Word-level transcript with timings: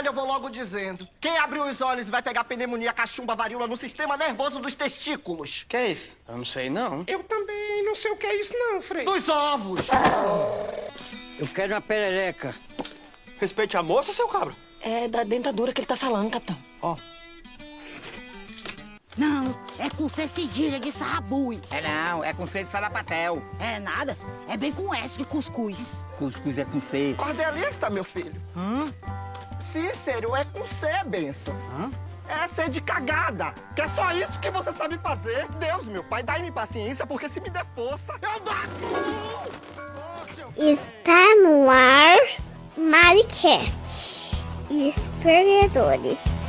olha, 0.00 0.08
eu 0.08 0.12
vou 0.14 0.26
logo 0.26 0.48
dizendo. 0.48 1.06
Quem 1.20 1.36
abriu 1.38 1.64
os 1.64 1.80
olhos 1.80 2.08
vai 2.08 2.22
pegar 2.22 2.44
pneumonia, 2.44 2.92
cachumba, 2.92 3.36
varíola 3.36 3.68
no 3.68 3.76
sistema 3.76 4.16
nervoso 4.16 4.58
dos 4.58 4.74
testículos. 4.74 5.64
Que 5.68 5.76
é 5.76 5.88
isso? 5.88 6.16
Eu 6.26 6.38
não 6.38 6.44
sei, 6.44 6.70
não. 6.70 7.04
Eu 7.06 7.22
também 7.24 7.84
não 7.84 7.94
sei 7.94 8.10
o 8.10 8.16
que 8.16 8.26
é 8.26 8.40
isso 8.40 8.54
não, 8.56 8.80
Frei. 8.80 9.04
Dos 9.04 9.28
ovos. 9.28 9.86
Eu 11.38 11.46
quero 11.48 11.74
uma 11.74 11.80
perereca. 11.80 12.54
Respeite 13.38 13.76
a 13.76 13.82
moça, 13.82 14.12
seu 14.12 14.26
cabra. 14.28 14.54
É 14.82 15.06
da 15.06 15.22
dentadura 15.22 15.72
que 15.72 15.80
ele 15.80 15.86
tá 15.86 15.96
falando, 15.96 16.30
capitão. 16.30 16.56
Ó. 16.80 16.96
Não, 19.16 19.54
é 19.78 19.90
com 19.90 20.08
C 20.08 20.26
cedilha 20.26 20.80
de 20.80 20.90
sarrabui. 20.90 21.60
É 21.70 21.82
não, 21.82 22.24
é 22.24 22.32
com 22.32 22.46
C 22.46 22.64
de 22.64 22.70
sarapatel. 22.70 23.42
É 23.58 23.78
nada, 23.78 24.16
é 24.48 24.56
bem 24.56 24.72
com 24.72 24.94
S 24.94 25.18
de 25.18 25.24
cuscuz. 25.24 25.76
Cuscuz 26.18 26.58
é 26.58 26.64
com 26.64 26.80
C. 26.80 27.14
Cordelista, 27.18 27.90
meu 27.90 28.04
filho. 28.04 28.40
Hum? 28.56 28.90
Cícero 29.72 30.34
é 30.34 30.44
com 30.44 30.66
C, 30.66 30.88
benção. 31.06 31.54
Hum? 31.78 31.92
É 32.28 32.48
C 32.48 32.68
de 32.68 32.80
cagada. 32.80 33.54
Que 33.76 33.82
é 33.82 33.88
só 33.90 34.10
isso 34.12 34.40
que 34.40 34.50
você 34.50 34.72
sabe 34.72 34.98
fazer. 34.98 35.46
Deus, 35.60 35.88
meu 35.88 36.02
pai, 36.02 36.24
dai-me 36.24 36.50
paciência, 36.50 37.06
porque 37.06 37.28
se 37.28 37.40
me 37.40 37.50
der 37.50 37.64
força, 37.74 38.14
eu 38.20 38.40
bato. 38.40 38.70
Está 40.56 41.36
no 41.42 41.70
ar 41.70 42.18
Maricast. 42.76 44.44
Os 44.68 45.08
perdedores. 45.22 46.40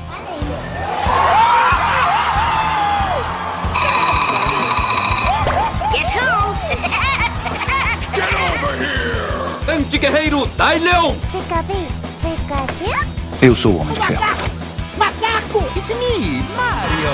Guess 5.93 6.11
who? 6.15 6.51
Anti-guerreiro 9.71 10.47
Dai 10.57 10.79
Leon! 10.79 11.13
Fica 11.31 11.61
bem. 11.63 12.00
Eu 13.41 13.55
sou 13.55 13.71
o 13.71 13.77
Homem 13.79 13.93
de 13.93 14.05
Ferro. 14.05 14.23
Macaco! 14.97 15.59
It's 15.77 15.87
me, 15.87 16.43
Mario! 16.57 17.11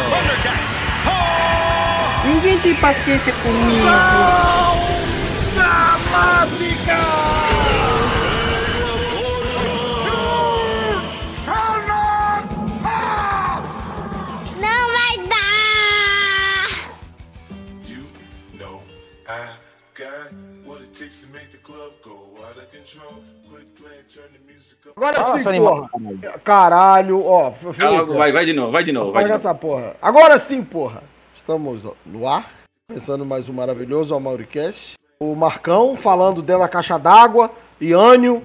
Ninguém 2.26 2.60
tem 2.60 2.74
paciência 2.76 3.32
comigo. 3.34 3.86
Não 14.60 14.92
vai 14.92 15.18
dar! 15.28 16.68
You 17.88 18.04
know 18.60 18.82
I 19.28 19.54
got 19.94 20.34
what 20.66 20.82
it 20.82 20.92
takes 20.94 21.22
to 21.22 21.28
make 21.32 21.52
the 21.52 21.60
club 21.60 21.94
go 22.04 22.34
out 22.44 22.58
of 22.58 22.68
control. 22.72 23.24
Agora 24.96 25.38
sim, 25.38 25.50
animal. 25.50 25.90
porra. 25.90 26.40
Caralho, 26.44 27.24
ó. 27.26 27.52
Felipe, 27.52 28.14
vai, 28.14 28.32
vai 28.32 28.46
de 28.46 28.54
novo, 28.54 28.72
vai 28.72 28.84
de 28.84 28.92
novo, 28.92 29.12
vai 29.12 29.24
de 29.24 29.30
novo. 29.30 29.40
essa 29.40 29.54
porra. 29.54 29.96
Agora 30.02 30.38
sim, 30.40 30.64
porra. 30.64 31.04
Estamos 31.36 31.84
no 32.06 32.28
ar, 32.28 32.50
começando 32.90 33.26
mais 33.26 33.48
um 33.48 33.54
maravilhoso 33.54 34.16
Amauricast. 34.16 34.96
O 35.20 35.36
Marcão 35.36 35.96
falando 35.98 36.42
dentro 36.42 36.62
da 36.62 36.68
caixa 36.68 36.98
d'água. 36.98 37.52
Iânio. 37.80 38.44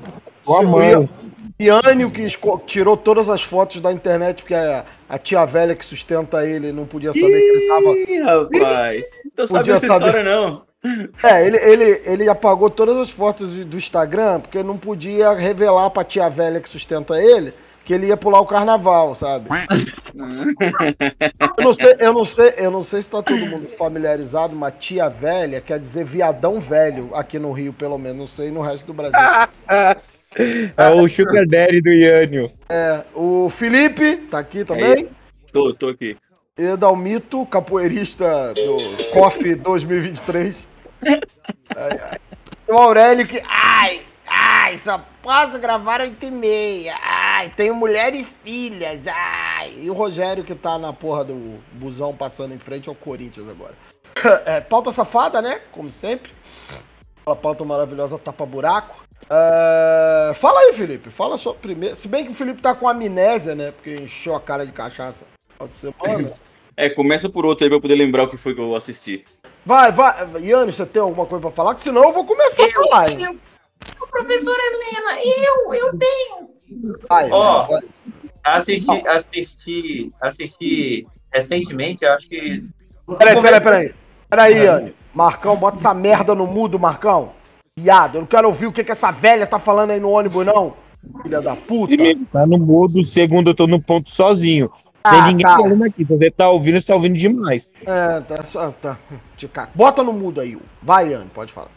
Iânio 1.61 2.11
que 2.11 2.27
tirou 2.67 2.97
todas 2.97 3.29
as 3.31 3.43
fotos 3.43 3.81
da 3.81 3.93
internet 3.93 4.43
porque 4.43 4.55
a, 4.55 4.85
a 5.09 5.19
tia 5.19 5.45
velha 5.45 5.75
que 5.77 5.85
sustenta 5.85 6.47
ele 6.47 6.73
não 6.73 6.87
podia 6.87 7.13
saber 7.13 7.27
que 7.27 7.35
ele 7.35 7.69
tava. 7.69 7.91
Ih, 7.97 8.23
rapaz. 8.23 9.05
Não 9.37 9.47
sabe 9.47 9.59
Podia 9.61 9.75
essa 9.75 9.87
saber. 9.87 10.07
história, 10.07 10.23
não. 10.25 10.63
É, 11.23 11.47
ele, 11.47 11.57
ele, 11.59 12.03
ele 12.05 12.29
apagou 12.29 12.69
todas 12.69 12.97
as 12.99 13.09
fotos 13.09 13.49
do 13.51 13.77
Instagram 13.77 14.41
porque 14.41 14.63
não 14.63 14.77
podia 14.77 15.33
revelar 15.33 15.91
pra 15.91 16.03
tia 16.03 16.29
velha 16.29 16.61
que 16.61 16.69
sustenta 16.69 17.23
ele 17.23 17.53
que 17.85 17.93
ele 17.93 18.07
ia 18.07 18.17
pular 18.17 18.41
o 18.41 18.47
carnaval, 18.47 19.15
sabe? 19.15 19.49
Eu 21.59 21.65
não 21.65 21.75
sei, 21.75 21.97
eu 21.99 22.13
não 22.13 22.25
sei, 22.25 22.55
eu 22.57 22.71
não 22.71 22.83
sei 22.83 23.03
se 23.03 23.11
tá 23.11 23.23
todo 23.23 23.39
mundo 23.39 23.69
familiarizado, 23.77 24.55
mas 24.55 24.75
tia 24.79 25.09
velha 25.09 25.61
quer 25.61 25.79
dizer 25.79 26.05
viadão 26.05 26.61
velho 26.61 27.11
aqui 27.13 27.39
no 27.39 27.53
Rio, 27.53 27.73
pelo 27.73 27.99
menos, 27.99 28.19
não 28.19 28.29
sei 28.29 28.51
no 28.51 28.61
resto 28.61 28.87
do 28.87 28.95
Brasil. 28.95 29.19
É 30.79 30.89
o 30.89 31.07
Sugar 31.09 31.47
Daddy 31.47 31.83
do 31.83 31.91
Yânio. 31.91 32.51
É, 32.67 33.03
o 33.15 33.51
Felipe 33.51 34.17
tá 34.31 34.39
aqui 34.39 34.65
também. 34.65 35.11
Tô, 35.53 35.75
tô 35.75 35.89
aqui. 35.89 36.17
Edalmito, 36.57 37.45
capoeirista 37.45 38.55
do 38.55 39.11
COF 39.13 39.55
2023. 39.57 40.72
O 42.69 42.75
Aurélio 42.75 43.27
que. 43.27 43.43
Ai, 43.47 44.01
ai, 44.27 44.79
só 44.79 45.05
posso 45.23 45.59
gravar 45.59 46.01
8 46.01 46.25
e 46.25 46.31
meia. 46.31 46.97
Ai, 47.03 47.53
tenho 47.57 47.75
mulher 47.75 48.15
e 48.15 48.25
filhas. 48.25 49.07
Ai. 49.07 49.75
E 49.79 49.91
o 49.91 49.95
Rogério 49.95 50.45
que 50.45 50.55
tá 50.55 50.79
na 50.79 50.93
porra 50.93 51.25
do 51.25 51.59
busão 51.73 52.15
passando 52.15 52.55
em 52.55 52.59
frente 52.59 52.89
ao 52.89 52.95
Corinthians 52.95 53.49
agora. 53.49 53.75
É, 54.45 54.61
pauta 54.61 54.93
safada, 54.93 55.43
né? 55.43 55.61
Como 55.73 55.91
sempre. 55.91 56.31
Aquela 57.23 57.35
pauta 57.35 57.65
maravilhosa 57.65 58.19
tapa-buraco. 58.19 59.03
É, 59.29 60.33
Fala 60.35 60.61
aí, 60.61 60.73
Felipe. 60.75 61.11
Fala 61.11 61.37
só 61.39 61.53
primeiro. 61.53 61.97
Se 61.97 62.07
bem 62.07 62.25
que 62.25 62.31
o 62.31 62.35
Felipe 62.35 62.63
tá 62.63 62.75
com 62.75 62.89
amnésia, 62.89 63.55
né? 63.55 63.73
Porque 63.73 63.97
encheu 63.97 64.37
a 64.37 64.41
cara 64.41 64.65
de 64.65 64.71
cachaça 64.71 65.25
no 65.25 65.69
final 65.69 65.69
de 65.69 65.79
semana. 65.79 66.33
É, 66.75 66.89
começa 66.89 67.29
por 67.29 67.45
outro 67.45 67.65
aí 67.65 67.69
pra 67.69 67.77
eu 67.77 67.83
poder 67.83 67.95
lembrar 67.95 68.25
o 68.25 68.29
que 68.29 68.37
foi 68.39 68.55
que 68.55 68.61
eu 68.61 68.75
assisti. 68.75 69.27
Vai, 69.65 69.93
vai. 69.93 70.15
Yannis, 70.41 70.77
você 70.77 70.87
tem 70.87 71.01
alguma 71.01 71.27
coisa 71.27 71.43
pra 71.43 71.51
falar? 71.51 71.75
Que 71.75 71.83
senão 71.83 72.05
eu 72.05 72.13
vou 72.13 72.25
começar 72.25 72.65
a 72.65 72.71
falar? 72.71 73.11
Eu, 73.11 73.39
professora 74.11 74.63
Helena, 74.73 75.23
eu, 75.25 75.75
eu 75.75 75.99
tenho. 75.99 76.51
Vai, 77.09 77.31
Ó, 77.31 77.63
vai. 77.67 77.81
assisti, 78.45 79.09
assisti, 79.09 80.11
assisti 80.21 81.07
recentemente, 81.33 82.05
acho 82.05 82.29
que. 82.29 82.65
Peraí, 83.19 83.41
peraí, 83.41 83.61
peraí. 83.61 83.95
Peraí, 84.29 84.65
Yannis. 84.65 84.95
Marcão, 85.15 85.57
bota 85.57 85.79
essa 85.79 85.93
merda 85.93 86.35
no 86.35 86.47
mudo, 86.47 86.79
Marcão. 86.79 87.33
Viado, 87.79 88.17
eu 88.17 88.21
não 88.23 88.27
quero 88.27 88.49
ouvir 88.49 88.67
o 88.67 88.73
que, 88.73 88.85
que 88.85 88.93
essa 88.93 89.11
velha 89.11 89.47
tá 89.47 89.59
falando 89.59 89.91
aí 89.91 90.01
no 90.01 90.11
ônibus, 90.11 90.45
não. 90.45 90.75
Filha 91.23 91.41
da 91.41 91.57
puta. 91.57 91.95
Tá 92.33 92.47
no 92.47 92.59
mudo, 92.59 93.03
segundo, 93.03 93.51
eu 93.51 93.55
tô 93.55 93.67
no 93.67 93.81
ponto 93.81 94.11
sozinho. 94.11 94.71
Ah, 95.05 95.11
Tem 95.11 95.23
ninguém 95.33 95.47
tá. 95.47 95.57
falando 95.57 95.85
aqui. 95.85 96.05
Se 96.05 96.17
você 96.17 96.31
tá 96.31 96.49
ouvindo, 96.49 96.81
você 96.81 96.87
tá 96.87 96.95
ouvindo 96.95 97.19
demais. 97.19 97.69
É, 97.85 98.21
tá 98.21 98.43
só. 98.43 98.71
Tá. 98.71 98.99
Bota 99.75 100.03
no 100.03 100.13
mudo 100.13 100.41
aí. 100.41 100.57
Vai, 100.83 101.13
Yannis, 101.13 101.29
pode 101.35 101.53
falar. 101.53 101.71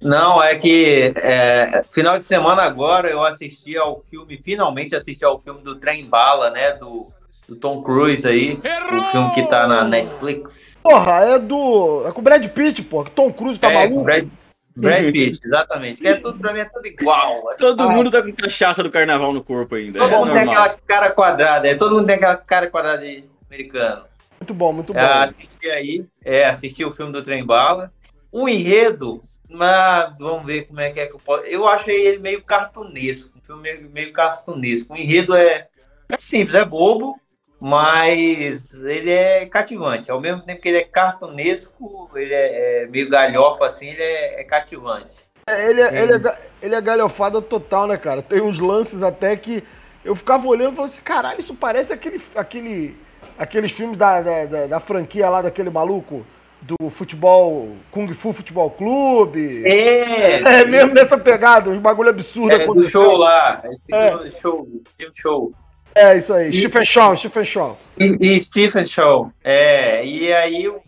Não, 0.00 0.42
é 0.42 0.56
que 0.56 1.12
é, 1.16 1.84
final 1.90 2.18
de 2.18 2.24
semana 2.24 2.62
agora 2.62 3.08
eu 3.08 3.24
assisti 3.24 3.76
ao 3.76 4.00
filme, 4.10 4.36
finalmente 4.42 4.96
assisti 4.96 5.24
ao 5.24 5.38
filme 5.38 5.62
do 5.62 5.76
Trem 5.76 6.04
Bala, 6.04 6.50
né? 6.50 6.72
Do, 6.72 7.06
do 7.48 7.54
Tom 7.54 7.82
Cruise 7.82 8.26
aí. 8.26 8.58
O 8.92 9.04
filme 9.04 9.30
que 9.32 9.44
tá 9.44 9.66
na 9.68 9.84
Netflix. 9.84 10.72
Porra, 10.82 11.12
é 11.24 11.38
do. 11.38 12.04
É 12.06 12.10
com 12.10 12.20
o 12.20 12.24
Brad 12.24 12.44
Pitt, 12.48 12.82
pô. 12.82 13.04
Tom 13.04 13.32
Cruise 13.32 13.60
tá 13.60 13.70
é, 13.70 13.74
maluco? 13.74 14.02
Brad, 14.02 14.26
Brad 14.76 15.12
Pitt, 15.12 15.40
exatamente. 15.44 16.00
Que 16.00 16.08
é 16.08 16.14
tudo, 16.16 16.38
pra 16.38 16.52
mim 16.52 16.60
é 16.60 16.64
tudo 16.64 16.86
igual. 16.86 17.42
Todo 17.58 17.82
Ah, 17.82 17.88
mundo 17.88 18.10
tá 18.10 18.22
com 18.22 18.32
cachaça 18.32 18.82
do 18.82 18.90
carnaval 18.90 19.32
no 19.32 19.42
corpo 19.42 19.74
ainda. 19.74 19.98
Todo 19.98 20.12
é 20.14 20.16
mundo 20.18 20.32
tem 20.32 20.44
normal. 20.44 20.62
aquela 20.64 20.78
cara 20.86 21.10
quadrada, 21.10 21.68
é, 21.68 21.74
todo 21.74 21.94
mundo 21.94 22.06
tem 22.06 22.14
aquela 22.16 22.36
cara 22.36 22.70
quadrada 22.70 23.02
de 23.06 23.24
americano. 23.48 24.04
Muito 24.40 24.54
bom, 24.54 24.72
muito 24.72 24.92
bom. 24.92 24.98
É, 24.98 25.04
assisti 25.24 25.70
aí, 25.70 26.06
é, 26.24 26.44
assisti 26.46 26.84
o 26.84 26.92
filme 26.92 27.12
do 27.12 27.22
Trem 27.22 27.44
Bala. 27.44 27.92
O 28.32 28.48
enredo, 28.48 29.22
mas 29.48 30.14
vamos 30.18 30.44
ver 30.46 30.66
como 30.66 30.80
é 30.80 30.90
que 30.90 30.98
é 31.00 31.06
que 31.06 31.14
eu 31.14 31.18
posso. 31.18 31.44
Eu 31.44 31.68
achei 31.68 32.06
ele 32.06 32.18
meio 32.18 32.42
cartunesco, 32.42 33.30
um 33.38 33.40
filme 33.40 33.62
meio, 33.62 33.90
meio 33.90 34.12
cartunesco. 34.12 34.94
O 34.94 34.96
enredo 34.96 35.36
é, 35.36 35.68
é 36.08 36.16
simples, 36.18 36.54
é 36.56 36.64
bobo, 36.64 37.20
mas 37.64 38.82
ele 38.82 39.10
é 39.10 39.46
cativante. 39.46 40.10
Ao 40.10 40.20
mesmo 40.20 40.42
tempo 40.42 40.60
que 40.60 40.68
ele 40.68 40.78
é 40.78 40.84
cartunesco, 40.84 42.10
ele 42.16 42.34
é, 42.34 42.82
é 42.82 42.86
meio 42.88 43.08
galhofa 43.08 43.66
assim, 43.66 43.88
ele 43.88 44.02
é, 44.02 44.40
é 44.40 44.44
cativante. 44.44 45.24
É, 45.46 45.70
ele, 45.70 45.80
é, 45.80 46.02
ele, 46.02 46.12
é, 46.28 46.38
ele 46.60 46.74
é 46.74 46.80
galhofada 46.80 47.40
total, 47.40 47.86
né, 47.86 47.96
cara? 47.96 48.20
Tem 48.20 48.40
uns 48.40 48.58
lances 48.58 49.00
até 49.02 49.36
que 49.36 49.62
eu 50.04 50.16
ficava 50.16 50.46
olhando 50.48 50.72
e 50.72 50.76
falava 50.76 50.92
assim, 50.92 51.02
caralho, 51.02 51.40
isso 51.40 51.54
parece 51.54 51.92
aquele, 51.92 52.20
aquele, 52.34 52.96
aqueles 53.38 53.70
filmes 53.70 53.96
da, 53.96 54.20
da, 54.20 54.44
da- 54.44 54.66
da 54.66 54.80
franquia 54.80 55.30
lá 55.30 55.40
daquele 55.40 55.70
maluco 55.70 56.26
do 56.60 56.90
futebol, 56.90 57.76
Kung 57.90 58.12
Fu 58.12 58.32
Futebol 58.32 58.70
Clube. 58.70 59.64
É! 59.66 60.60
É 60.60 60.64
mesmo 60.64 60.94
nessa 60.94 61.16
pegada, 61.18 61.70
uns 61.70 61.78
bagulho 61.78 62.10
absurdo. 62.10 62.54
É, 62.54 62.66
do 62.66 62.88
show 62.88 63.16
lá, 63.16 63.62
É. 63.92 64.30
show, 64.40 64.66
Show. 65.14 65.52
É, 65.94 66.16
isso 66.16 66.32
aí, 66.32 66.52
Stephen 66.52 66.84
Shaw, 66.84 67.16
Stephen 67.16 67.44
Shaw. 67.44 67.78
E, 67.98 68.16
e 68.20 68.40
Stephen 68.40 68.86
Show. 68.86 69.32
É, 69.44 70.04
e 70.04 70.32
aí, 70.32 70.68
o 70.68 70.80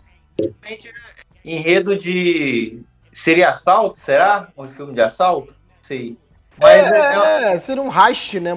enredo 1.45 1.97
de. 1.97 2.81
Seria 3.13 3.51
assalto, 3.51 3.99
será? 3.99 4.49
Um 4.57 4.67
filme 4.67 4.93
de 4.95 5.01
assalto? 5.01 5.55
Sei. 5.83 6.17
Mas 6.61 6.91
é, 6.91 6.99
é, 6.99 7.53
é, 7.53 7.57
seria 7.57 7.83
um 7.83 7.91
heist, 7.91 8.35
né, 8.41 8.53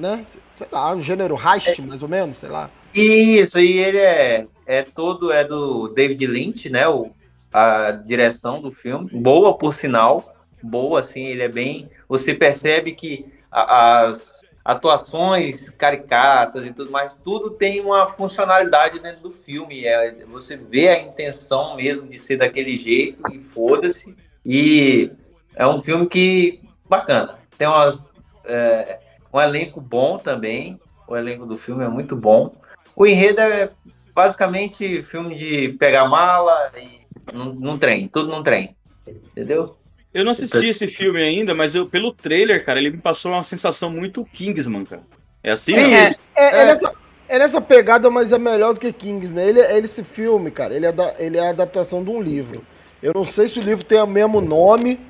né? 0.00 0.24
Sei 0.56 0.66
lá, 0.70 0.92
um 0.94 1.02
gênero 1.02 1.36
heist, 1.36 1.80
mais 1.82 2.02
ou 2.02 2.08
menos, 2.08 2.38
sei 2.38 2.48
lá. 2.48 2.70
Isso, 2.94 3.58
e 3.58 3.78
ele 3.78 3.98
é, 3.98 4.46
é 4.66 4.82
todo, 4.82 5.32
é 5.32 5.44
do 5.44 5.88
David 5.88 6.26
Lynch, 6.26 6.70
né? 6.70 6.88
O, 6.88 7.10
a 7.52 7.90
direção 7.90 8.60
do 8.60 8.70
filme. 8.70 9.10
Boa, 9.12 9.56
por 9.56 9.74
sinal. 9.74 10.34
Boa, 10.62 11.00
assim, 11.00 11.26
ele 11.26 11.42
é 11.42 11.48
bem. 11.48 11.88
Você 12.08 12.32
percebe 12.32 12.92
que 12.92 13.26
as, 13.50 14.41
atuações 14.64 15.70
caricatas 15.70 16.66
e 16.66 16.72
tudo 16.72 16.90
mais, 16.90 17.14
tudo 17.24 17.50
tem 17.50 17.80
uma 17.80 18.06
funcionalidade 18.06 19.00
dentro 19.00 19.22
do 19.22 19.30
filme. 19.30 19.84
É, 19.84 20.24
você 20.26 20.56
vê 20.56 20.88
a 20.88 21.00
intenção 21.00 21.76
mesmo 21.76 22.06
de 22.06 22.18
ser 22.18 22.36
daquele 22.36 22.76
jeito 22.76 23.22
e 23.32 23.40
foda-se. 23.40 24.14
E 24.44 25.10
é 25.54 25.66
um 25.66 25.80
filme 25.80 26.06
que 26.06 26.60
bacana. 26.88 27.38
Tem 27.58 27.66
umas, 27.66 28.08
é, 28.44 28.98
um 29.32 29.40
elenco 29.40 29.80
bom 29.80 30.18
também. 30.18 30.80
O 31.08 31.16
elenco 31.16 31.44
do 31.44 31.58
filme 31.58 31.84
é 31.84 31.88
muito 31.88 32.16
bom. 32.16 32.54
O 32.94 33.06
enredo 33.06 33.40
é 33.40 33.70
basicamente 34.14 35.02
filme 35.02 35.34
de 35.34 35.70
pegar 35.70 36.06
mala 36.06 36.70
e 36.76 37.00
num, 37.32 37.54
num 37.54 37.78
trem, 37.78 38.08
tudo 38.08 38.28
num 38.28 38.42
trem. 38.42 38.76
Entendeu? 39.06 39.76
Eu 40.14 40.24
não 40.24 40.32
assisti 40.32 40.68
esse 40.68 40.86
filme 40.86 41.22
ainda, 41.22 41.54
mas 41.54 41.74
eu, 41.74 41.86
pelo 41.86 42.12
trailer, 42.12 42.64
cara, 42.64 42.78
ele 42.78 42.90
me 42.90 42.98
passou 42.98 43.32
uma 43.32 43.42
sensação 43.42 43.90
muito 43.90 44.24
Kingsman, 44.26 44.84
cara. 44.84 45.02
É 45.42 45.52
assim? 45.52 45.74
É, 45.74 46.10
não? 46.10 46.16
é, 46.36 46.62
é 46.62 46.66
nessa, 46.66 46.94
é 47.28 47.38
nessa 47.38 47.60
pegada, 47.60 48.10
mas 48.10 48.30
é 48.30 48.38
melhor 48.38 48.74
do 48.74 48.80
que 48.80 48.92
Kingsman. 48.92 49.42
Ele, 49.42 49.60
ele 49.60 49.86
esse 49.86 50.04
filme, 50.04 50.50
cara, 50.50 50.74
ele 50.74 50.86
é, 50.86 50.92
da, 50.92 51.14
ele 51.18 51.38
é 51.38 51.46
a 51.46 51.50
adaptação 51.50 52.04
de 52.04 52.10
um 52.10 52.20
livro. 52.20 52.62
Eu 53.02 53.12
não 53.14 53.28
sei 53.30 53.48
se 53.48 53.58
o 53.58 53.62
livro 53.62 53.84
tem 53.84 54.00
o 54.00 54.06
mesmo 54.06 54.40
nome, 54.40 55.00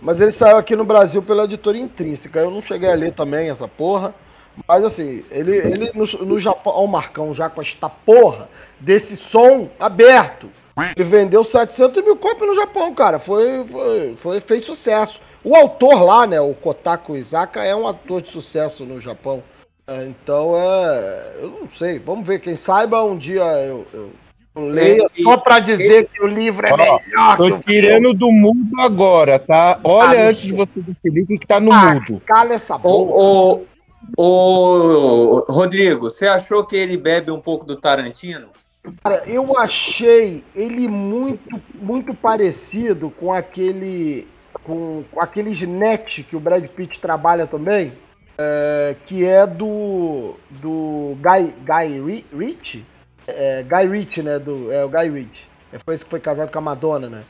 mas 0.00 0.20
ele 0.20 0.32
saiu 0.32 0.56
aqui 0.56 0.74
no 0.74 0.84
Brasil 0.84 1.22
pela 1.22 1.44
editora 1.44 1.76
Intrínseca. 1.76 2.40
Eu 2.40 2.50
não 2.50 2.62
cheguei 2.62 2.90
a 2.90 2.94
ler 2.94 3.12
também 3.12 3.50
essa 3.50 3.68
porra. 3.68 4.14
Mas 4.66 4.82
assim, 4.82 5.24
ele, 5.30 5.56
ele 5.56 5.92
no, 5.94 6.04
no 6.24 6.40
Japão. 6.40 6.72
Ó, 6.74 6.84
o 6.84 6.88
Marcão 6.88 7.34
já 7.34 7.48
com 7.48 7.60
esta 7.60 7.88
porra 7.88 8.48
desse 8.80 9.16
som 9.16 9.68
aberto. 9.78 10.50
Ele 10.96 11.08
vendeu 11.08 11.44
700 11.44 12.02
mil 12.04 12.16
cópias 12.16 12.48
no 12.48 12.54
Japão, 12.54 12.94
cara. 12.94 13.18
Foi, 13.18 13.64
foi, 13.66 14.16
foi, 14.16 14.40
fez 14.40 14.64
sucesso. 14.64 15.20
O 15.42 15.54
autor 15.54 16.02
lá, 16.02 16.26
né, 16.26 16.40
o 16.40 16.54
Kotaku 16.54 17.16
Isaka, 17.16 17.64
é 17.64 17.74
um 17.74 17.86
ator 17.86 18.20
de 18.20 18.30
sucesso 18.30 18.84
no 18.84 19.00
Japão. 19.00 19.42
É, 19.86 20.04
Então 20.04 20.54
é. 20.56 21.36
Eu 21.40 21.50
não 21.50 21.70
sei. 21.70 21.98
Vamos 21.98 22.26
ver. 22.26 22.40
Quem 22.40 22.56
saiba 22.56 23.02
um 23.02 23.16
dia 23.16 23.42
eu, 23.42 23.86
eu, 23.92 24.12
leia 24.66 25.04
É, 25.04 25.22
só 25.22 25.36
pra 25.36 25.60
dizer 25.60 26.08
que 26.12 26.22
o 26.22 26.26
livro 26.26 26.66
é 26.66 26.72
Ó, 26.72 26.76
melhor 26.76 27.36
tô 27.36 27.58
tirando 27.60 28.12
do 28.12 28.30
mundo 28.30 28.80
agora, 28.80 29.38
tá? 29.38 29.80
Olha 29.82 30.20
Ah, 30.20 30.28
antes 30.28 30.42
de 30.42 30.52
você 30.52 30.80
definir 30.80 31.22
o 31.22 31.26
que 31.26 31.38
que 31.38 31.46
tá 31.46 31.60
no 31.60 31.72
Ah, 31.72 31.94
mundo. 31.94 32.22
Cala 32.26 32.54
essa 32.54 32.76
boca. 32.76 33.14
Ô, 33.14 33.66
ô, 34.16 35.44
ô, 35.46 35.52
Rodrigo, 35.52 36.10
você 36.10 36.26
achou 36.26 36.64
que 36.64 36.76
ele 36.76 36.96
bebe 36.96 37.30
um 37.30 37.40
pouco 37.40 37.64
do 37.64 37.76
Tarantino? 37.76 38.48
Cara, 39.02 39.22
eu 39.26 39.56
achei 39.58 40.42
ele 40.54 40.88
muito, 40.88 41.60
muito 41.74 42.14
parecido 42.14 43.10
com 43.10 43.32
aquele. 43.32 44.26
com, 44.64 45.02
com 45.10 45.20
aquele 45.20 45.50
Snatch 45.52 46.20
que 46.24 46.36
o 46.36 46.40
Brad 46.40 46.64
Pitt 46.66 46.98
trabalha 47.00 47.46
também. 47.46 47.92
é, 48.36 48.96
que 49.06 49.24
é 49.24 49.46
do. 49.46 50.34
do 50.50 51.16
Guy, 51.16 51.54
Guy 51.64 52.00
Ri- 52.00 52.26
Ritchie. 52.36 52.84
É, 53.26 53.62
Guy 53.62 53.86
Ritchie, 53.86 54.22
né? 54.22 54.38
Do, 54.38 54.72
é 54.72 54.84
o 54.84 54.88
Guy 54.88 55.08
Ritchie. 55.10 55.46
É, 55.72 55.78
Foi 55.78 55.94
esse 55.94 56.04
que 56.04 56.10
foi 56.10 56.20
casado 56.20 56.50
com 56.50 56.58
a 56.58 56.62
Madonna, 56.62 57.08
né? 57.08 57.22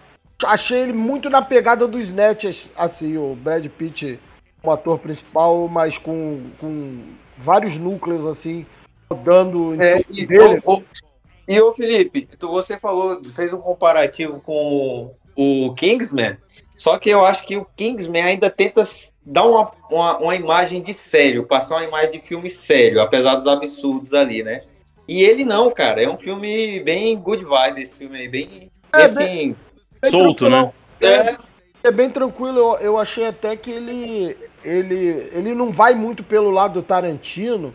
Achei 0.45 0.79
ele 0.83 0.93
muito 0.93 1.29
na 1.29 1.43
pegada 1.43 1.89
do 1.89 1.99
Snatch, 1.99 2.71
assim, 2.77 3.17
o 3.17 3.35
Brad 3.35 3.67
Pitt 3.67 4.21
como 4.63 4.73
ator 4.73 4.97
principal, 5.01 5.67
mas 5.67 5.99
com, 5.99 6.41
com 6.61 6.99
vários 7.37 7.77
núcleos, 7.77 8.25
assim, 8.25 8.65
rodando 9.11 9.75
em 9.75 9.81
É, 9.83 9.97
e, 10.13 10.25
dele. 10.27 10.61
E 11.49 11.61
ô, 11.61 11.73
Felipe, 11.73 12.29
tu, 12.39 12.49
você 12.49 12.79
falou, 12.79 13.21
fez 13.35 13.53
um 13.53 13.59
comparativo 13.61 14.41
com 14.41 15.15
o 15.35 15.75
Kingsman, 15.75 16.37
só 16.77 16.99
que 16.99 17.11
eu 17.11 17.25
acho 17.25 17.45
que 17.47 17.57
o 17.57 17.67
Kingsman 17.77 18.23
ainda 18.23 18.51
tenta 18.51 18.87
dar 19.25 19.45
uma, 19.45 19.73
uma, 19.91 20.19
uma 20.19 20.37
imagem 20.37 20.81
de 20.83 20.93
sério, 20.95 21.47
passar 21.47 21.77
uma 21.77 21.85
imagem 21.85 22.13
de 22.13 22.21
filme 22.21 22.51
sério, 22.51 23.01
apesar 23.01 23.37
dos 23.37 23.47
absurdos 23.47 24.15
ali, 24.15 24.43
né? 24.43 24.61
E 25.07 25.23
ele 25.23 25.45
não, 25.45 25.71
cara, 25.71 26.03
é 26.03 26.09
um 26.09 26.19
filme 26.19 26.81
bem 26.81 27.17
good 27.17 27.45
vibe, 27.45 27.83
esse 27.83 27.95
filme 27.95 28.19
aí, 28.19 28.29
bem, 28.29 28.71
É, 28.93 29.05
assim, 29.05 29.15
bem- 29.17 29.57
Solto, 30.11 30.49
né? 30.49 30.71
É, 31.01 31.37
é 31.83 31.91
bem 31.91 32.11
tranquilo. 32.11 32.59
Eu, 32.59 32.77
eu 32.77 32.99
achei 32.99 33.27
até 33.27 33.57
que 33.57 33.71
ele, 33.71 34.37
ele, 34.65 35.31
ele 35.33 35.55
não 35.55 35.71
vai 35.71 35.95
muito 35.95 36.23
pelo 36.23 36.51
lado 36.51 36.75
do 36.75 36.83
Tarantino, 36.83 37.73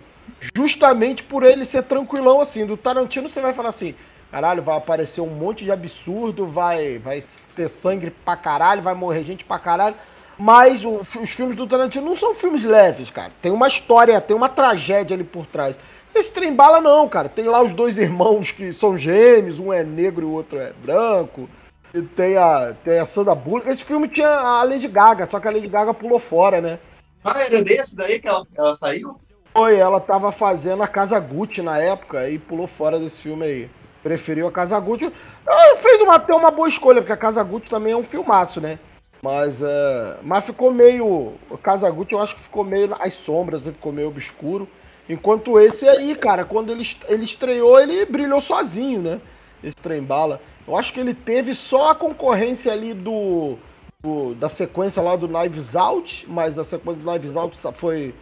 justamente 0.56 1.24
por 1.24 1.44
ele 1.44 1.66
ser 1.66 1.84
tranquilão 1.84 2.42
assim. 2.42 2.66
Do 2.66 2.78
Tarantino 2.78 3.30
você 3.30 3.42
vai 3.42 3.54
falar 3.54 3.70
assim: 3.70 3.96
caralho, 4.32 4.64
vai 4.64 4.78
aparecer 4.78 5.22
um 5.22 5.28
monte 5.28 5.64
de 5.64 5.72
absurdo, 5.72 6.48
vai, 6.48 6.98
vai 6.98 7.24
ter 7.56 7.70
sangue 7.70 8.10
pra 8.10 8.36
caralho, 8.36 8.82
vai 8.82 8.94
morrer 8.94 9.24
gente 9.24 9.44
pra 9.46 9.60
caralho. 9.60 9.96
Mas 10.38 10.84
o- 10.84 11.02
os 11.22 11.30
filmes 11.30 11.56
do 11.56 11.68
Tarantino 11.68 12.06
não 12.06 12.18
são 12.18 12.34
filmes 12.34 12.64
leves, 12.64 13.12
cara. 13.12 13.32
Tem 13.42 13.52
uma 13.52 13.68
história, 13.68 14.20
tem 14.20 14.36
uma 14.36 14.50
tragédia 14.50 15.16
ali 15.16 15.24
por 15.24 15.46
trás. 15.46 15.76
Esse 16.14 16.32
trem 16.32 16.54
bala 16.54 16.82
não, 16.82 17.08
cara. 17.08 17.30
Tem 17.30 17.46
lá 17.46 17.62
os 17.62 17.74
dois 17.74 17.98
irmãos 17.98 18.52
que 18.52 18.74
são 18.74 18.98
gêmeos, 18.98 19.60
um 19.60 19.72
é 19.72 19.84
negro 19.84 20.24
e 20.24 20.30
o 20.30 20.32
outro 20.34 20.60
é 20.60 20.74
branco. 20.84 21.48
E 21.94 22.02
tem 22.02 22.38
a, 22.38 22.74
tem 22.84 22.98
a 23.00 23.06
Sandra 23.06 23.36
Bullock. 23.36 23.70
Esse 23.70 23.84
filme 23.84 24.08
tinha 24.08 24.28
a 24.30 24.64
Lady 24.64 24.88
Gaga, 24.88 25.28
só 25.28 25.40
que 25.40 25.48
a 25.48 25.52
Lady 25.52 25.68
Gaga 25.68 25.94
pulou 25.94 26.20
fora, 26.20 26.60
né? 26.60 26.80
Ah, 27.24 27.40
era 27.42 27.64
desse 27.64 27.96
daí 27.96 28.20
que 28.20 28.28
ela, 28.28 28.46
ela 28.56 28.74
saiu? 28.74 29.16
Foi, 29.54 29.78
ela 29.78 30.00
tava 30.00 30.32
fazendo 30.32 30.82
a 30.82 30.88
Casa 30.88 31.20
Gucci 31.20 31.62
na 31.62 31.78
época 31.78 32.28
e 32.30 32.40
pulou 32.40 32.68
fora 32.68 33.00
desse 33.00 33.22
filme 33.22 33.46
aí. 33.46 33.70
Preferiu 34.02 34.48
a 34.48 34.52
Casa 34.52 34.80
Gucci. 34.80 35.14
Ah, 35.48 35.78
fez 35.78 36.02
uma, 36.02 36.16
até 36.16 36.34
uma 36.34 36.50
boa 36.52 36.68
escolha, 36.68 37.02
porque 37.02 37.14
a 37.14 37.18
Casa 37.18 37.44
Gucci 37.44 37.70
também 37.70 37.94
é 37.94 37.98
um 37.98 38.04
filmaço, 38.04 38.60
né? 38.60 38.80
Mas, 39.22 39.62
é, 39.62 40.18
mas 40.24 40.44
ficou 40.44 40.72
meio. 40.74 41.06
O 41.50 41.58
Casa 41.62 41.90
Gucci 41.90 42.14
eu 42.14 42.20
acho 42.22 42.36
que 42.36 42.42
ficou 42.42 42.64
meio 42.64 42.88
nas 42.88 43.14
sombras, 43.14 43.64
né? 43.64 43.72
ficou 43.72 43.92
meio 43.94 44.08
obscuro. 44.08 44.68
Enquanto 45.08 45.60
esse 45.60 45.88
aí, 45.88 46.16
cara, 46.16 46.44
quando 46.46 46.72
ele, 46.72 46.84
ele 47.08 47.24
estreou, 47.24 47.80
ele 47.80 48.06
brilhou 48.06 48.42
sozinho, 48.42 49.02
né? 49.02 49.22
Esse 49.64 49.76
trem 49.76 50.02
bala. 50.02 50.42
Eu 50.68 50.76
acho 50.76 50.92
que 50.94 51.00
ele 51.00 51.14
teve 51.14 51.54
só 51.54 51.92
a 51.92 51.96
concorrência 51.96 52.72
ali 52.72 52.94
do, 52.94 53.56
do- 54.02 54.34
da 54.36 54.50
sequência 54.50 55.02
lá 55.02 55.16
do 55.16 55.28
Knives 55.28 55.76
Out, 55.76 56.26
mas 56.28 56.58
a 56.58 56.64
sequência 56.64 57.02
do 57.04 57.12
Knives 57.12 57.36
Out 57.36 57.58
foi 57.76 58.14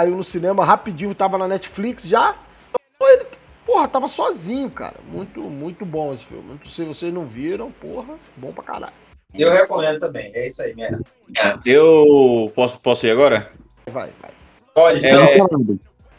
saiu 0.00 0.16
no 0.16 0.24
cinema 0.24 0.64
rapidinho, 0.64 1.14
tava 1.14 1.36
na 1.36 1.46
Netflix 1.46 2.04
já. 2.04 2.34
Então 2.94 3.08
ele, 3.08 3.26
porra, 3.66 3.86
tava 3.86 4.08
sozinho, 4.08 4.70
cara. 4.70 4.96
Muito, 5.12 5.40
muito 5.42 5.84
bom 5.84 6.14
esse 6.14 6.24
filme. 6.24 6.58
Se 6.66 6.82
vocês 6.84 7.12
não 7.12 7.26
viram, 7.26 7.70
porra, 7.70 8.14
bom 8.36 8.50
pra 8.52 8.64
caralho. 8.64 8.92
Eu 9.34 9.50
recomendo 9.52 10.00
também, 10.00 10.32
é 10.34 10.46
isso 10.46 10.62
aí 10.62 10.74
mesmo. 10.74 11.00
Eu 11.64 12.50
posso, 12.54 12.80
posso 12.80 13.06
ir 13.06 13.10
agora? 13.10 13.50
Vai, 13.90 14.10
vai. 14.20 14.30
Pode, 14.74 15.04
É, 15.04 15.38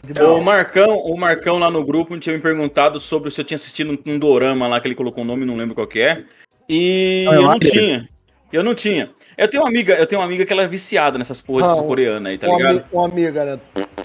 então. 0.08 0.36
o 0.38 0.42
Marcão, 0.44 0.96
o 0.96 1.16
Marcão 1.16 1.58
lá 1.58 1.70
no 1.70 1.84
grupo 1.84 2.18
tinha 2.18 2.34
me 2.36 2.40
perguntado 2.42 2.98
sobre 3.00 3.30
se 3.30 3.40
eu 3.40 3.44
tinha 3.44 3.56
assistido 3.56 3.90
um, 4.06 4.12
um 4.12 4.18
dorama 4.18 4.66
lá 4.68 4.80
que 4.80 4.88
ele 4.88 4.94
colocou 4.94 5.24
o 5.24 5.26
nome, 5.26 5.44
não 5.44 5.56
lembro 5.56 5.74
qual 5.74 5.86
que 5.86 6.00
é. 6.00 6.24
E 6.68 7.26
Ah, 7.28 7.34
eu 7.34 7.42
eu 7.42 7.48
não 7.48 7.58
que- 7.58 7.70
tinha. 7.70 8.08
Eu 8.52 8.62
não 8.62 8.74
tinha. 8.74 9.10
Eu 9.36 9.48
tenho 9.48 9.62
uma 9.62 9.68
amiga, 9.70 9.94
eu 9.94 10.06
tenho 10.06 10.20
uma 10.20 10.26
amiga 10.26 10.44
que 10.44 10.52
ela 10.52 10.62
é 10.62 10.66
viciada 10.68 11.16
nessas 11.16 11.40
porras 11.40 11.78
Ah, 11.78 11.82
coreanas 11.82 12.30
aí, 12.32 12.38
tá 12.38 12.46
ligado? 12.46 12.70
ami- 12.70 12.84
uma 12.92 13.06
amiga, 13.06 13.44
né? 13.44 13.60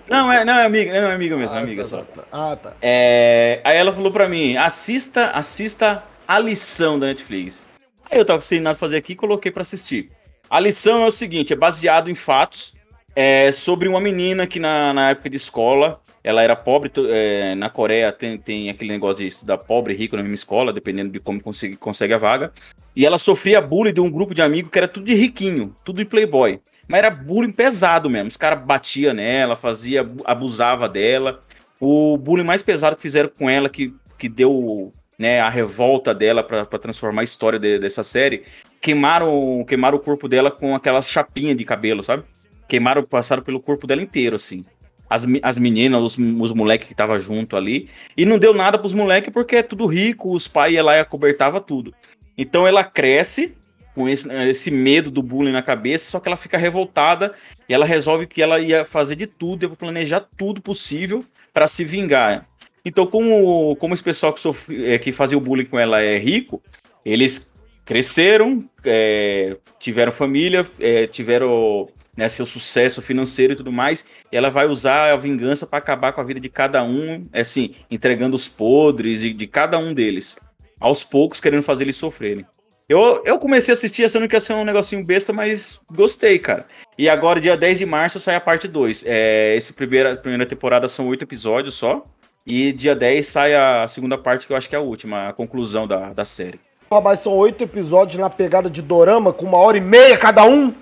Não, 0.10 0.32
é, 0.32 0.46
não, 0.46 0.54
é 0.54 0.66
amiga, 0.66 1.02
não 1.02 1.10
é 1.10 1.14
amiga 1.14 1.36
mesmo, 1.36 1.56
é 1.56 1.60
Ah, 1.60 1.62
amiga 1.64 1.82
tá, 1.84 1.88
só. 1.90 1.98
tá, 1.98 2.06
tá. 2.22 2.24
Ah, 2.32 2.56
tá. 2.56 2.74
É, 2.82 3.60
aí 3.64 3.76
ela 3.78 3.92
falou 3.92 4.12
pra 4.12 4.28
mim, 4.30 4.56
assista, 4.56 5.32
assista 5.32 6.02
a 6.26 6.40
lição 6.40 6.98
da 6.98 7.08
Netflix. 7.08 7.66
Aí 8.10 8.18
eu 8.18 8.24
tava 8.26 8.40
sem 8.40 8.62
nada 8.62 8.78
fazer 8.80 8.96
aqui 8.98 9.14
e 9.14 9.16
coloquei 9.18 9.52
pra 9.52 9.64
assistir. 9.64 10.10
A 10.50 10.62
lição 10.62 11.04
é 11.04 11.08
o 11.08 11.12
seguinte, 11.12 11.52
é 11.52 11.56
baseado 11.58 12.10
em 12.10 12.16
fatos 12.16 12.74
é, 13.14 13.52
sobre 13.52 13.90
uma 13.90 14.00
menina 14.00 14.48
que 14.48 14.62
na, 14.62 14.94
na 14.94 15.10
época 15.10 15.30
de 15.30 15.36
escola, 15.36 16.00
ela 16.24 16.42
era 16.42 16.56
pobre, 16.56 16.92
é, 17.10 17.56
na 17.56 17.70
Coreia 17.70 18.12
tem, 18.12 18.38
tem 18.38 18.70
aquele 18.70 18.92
negócio 18.92 19.24
de 19.24 19.28
estudar 19.28 19.58
pobre 19.58 19.94
e 19.94 19.98
rico 19.98 20.16
na 20.16 20.22
mesma 20.24 20.36
escola, 20.36 20.74
dependendo 20.74 21.12
de 21.12 21.20
como 21.20 21.42
consegue, 21.42 21.76
consegue 21.76 22.14
a 22.14 22.18
vaga. 22.18 22.52
E 22.96 23.06
ela 23.06 23.18
sofria 23.18 23.62
bullying 23.62 23.94
de 23.94 24.02
um 24.02 24.10
grupo 24.10 24.34
de 24.34 24.42
amigos 24.42 24.72
que 24.72 24.78
era 24.78 24.88
tudo 24.88 25.06
de 25.06 25.14
riquinho, 25.14 25.76
tudo 25.84 25.98
de 25.98 26.06
playboy. 26.06 26.60
Mas 26.88 27.00
era 27.00 27.10
bullying 27.10 27.52
pesado 27.52 28.10
mesmo. 28.10 28.28
Os 28.28 28.38
caras 28.38 28.64
batiam 28.64 29.14
nela, 29.14 29.56
fazia, 29.56 30.10
abusava 30.26 30.90
dela. 30.90 31.40
O 31.80 32.18
bullying 32.18 32.44
mais 32.44 32.64
pesado 32.64 32.96
que 32.96 33.02
fizeram 33.02 33.30
com 33.30 33.50
ela, 33.50 33.70
que, 33.70 33.94
que 34.18 34.28
deu 34.28 34.92
né, 35.18 35.40
a 35.42 35.50
revolta 35.50 36.14
dela 36.14 36.44
pra 36.44 36.66
transformar 36.66 37.22
a 37.22 37.24
história 37.24 37.60
de- 37.60 37.80
dessa 37.80 38.04
série, 38.04 38.44
queimaram, 38.82 39.64
queimaram 39.68 39.98
o 39.98 40.02
corpo 40.02 40.28
dela 40.28 40.50
com 40.50 40.76
aquelas 40.76 41.08
chapinhas 41.08 41.58
de 41.58 41.66
cabelo, 41.66 42.04
sabe? 42.04 42.24
Queimaram, 42.68 43.04
passaram 43.04 43.44
pelo 43.44 43.60
corpo 43.60 43.86
dela 43.88 44.02
inteiro, 44.02 44.36
assim. 44.36 44.66
As, 45.10 45.26
as 45.42 45.58
meninas, 45.58 46.02
os, 46.02 46.18
os 46.18 46.54
moleques 46.54 46.88
que 46.88 46.94
estavam 46.94 47.20
junto 47.20 47.56
ali. 47.56 47.90
E 48.16 48.26
não 48.26 48.38
deu 48.38 48.54
nada 48.54 48.78
pros 48.78 48.94
moleques 48.94 49.32
porque 49.32 49.58
é 49.58 49.64
tudo 49.64 49.86
rico, 49.86 50.34
os 50.34 50.48
pais 50.48 50.74
iam 50.74 50.86
lá 50.86 50.98
e 50.98 51.00
acobertava 51.00 51.62
tudo. 51.62 51.94
Então 52.38 52.68
ela 52.68 52.84
cresce 52.84 53.56
com 53.96 54.08
esse, 54.08 54.32
esse 54.48 54.70
medo 54.70 55.10
do 55.10 55.24
bullying 55.24 55.52
na 55.52 55.64
cabeça, 55.64 56.12
só 56.12 56.20
que 56.20 56.30
ela 56.30 56.38
fica 56.38 56.58
revoltada 56.58 57.34
e 57.68 57.74
ela 57.74 57.86
resolve 57.86 58.28
que 58.28 58.44
ela 58.44 58.60
ia 58.60 58.86
fazer 58.86 59.16
de 59.16 59.26
tudo, 59.26 59.64
ia 59.64 59.70
planejar 59.70 60.24
tudo 60.38 60.62
possível 60.62 61.26
para 61.52 61.68
se 61.68 61.84
vingar. 61.84 62.46
Então, 62.86 63.08
como, 63.08 63.76
como 63.78 63.94
esse 63.94 64.04
pessoal 64.04 64.32
que, 64.32 64.40
sofre, 64.40 64.94
é, 64.94 65.00
que 65.00 65.12
fazia 65.12 65.38
o 65.38 65.42
bullying 65.42 65.66
com 65.66 65.80
ela 65.80 66.00
é 66.00 66.18
rico, 66.18 66.62
eles 67.04 67.52
cresceram, 67.84 68.64
é, 68.86 69.58
tiveram 69.80 70.12
família, 70.12 70.66
é, 70.80 71.08
tiveram 71.08 71.90
né, 72.18 72.28
seu 72.28 72.46
sucesso 72.46 73.02
financeiro 73.02 73.54
e 73.54 73.56
tudo 73.56 73.72
mais, 73.72 74.04
e 74.32 74.36
ela 74.36 74.50
vai 74.50 74.66
usar 74.66 75.14
a 75.14 75.16
vingança 75.16 75.68
para 75.68 75.78
acabar 75.78 76.12
com 76.12 76.20
a 76.20 76.24
vida 76.24 76.40
de 76.40 76.50
cada 76.50 76.84
um, 76.84 77.28
assim, 77.32 77.76
entregando 77.90 78.36
os 78.36 78.50
podres 78.50 79.22
de, 79.22 79.32
de 79.32 79.46
cada 79.48 79.78
um 79.78 79.94
deles, 79.94 80.36
aos 80.80 81.04
poucos 81.04 81.40
querendo 81.40 81.62
fazer 81.62 81.84
eles 81.84 81.96
sofrerem. 81.96 82.46
Eu, 82.90 83.22
eu 83.26 83.38
comecei 83.38 83.74
a 83.74 83.76
assistir 83.76 84.06
achando 84.06 84.30
que 84.30 84.36
ia 84.36 84.40
ser 84.40 84.54
um 84.54 84.64
negocinho 84.64 85.04
besta, 85.04 85.34
mas 85.34 85.80
gostei, 85.92 86.40
cara. 86.40 86.66
E 86.98 87.10
agora, 87.10 87.40
dia 87.42 87.58
10 87.58 87.80
de 87.80 87.86
março, 87.86 88.18
sai 88.18 88.36
a 88.36 88.40
parte 88.40 88.66
2. 88.66 89.04
É, 89.06 89.56
essa 89.58 89.74
primeira, 89.74 90.16
primeira 90.16 90.46
temporada 90.46 90.88
são 90.88 91.08
oito 91.10 91.24
episódios 91.24 91.76
só. 91.76 92.02
E 92.46 92.72
dia 92.72 92.96
10 92.96 93.26
sai 93.26 93.54
a 93.54 93.86
segunda 93.90 94.18
parte, 94.18 94.48
que 94.48 94.54
eu 94.54 94.58
acho 94.58 94.70
que 94.70 94.76
é 94.76 94.78
a 94.78 94.82
última, 94.82 95.28
a 95.28 95.34
conclusão 95.34 95.86
da, 95.86 96.14
da 96.14 96.24
série. 96.24 96.62
Mas 97.04 97.20
são 97.20 97.34
oito 97.34 97.62
episódios 97.62 98.18
na 98.18 98.30
pegada 98.30 98.70
de 98.70 98.82
dorama, 98.82 99.34
com 99.34 99.46
uma 99.46 99.58
hora 99.58 99.78
e 99.78 99.82
meia 99.82 100.18
cada 100.18 100.46
um. 100.46 100.74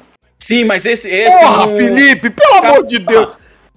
Sim, 0.45 0.63
mas 0.63 0.85
esse. 0.85 1.09
esse 1.09 1.39
Porra, 1.39 1.65
não- 1.65 1.75
Felipe, 1.75 2.29
pelo 2.29 2.53
amor 2.55 2.85
de 2.85 2.99
Deus. 2.99 3.29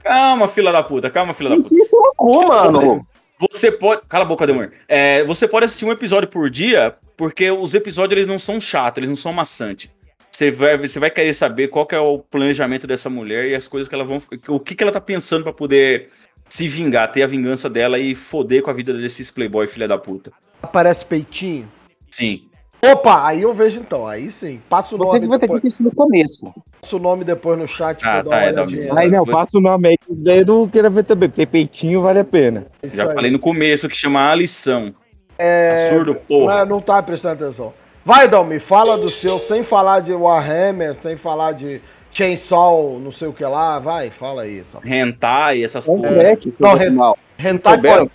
Calma, 0.05 0.49
fila 0.49 0.71
da 0.71 0.83
puta, 0.83 1.09
calma, 1.11 1.33
fila 1.33 1.51
da 1.51 1.57
puta. 1.57 1.69
Isso 1.75 1.97
é 1.97 2.01
loucura, 2.01 2.71
mano. 2.71 3.07
Você 3.51 3.73
pode. 3.73 4.03
Cala 4.07 4.25
a 4.25 4.27
boca, 4.29 4.47
Demor. 4.47 4.71
É, 4.87 5.25
você 5.25 5.49
pode 5.49 5.65
assistir 5.65 5.87
um 5.87 5.93
episódio 5.93 6.29
por 6.29 6.51
dia, 6.51 6.95
porque 7.17 7.51
os 7.51 7.75
episódios 7.75 8.19
eles 8.19 8.27
não 8.29 8.39
são 8.39 8.61
chatos, 8.61 8.99
eles 8.99 9.09
não 9.09 9.17
são 9.17 9.33
maçantes. 9.33 9.91
Você 10.31 10.51
vai, 10.51 10.77
você 10.77 11.01
vai 11.01 11.11
querer 11.11 11.33
saber 11.35 11.69
qual 11.69 11.87
que 11.87 11.95
é 11.95 11.99
o 11.99 12.19
planejamento 12.19 12.87
dessa 12.87 13.09
mulher 13.09 13.47
e 13.49 13.55
as 13.55 13.67
coisas 13.67 13.89
que 13.89 13.95
ela 13.95 14.05
vão. 14.05 14.21
O 14.49 14.61
que, 14.61 14.75
que 14.75 14.83
ela 14.83 14.93
tá 14.93 15.01
pensando 15.01 15.43
pra 15.43 15.53
poder 15.53 16.11
se 16.49 16.69
vingar, 16.69 17.11
ter 17.13 17.23
a 17.23 17.27
vingança 17.27 17.71
dela 17.71 17.99
e 17.99 18.15
foder 18.15 18.63
com 18.63 18.71
a 18.71 18.75
vida 18.75 18.93
desses 18.93 19.31
playboy 19.31 19.67
filha 19.67 19.89
da 19.89 19.97
puta. 19.99 20.33
Aparece 20.63 21.05
peitinho. 21.05 21.71
Sim. 22.11 22.48
Opa, 22.81 23.27
aí 23.27 23.43
eu 23.43 23.53
vejo 23.53 23.81
então. 23.81 24.07
Aí 24.07 24.31
sim. 24.31 24.61
Passa 24.69 24.95
o 24.95 24.99
Você 24.99 25.05
nome 25.05 25.21
que 25.21 25.27
vai 25.27 25.39
ter 25.39 25.47
que 25.47 25.53
depois. 25.55 25.65
assistir 25.65 25.83
no 25.83 25.95
começo. 25.95 26.55
Passa 26.81 26.97
o 26.97 26.99
nome 26.99 27.25
depois 27.25 27.59
no 27.59 27.67
chat 27.67 27.99
Ah, 28.05 28.23
pra 28.23 28.49
eu 28.49 28.55
dar 28.55 28.67
tá, 28.67 28.69
uma 28.69 29.01
é. 29.01 29.05
Aí 29.05 29.11
não, 29.11 29.25
passa 29.25 29.59
o 29.59 29.61
nome 29.61 29.89
aí, 29.89 29.99
que 29.99 30.15
daí 30.15 30.39
eu 30.41 30.47
não 30.47 30.69
quero 30.69 30.91
ver 30.91 31.05
também, 31.05 31.29
porque 31.29 31.45
peitinho 31.47 32.03
vale 32.03 32.21
a 32.21 32.25
pena. 32.25 32.67
Isso 32.83 32.97
Já 32.97 33.09
aí. 33.09 33.15
falei 33.15 33.31
no 33.31 33.39
começo 33.41 33.89
que 33.89 33.97
chama 33.97 34.31
a 34.31 34.35
lição. 34.35 34.93
É, 35.37 35.89
Absurdo, 35.89 36.15
porra. 36.29 36.65
Não, 36.65 36.77
não 36.77 36.81
tá 36.81 37.03
prestando 37.03 37.45
atenção. 37.45 37.73
Vai, 38.05 38.29
Dalmi, 38.29 38.59
fala 38.59 38.97
do 38.97 39.09
seu, 39.09 39.39
sem 39.39 39.63
falar 39.63 40.01
de 40.01 40.13
Warhammer, 40.13 40.95
sem 40.95 41.17
falar 41.17 41.53
de 41.53 41.81
Chainsaw, 42.13 42.99
não 43.01 43.11
sei 43.13 43.29
o 43.29 43.33
que 43.33 43.45
lá. 43.45 43.79
Vai, 43.79 44.11
fala 44.11 44.43
aí. 44.43 44.61
Essa... 44.61 44.79
Hentai, 44.85 45.63
essas 45.63 45.87
É 45.89 45.91
moleque, 45.95 46.51
seu 46.53 46.67
Não, 46.67 46.75
animal. 46.75 47.19
Hentai 47.39 47.81
pode. 47.81 48.11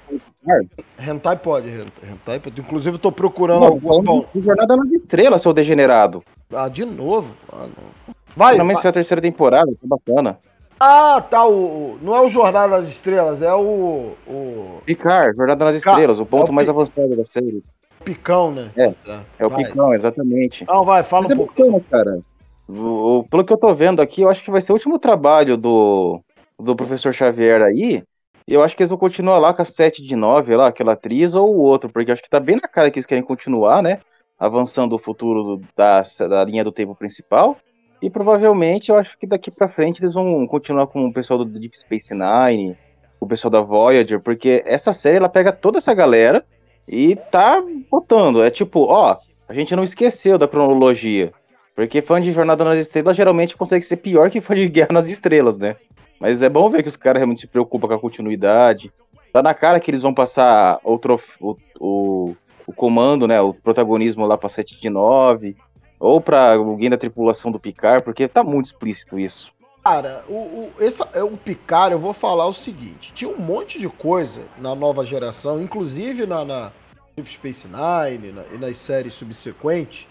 Hentai 1.00 1.38
pode, 1.38 1.70
hentai, 1.70 2.40
pode. 2.40 2.60
Inclusive, 2.60 2.96
eu 2.96 3.00
tô 3.00 3.12
procurando 3.12 3.80
Não, 4.04 4.26
Jornada 4.42 4.76
nas 4.76 4.92
Estrelas, 4.92 5.42
seu 5.42 5.54
degenerado. 5.54 6.24
ah, 6.54 6.68
de 6.68 6.84
novo? 6.86 7.34
Ah, 7.52 7.66
não. 7.68 8.14
Vai, 8.36 8.54
Finalmente 8.54 8.76
vai. 8.76 8.82
saiu 8.82 8.90
a 8.90 8.94
terceira 8.94 9.22
temporada, 9.22 9.72
tá 9.72 9.88
bacana. 9.88 10.38
Ah, 10.80 11.22
tá. 11.30 11.48
O, 11.48 11.98
não 12.02 12.16
é 12.16 12.22
o 12.22 12.30
Jornada 12.30 12.78
das 12.80 12.90
Estrelas, 12.90 13.42
é 13.42 13.54
o. 13.54 14.14
O 14.28 14.82
Picard, 14.86 15.36
Jornada 15.38 15.64
nas 15.66 15.82
Ca- 15.82 15.92
Estrelas, 15.92 16.20
o 16.20 16.24
é 16.24 16.26
ponto 16.26 16.50
o 16.50 16.54
mais 16.54 16.68
avançado 16.68 17.16
da 17.16 17.24
série. 17.26 17.64
Picão, 18.04 18.52
né? 18.52 18.70
É, 18.76 18.92
Certo. 18.92 19.26
É 19.40 19.46
o 19.46 19.50
Vai. 19.50 19.64
Picão, 19.64 19.94
exatamente. 19.94 20.66
Não, 20.68 20.84
vai, 20.84 21.04
fala 21.04 21.24
Mas 21.24 21.32
um 21.32 21.34
é 21.36 21.38
pouco. 21.38 21.54
bacana, 21.56 21.82
cara. 21.90 22.20
O- 22.68 23.26
pelo 23.30 23.46
que 23.46 23.54
eu 23.54 23.58
tô 23.58 23.74
vendo 23.74 24.02
aqui, 24.02 24.22
eu 24.24 24.30
acho 24.30 24.44
que 24.44 24.52
vai 24.52 24.60
ser 24.60 24.72
o 24.74 24.76
último 24.76 25.00
trabalho 25.00 25.56
do, 25.56 26.20
do 26.60 26.76
professor 26.76 27.14
Xavier 27.14 27.62
aí. 27.62 28.04
Eu 28.48 28.62
acho 28.62 28.76
que 28.76 28.84
eles 28.84 28.90
vão 28.90 28.98
continuar 28.98 29.40
lá 29.40 29.54
com 29.54 29.62
a 29.62 29.66
7 29.66 30.04
de 30.04 30.16
9, 30.16 30.56
lá, 30.56 30.68
aquela 30.68 30.94
atriz 30.94 31.34
ou 31.34 31.56
o 31.56 31.60
outro, 31.60 31.90
porque 31.90 32.12
acho 32.12 32.22
que 32.22 32.30
tá 32.30 32.40
bem 32.40 32.58
na 32.58 32.68
cara 32.68 32.92
que 32.92 33.00
eles 33.00 33.06
querem 33.06 33.24
continuar, 33.24 33.82
né? 33.82 34.00
Avançando 34.38 34.94
o 34.94 35.00
futuro 35.00 35.62
da, 35.76 36.04
da 36.30 36.44
linha 36.44 36.64
do 36.64 36.72
tempo 36.72 36.94
principal. 36.96 37.58
E 38.02 38.10
provavelmente 38.10 38.90
eu 38.90 38.98
acho 38.98 39.18
que 39.18 39.26
daqui 39.26 39.50
pra 39.50 39.70
frente 39.70 40.02
eles 40.02 40.14
vão 40.14 40.46
continuar 40.46 40.88
com 40.88 41.06
o 41.06 41.14
pessoal 41.14 41.40
do 41.40 41.46
Deep 41.46 41.78
Space 41.78 42.14
Nine, 42.14 42.78
o 43.18 43.26
pessoal 43.26 43.50
da 43.50 43.62
Voyager, 43.62 44.20
porque 44.20 44.62
essa 44.66 44.92
série 44.92 45.18
ela 45.18 45.30
pega 45.30 45.54
toda 45.54 45.78
essa 45.78 45.94
galera 45.94 46.44
e 46.86 47.16
tá 47.16 47.64
botando. 47.90 48.44
É 48.44 48.50
tipo, 48.50 48.82
ó, 48.82 49.18
a 49.48 49.54
gente 49.54 49.74
não 49.76 49.84
esqueceu 49.84 50.38
da 50.38 50.48
cronologia. 50.48 51.32
Porque 51.76 52.02
fã 52.02 52.22
de 52.22 52.32
Jornada 52.32 52.64
nas 52.64 52.78
Estrelas 52.78 53.16
geralmente 53.16 53.58
consegue 53.58 53.86
ser 53.86 53.98
pior 53.98 54.30
que 54.30 54.42
fã 54.42 54.54
de 54.54 54.68
Guerra 54.68 54.92
nas 54.92 55.08
Estrelas, 55.08 55.58
né? 55.58 55.76
Mas 56.20 56.42
é 56.42 56.50
bom 56.50 56.70
ver 56.70 56.84
que 56.84 56.90
os 56.90 56.96
caras 56.96 57.20
realmente 57.20 57.42
se 57.42 57.48
preocupam 57.48 57.88
com 57.88 57.94
a 57.96 58.00
continuidade. 58.00 58.92
Tá 59.32 59.42
na 59.42 59.54
cara 59.54 59.80
que 59.80 59.90
eles 59.92 60.02
vão 60.02 60.14
passar 60.14 60.80
o, 60.84 60.98
trof- 60.98 61.38
o, 61.42 61.58
o, 61.80 62.36
o 62.68 62.74
comando, 62.74 63.28
né? 63.28 63.42
O 63.42 63.54
protagonismo 63.54 64.26
lá 64.26 64.38
pra 64.38 64.50
7 64.50 64.80
de 64.80 64.90
9. 64.90 65.56
Ou 66.00 66.20
pra 66.22 66.54
alguém 66.56 66.90
da 66.90 66.98
tripulação 66.98 67.52
do 67.52 67.60
Picard, 67.60 68.04
porque 68.04 68.28
tá 68.28 68.44
muito 68.44 68.66
explícito 68.66 69.18
isso. 69.18 69.52
Cara, 69.84 70.24
o, 70.30 70.34
o, 70.34 70.72
essa, 70.80 71.08
é, 71.14 71.24
o 71.24 71.36
Picard, 71.38 71.94
eu 71.94 72.00
vou 72.00 72.14
falar 72.14 72.46
o 72.48 72.54
seguinte: 72.54 73.12
tinha 73.14 73.30
um 73.30 73.38
monte 73.40 73.80
de 73.80 73.88
coisa 73.90 74.42
na 74.58 74.76
nova 74.76 75.06
geração, 75.06 75.62
inclusive 75.62 76.26
na, 76.26 76.44
na 76.46 76.72
Deep 77.16 77.30
Space 77.32 77.68
Nine 77.68 78.32
na- 78.32 78.44
e 78.54 78.58
nas 78.58 78.78
séries 78.78 79.14
subsequentes. 79.14 80.08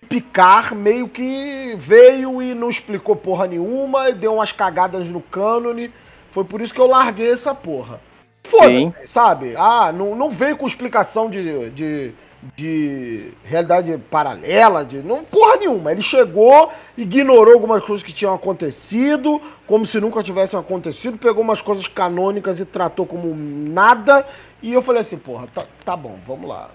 Que 0.00 0.06
Picard 0.06 0.74
meio 0.74 1.08
que 1.08 1.74
veio 1.78 2.42
e 2.42 2.54
não 2.54 2.70
explicou 2.70 3.16
porra 3.16 3.46
nenhuma, 3.46 4.10
e 4.10 4.14
deu 4.14 4.34
umas 4.34 4.52
cagadas 4.52 5.06
no 5.06 5.20
cânone. 5.20 5.92
Foi 6.30 6.44
por 6.44 6.60
isso 6.60 6.74
que 6.74 6.80
eu 6.80 6.86
larguei 6.86 7.30
essa 7.30 7.54
porra. 7.54 8.00
Foda-se, 8.44 9.08
sabe? 9.08 9.54
Ah, 9.56 9.92
não, 9.92 10.14
não 10.14 10.30
veio 10.30 10.56
com 10.56 10.66
explicação 10.66 11.28
de, 11.28 11.70
de, 11.70 12.12
de 12.56 13.32
realidade 13.44 13.98
paralela, 14.10 14.84
de 14.84 15.02
não 15.02 15.22
porra 15.22 15.56
nenhuma. 15.56 15.92
Ele 15.92 16.00
chegou, 16.00 16.70
ignorou 16.96 17.54
algumas 17.54 17.84
coisas 17.84 18.02
que 18.02 18.12
tinham 18.12 18.34
acontecido, 18.34 19.40
como 19.66 19.84
se 19.84 20.00
nunca 20.00 20.22
tivessem 20.22 20.58
acontecido, 20.58 21.18
pegou 21.18 21.42
umas 21.42 21.60
coisas 21.60 21.86
canônicas 21.86 22.58
e 22.58 22.64
tratou 22.64 23.04
como 23.04 23.34
nada. 23.34 24.26
E 24.62 24.72
eu 24.72 24.80
falei 24.80 25.02
assim, 25.02 25.18
porra, 25.18 25.46
tá, 25.54 25.64
tá 25.84 25.96
bom, 25.96 26.18
vamos 26.26 26.48
lá. 26.48 26.70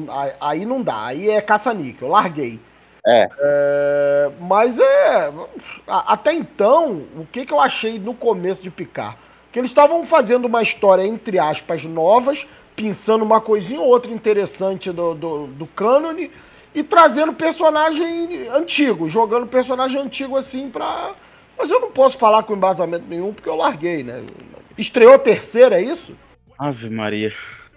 Não- 0.00 0.34
aí- 0.40 0.64
não 0.64 0.82
dá, 0.82 1.06
aí 1.06 1.28
é 1.30 1.40
caça-níquel, 1.40 2.08
eu 2.08 2.12
larguei. 2.12 2.58
É. 3.06 3.28
É, 3.40 4.30
mas 4.40 4.78
é. 4.78 5.32
Até 5.86 6.32
então, 6.32 7.02
o 7.16 7.26
que, 7.30 7.44
que 7.44 7.52
eu 7.52 7.60
achei 7.60 7.98
no 7.98 8.14
começo 8.14 8.62
de 8.62 8.70
Picar? 8.70 9.16
Que 9.50 9.58
eles 9.58 9.70
estavam 9.70 10.06
fazendo 10.06 10.46
uma 10.46 10.62
história, 10.62 11.04
entre 11.04 11.38
aspas, 11.38 11.84
novas, 11.84 12.46
pensando 12.76 13.24
uma 13.24 13.40
coisinha 13.40 13.80
ou 13.80 13.88
outra 13.88 14.10
interessante 14.12 14.90
do, 14.92 15.14
do, 15.14 15.46
do 15.48 15.66
cânone 15.66 16.30
e 16.74 16.82
trazendo 16.82 17.32
personagem 17.32 18.48
antigo, 18.48 19.08
jogando 19.08 19.46
personagem 19.46 20.00
antigo 20.00 20.36
assim 20.36 20.70
pra. 20.70 21.12
Mas 21.58 21.70
eu 21.70 21.80
não 21.80 21.90
posso 21.90 22.16
falar 22.16 22.44
com 22.44 22.54
embasamento 22.54 23.04
nenhum 23.08 23.32
porque 23.34 23.48
eu 23.48 23.56
larguei, 23.56 24.02
né? 24.02 24.24
Estreou 24.78 25.12
a 25.12 25.18
terceira, 25.18 25.78
é 25.78 25.84
isso? 25.84 26.16
Ave 26.58 26.88
Maria. 26.88 27.32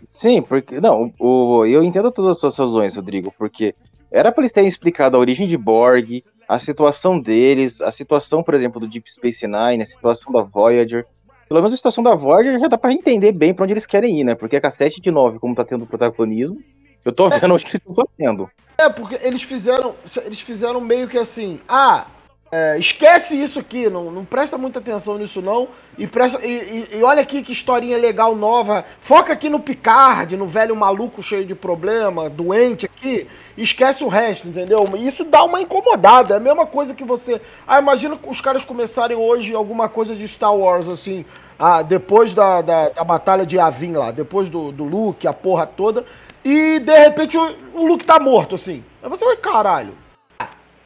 Sim, 0.05 0.41
porque. 0.41 0.79
Não, 0.79 1.13
o, 1.19 1.65
eu 1.65 1.83
entendo 1.83 2.11
todas 2.11 2.31
as 2.31 2.39
suas 2.39 2.57
razões, 2.57 2.95
Rodrigo, 2.95 3.33
porque 3.37 3.73
era 4.11 4.31
pra 4.31 4.41
eles 4.41 4.51
terem 4.51 4.67
explicado 4.67 5.17
a 5.17 5.19
origem 5.19 5.47
de 5.47 5.57
Borg, 5.57 6.23
a 6.47 6.59
situação 6.59 7.19
deles, 7.19 7.81
a 7.81 7.91
situação, 7.91 8.43
por 8.43 8.53
exemplo, 8.53 8.79
do 8.79 8.87
Deep 8.87 9.11
Space 9.11 9.45
Nine, 9.45 9.83
a 9.83 9.85
situação 9.85 10.31
da 10.31 10.41
Voyager. 10.41 11.05
Pelo 11.47 11.59
menos 11.59 11.73
a 11.73 11.77
situação 11.77 12.03
da 12.03 12.15
Voyager 12.15 12.57
já 12.57 12.67
dá 12.67 12.77
pra 12.77 12.93
entender 12.93 13.31
bem 13.31 13.53
pra 13.53 13.63
onde 13.63 13.73
eles 13.73 13.85
querem 13.85 14.21
ir, 14.21 14.23
né? 14.23 14.35
Porque 14.35 14.55
a 14.55 14.61
cassete 14.61 15.01
de 15.01 15.11
9, 15.11 15.37
como 15.39 15.53
tá 15.53 15.63
tendo 15.63 15.85
protagonismo, 15.85 16.59
eu 17.03 17.11
tô 17.11 17.29
vendo 17.29 17.53
onde 17.53 17.63
que 17.63 17.71
eles 17.71 17.81
estão 17.81 17.93
fazendo. 17.93 18.49
É, 18.77 18.89
porque 18.89 19.19
eles 19.21 19.43
fizeram. 19.43 19.93
Eles 20.23 20.39
fizeram 20.39 20.81
meio 20.81 21.07
que 21.07 21.17
assim, 21.17 21.59
ah, 21.67 22.07
é, 22.55 22.77
esquece 22.79 23.35
isso 23.41 23.59
aqui, 23.59 23.89
não, 23.89 24.09
não 24.11 24.23
presta 24.23 24.57
muita 24.57 24.79
atenção 24.79 25.17
nisso, 25.17 25.41
não. 25.41 25.67
E, 25.97 26.07
presta, 26.07 26.39
e, 26.45 26.87
e- 26.93 26.97
e 26.97 27.03
olha 27.03 27.21
aqui 27.21 27.41
que 27.41 27.51
historinha 27.51 27.97
legal 27.97 28.35
nova. 28.35 28.85
Foca 29.01 29.33
aqui 29.33 29.49
no 29.49 29.59
Picard, 29.59 30.37
no 30.37 30.45
velho 30.47 30.75
maluco 30.75 31.21
cheio 31.21 31.45
de 31.45 31.53
problema, 31.55 32.29
doente 32.29 32.85
aqui, 32.85 33.27
esquece 33.57 34.03
o 34.03 34.07
resto, 34.07 34.47
entendeu? 34.47 34.85
Isso 34.97 35.23
dá 35.25 35.43
uma 35.43 35.59
incomodada. 35.61 36.35
É 36.35 36.37
a 36.37 36.39
mesma 36.39 36.65
coisa 36.65 36.93
que 36.93 37.03
você. 37.03 37.41
Ah, 37.67 37.79
imagina 37.79 38.17
os 38.25 38.39
caras 38.39 38.63
começarem 38.63 39.17
hoje 39.17 39.53
alguma 39.53 39.89
coisa 39.89 40.15
de 40.15 40.27
Star 40.27 40.55
Wars, 40.55 40.87
assim. 40.87 41.25
Ah, 41.59 41.81
depois 41.81 42.33
da, 42.33 42.61
da, 42.61 42.89
da 42.89 43.03
batalha 43.03 43.45
de 43.45 43.55
Yavin 43.57 43.93
lá, 43.93 44.11
depois 44.11 44.49
do, 44.49 44.71
do 44.71 44.83
Luke, 44.83 45.27
a 45.27 45.33
porra 45.33 45.65
toda, 45.65 46.05
e 46.43 46.79
de 46.79 46.97
repente 46.99 47.37
o, 47.37 47.55
o 47.73 47.85
Luke 47.87 48.05
tá 48.05 48.19
morto, 48.19 48.55
assim. 48.55 48.83
Aí 49.01 49.09
você 49.09 49.25
vai, 49.25 49.35
caralho. 49.37 49.93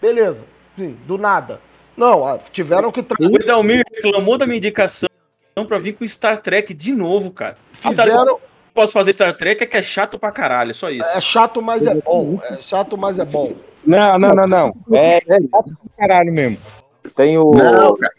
Beleza. 0.01 0.43
Sim, 0.79 0.98
do 1.05 1.17
nada. 1.17 1.59
Não, 1.98 2.25
ah, 2.25 2.39
tiveram 2.51 2.89
que. 2.91 3.01
O 3.01 3.36
Edalmir 3.36 3.83
reclamou 3.93 4.38
da 4.38 4.45
minha 4.45 4.57
indicação 4.57 5.09
pra 5.67 5.77
vir 5.77 5.93
com 5.93 6.07
Star 6.07 6.38
Trek 6.41 6.74
de 6.74 6.93
novo, 6.93 7.31
cara. 7.31 7.57
Fizeram- 7.74 8.25
Eu 8.25 8.41
posso 8.74 8.93
fazer 8.93 9.12
Star 9.12 9.36
Trek 9.36 9.62
é 9.62 9.67
que 9.67 9.75
é 9.75 9.83
chato 9.83 10.17
pra 10.17 10.31
caralho, 10.31 10.74
só 10.74 10.89
isso. 10.89 11.09
É 11.09 11.19
chato, 11.19 11.62
mas 11.62 11.86
é 11.86 11.93
bom. 11.95 12.39
É 12.50 12.57
chato, 12.62 12.98
mas 12.98 13.19
é 13.19 13.25
bom. 13.25 13.53
Não, 13.86 14.17
não, 14.17 14.29
não, 14.29 14.48
não. 14.48 14.74
É 14.93 15.19
chato 15.19 15.50
pra 15.98 16.07
caralho 16.07 16.31
mesmo. 16.31 16.57
Tem 17.13 17.38
o. 17.38 17.51
Não, 17.51 17.98
cara. 17.98 18.13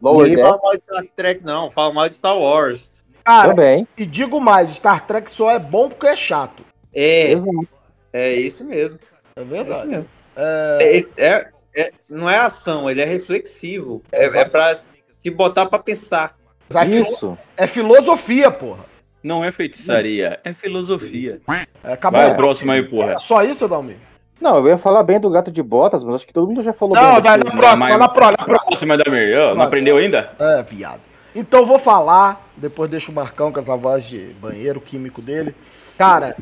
Lower 0.00 0.28
Ninguém 0.28 0.42
fala 0.44 0.58
mal 0.62 0.76
de 0.76 0.82
Star 0.82 1.04
Trek, 1.14 1.44
não. 1.44 1.70
Fala 1.70 1.92
mal 1.92 2.08
de 2.08 2.14
Star 2.14 2.38
Wars. 2.38 3.02
Cara, 3.22 3.50
Também. 3.50 3.86
e 3.98 4.06
digo 4.06 4.40
mais, 4.40 4.70
Star 4.70 5.06
Trek 5.06 5.30
só 5.30 5.50
é 5.50 5.58
bom 5.58 5.90
porque 5.90 6.06
é 6.06 6.16
chato. 6.16 6.62
É, 6.94 7.32
Exato. 7.32 7.68
é 8.14 8.32
isso 8.32 8.64
mesmo. 8.64 8.98
É 9.36 9.42
É 9.42 9.44
verdade. 9.44 9.80
isso 9.80 9.88
mesmo. 9.88 10.06
É, 10.36 11.04
É, 11.18 11.22
é- 11.26 11.48
é- 11.74 11.92
não 12.08 12.28
é 12.28 12.38
ação, 12.38 12.88
ele 12.90 13.00
é 13.00 13.04
reflexivo. 13.04 14.02
É, 14.12 14.24
é 14.26 14.44
pra 14.44 14.78
te 15.22 15.30
botar 15.30 15.66
pra 15.66 15.78
pensar. 15.78 16.36
É 16.74 16.84
filo- 16.84 17.38
É 17.56 17.66
filosofia, 17.66 18.50
porra. 18.50 18.84
Não 19.22 19.44
é 19.44 19.50
feitiçaria, 19.50 20.38
é 20.44 20.52
filosofia. 20.54 21.40
É, 21.82 21.92
acabou. 21.92 22.20
Vai, 22.20 22.30
o 22.32 22.36
próximo 22.36 22.72
aí, 22.72 22.82
porra. 22.82 23.18
Só 23.18 23.42
isso, 23.42 23.66
Dalmir? 23.66 23.96
Não, 24.40 24.58
eu 24.58 24.68
ia 24.68 24.78
falar 24.78 25.02
bem 25.02 25.18
do 25.18 25.28
gato 25.30 25.50
de 25.50 25.62
botas, 25.62 26.04
mas 26.04 26.14
acho 26.16 26.26
que 26.26 26.32
todo 26.32 26.46
mundo 26.46 26.62
já 26.62 26.72
falou 26.72 26.94
Não, 26.94 27.20
bem. 27.20 27.32
filme. 27.32 27.38
na 27.44 27.50
próxima, 27.56 27.76
Mas- 27.76 27.88
vai 27.90 27.98
na 27.98 28.08
próxima. 28.08 28.36
Na 28.38 28.44
próxima, 28.44 28.96
Damir. 28.96 29.36
Ó, 29.38 29.54
Não 29.56 29.62
aprendeu 29.62 29.96
ainda? 29.96 30.30
É, 30.38 30.62
viado. 30.62 31.00
Então 31.34 31.60
eu 31.60 31.66
vou 31.66 31.78
falar, 31.78 32.48
depois 32.56 32.88
deixa 32.90 33.10
o 33.10 33.14
Marcão 33.14 33.52
com 33.52 33.58
essa 33.58 33.76
voz 33.76 34.04
de 34.04 34.34
banheiro 34.40 34.80
químico 34.80 35.20
dele. 35.20 35.54
Cara, 35.98 36.36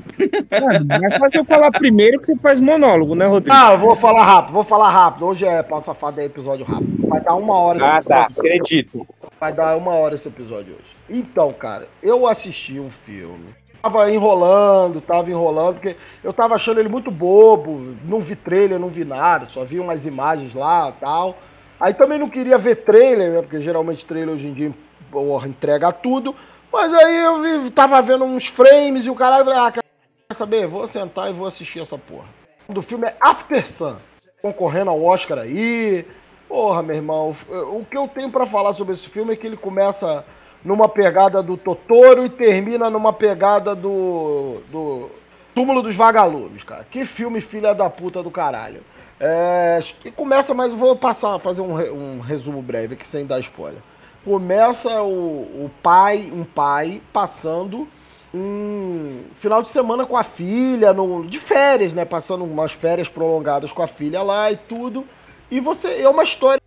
Mas 1.00 1.16
faz 1.16 1.34
eu 1.34 1.44
falar 1.44 1.70
primeiro 1.72 2.18
que 2.18 2.26
você 2.26 2.36
faz 2.36 2.60
monólogo, 2.60 3.14
né, 3.14 3.26
Rodrigo? 3.26 3.56
ah, 3.56 3.72
eu 3.72 3.78
vou 3.78 3.96
falar 3.96 4.22
rápido, 4.22 4.52
vou 4.52 4.62
falar 4.64 4.90
rápido. 4.90 5.26
Hoje 5.26 5.46
é 5.46 5.62
pau 5.62 5.82
safado, 5.82 6.20
é 6.20 6.25
episódio 6.25 6.64
rápido. 6.66 7.08
Vai 7.08 7.20
dar 7.22 7.34
uma 7.34 7.58
hora 7.58 7.78
Ah, 7.78 8.02
tá, 8.02 8.25
episódio. 8.25 8.38
acredito. 8.38 9.06
Vai 9.40 9.52
dar 9.54 9.76
uma 9.76 9.92
hora 9.94 10.14
esse 10.14 10.28
episódio 10.28 10.75
hoje. 10.75 10.94
Então, 11.08 11.52
cara, 11.52 11.88
eu 12.02 12.26
assisti 12.28 12.78
um 12.78 12.90
filme. 12.90 13.46
Tava 13.82 14.10
enrolando, 14.10 15.00
tava 15.00 15.30
enrolando, 15.30 15.75
porque 15.75 15.96
eu 16.22 16.32
tava 16.32 16.56
achando 16.56 16.78
ele 16.80 16.88
muito 16.88 17.10
bobo. 17.10 17.94
Não 18.04 18.20
vi 18.20 18.34
trailer, 18.36 18.78
não 18.78 18.88
vi 18.88 19.04
nada, 19.04 19.46
só 19.46 19.64
vi 19.64 19.78
umas 19.78 20.04
imagens 20.04 20.52
lá 20.54 20.90
e 20.94 21.00
tal. 21.00 21.38
Aí 21.80 21.94
também 21.94 22.18
não 22.18 22.28
queria 22.28 22.58
ver 22.58 22.76
trailer, 22.76 23.30
né? 23.32 23.42
Porque 23.42 23.60
geralmente 23.60 24.04
trailer 24.04 24.34
hoje 24.34 24.48
em 24.48 24.52
dia 24.52 24.72
porra, 25.10 25.46
entrega 25.48 25.92
tudo. 25.92 26.34
Mas 26.73 26.92
aí 26.92 27.16
eu 27.16 27.70
tava 27.70 28.00
vendo 28.02 28.25
uns 28.25 28.46
frames 28.46 29.06
e 29.06 29.11
o 29.11 29.14
caralho 29.14 29.44
falei, 29.44 29.58
ah, 29.58 29.73
quer 29.73 30.35
saber? 30.35 30.66
Vou 30.66 30.87
sentar 30.87 31.30
e 31.30 31.32
vou 31.32 31.46
assistir 31.46 31.80
essa 31.80 31.96
porra. 31.96 32.26
O 32.68 32.73
do 32.73 32.82
filme 32.82 33.06
é 33.06 33.16
After 33.20 33.66
Sun. 33.66 33.96
Concorrendo 34.42 34.90
ao 34.90 35.02
Oscar 35.02 35.38
aí. 35.38 36.06
Porra, 36.49 36.82
meu 36.82 36.96
irmão. 36.96 37.35
O 37.49 37.85
que 37.85 37.96
eu 37.96 38.08
tenho 38.08 38.30
pra 38.30 38.46
falar 38.46 38.73
sobre 38.73 38.94
esse 38.94 39.08
filme 39.08 39.32
é 39.32 39.37
que 39.37 39.46
ele 39.46 39.56
começa 39.56 40.25
numa 40.64 40.88
pegada 40.88 41.42
do 41.42 41.56
Totoro 41.56 42.25
e 42.25 42.28
termina 42.28 42.90
numa 42.90 43.12
pegada 43.12 43.75
do. 43.75 44.61
do 44.70 45.11
Túmulo 45.54 45.80
dos 45.80 45.96
Vagalumes, 45.96 46.62
cara. 46.64 46.87
Que 46.90 47.06
filme 47.06 47.40
filha 47.40 47.75
da 47.75 47.88
puta 47.88 48.23
do 48.23 48.30
caralho. 48.30 48.82
É, 49.18 49.80
e 50.04 50.11
começa, 50.11 50.52
mas 50.52 50.73
vou 50.73 50.94
passar, 50.94 51.38
fazer 51.38 51.62
um, 51.62 51.73
um 51.73 52.20
resumo 52.20 52.61
breve 52.61 52.94
aqui 52.94 53.08
sem 53.08 53.25
dar 53.25 53.40
spoiler. 53.40 53.80
Começa 54.26 55.02
o, 55.02 55.66
o 55.66 55.71
pai, 55.80 56.33
um 56.35 56.42
pai 56.42 57.00
passando 57.12 57.87
um 58.35 59.21
final 59.37 59.62
de 59.62 59.68
semana 59.68 60.04
com 60.04 60.16
a 60.16 60.25
filha, 60.25 60.92
no, 60.92 61.25
de 61.25 61.38
férias, 61.38 61.95
né? 61.95 62.04
Passando 62.04 62.42
umas 62.42 62.73
férias 62.73 63.09
prolongadas 63.09 63.71
com 63.71 63.85
a 63.85 63.87
filha 63.87 64.23
lá 64.23 64.50
e 64.50 64.56
tudo. 64.56 65.06
E 65.49 65.61
você. 65.61 66.02
É 66.02 66.09
uma 66.09 66.25
história 66.25 66.61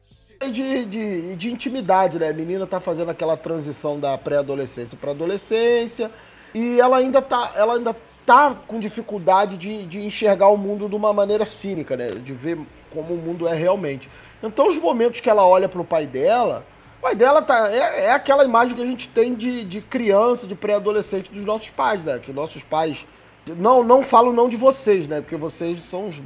de, 0.49 0.85
de, 0.85 1.35
de 1.35 1.51
intimidade, 1.51 2.17
né? 2.17 2.29
A 2.29 2.33
menina 2.33 2.65
tá 2.65 2.79
fazendo 2.79 3.11
aquela 3.11 3.35
transição 3.35 3.99
da 3.99 4.17
pré-adolescência 4.17 4.97
para 4.97 5.11
adolescência. 5.11 6.09
E 6.55 6.79
ela 6.79 6.95
ainda 6.95 7.21
tá, 7.21 7.51
ela 7.57 7.75
ainda 7.75 7.93
tá 8.25 8.55
com 8.67 8.79
dificuldade 8.79 9.57
de, 9.57 9.85
de 9.85 9.99
enxergar 9.99 10.47
o 10.47 10.55
mundo 10.55 10.87
de 10.87 10.95
uma 10.95 11.11
maneira 11.11 11.45
cínica, 11.45 11.97
né? 11.97 12.07
De 12.07 12.31
ver 12.31 12.57
como 12.89 13.15
o 13.15 13.17
mundo 13.17 13.45
é 13.45 13.53
realmente. 13.53 14.09
Então, 14.41 14.69
os 14.69 14.77
momentos 14.77 15.19
que 15.19 15.29
ela 15.29 15.45
olha 15.45 15.67
pro 15.67 15.83
pai 15.83 16.07
dela, 16.07 16.65
o 16.99 17.01
pai 17.01 17.15
dela 17.15 17.41
tá, 17.41 17.71
é, 17.71 18.07
é 18.07 18.11
aquela 18.11 18.43
imagem 18.43 18.75
que 18.75 18.81
a 18.81 18.85
gente 18.85 19.07
tem 19.07 19.33
de, 19.33 19.63
de 19.63 19.79
criança, 19.79 20.45
de 20.45 20.53
pré-adolescente 20.53 21.31
dos 21.31 21.45
nossos 21.45 21.69
pais, 21.69 22.03
né? 22.03 22.19
Que 22.19 22.33
nossos 22.33 22.61
pais. 22.61 23.05
Não, 23.47 23.83
não 23.83 24.03
falo 24.03 24.33
não 24.33 24.49
de 24.49 24.57
vocês, 24.57 25.07
né? 25.07 25.21
Porque 25.21 25.37
vocês 25.37 25.81
são 25.85 26.09
os. 26.09 26.19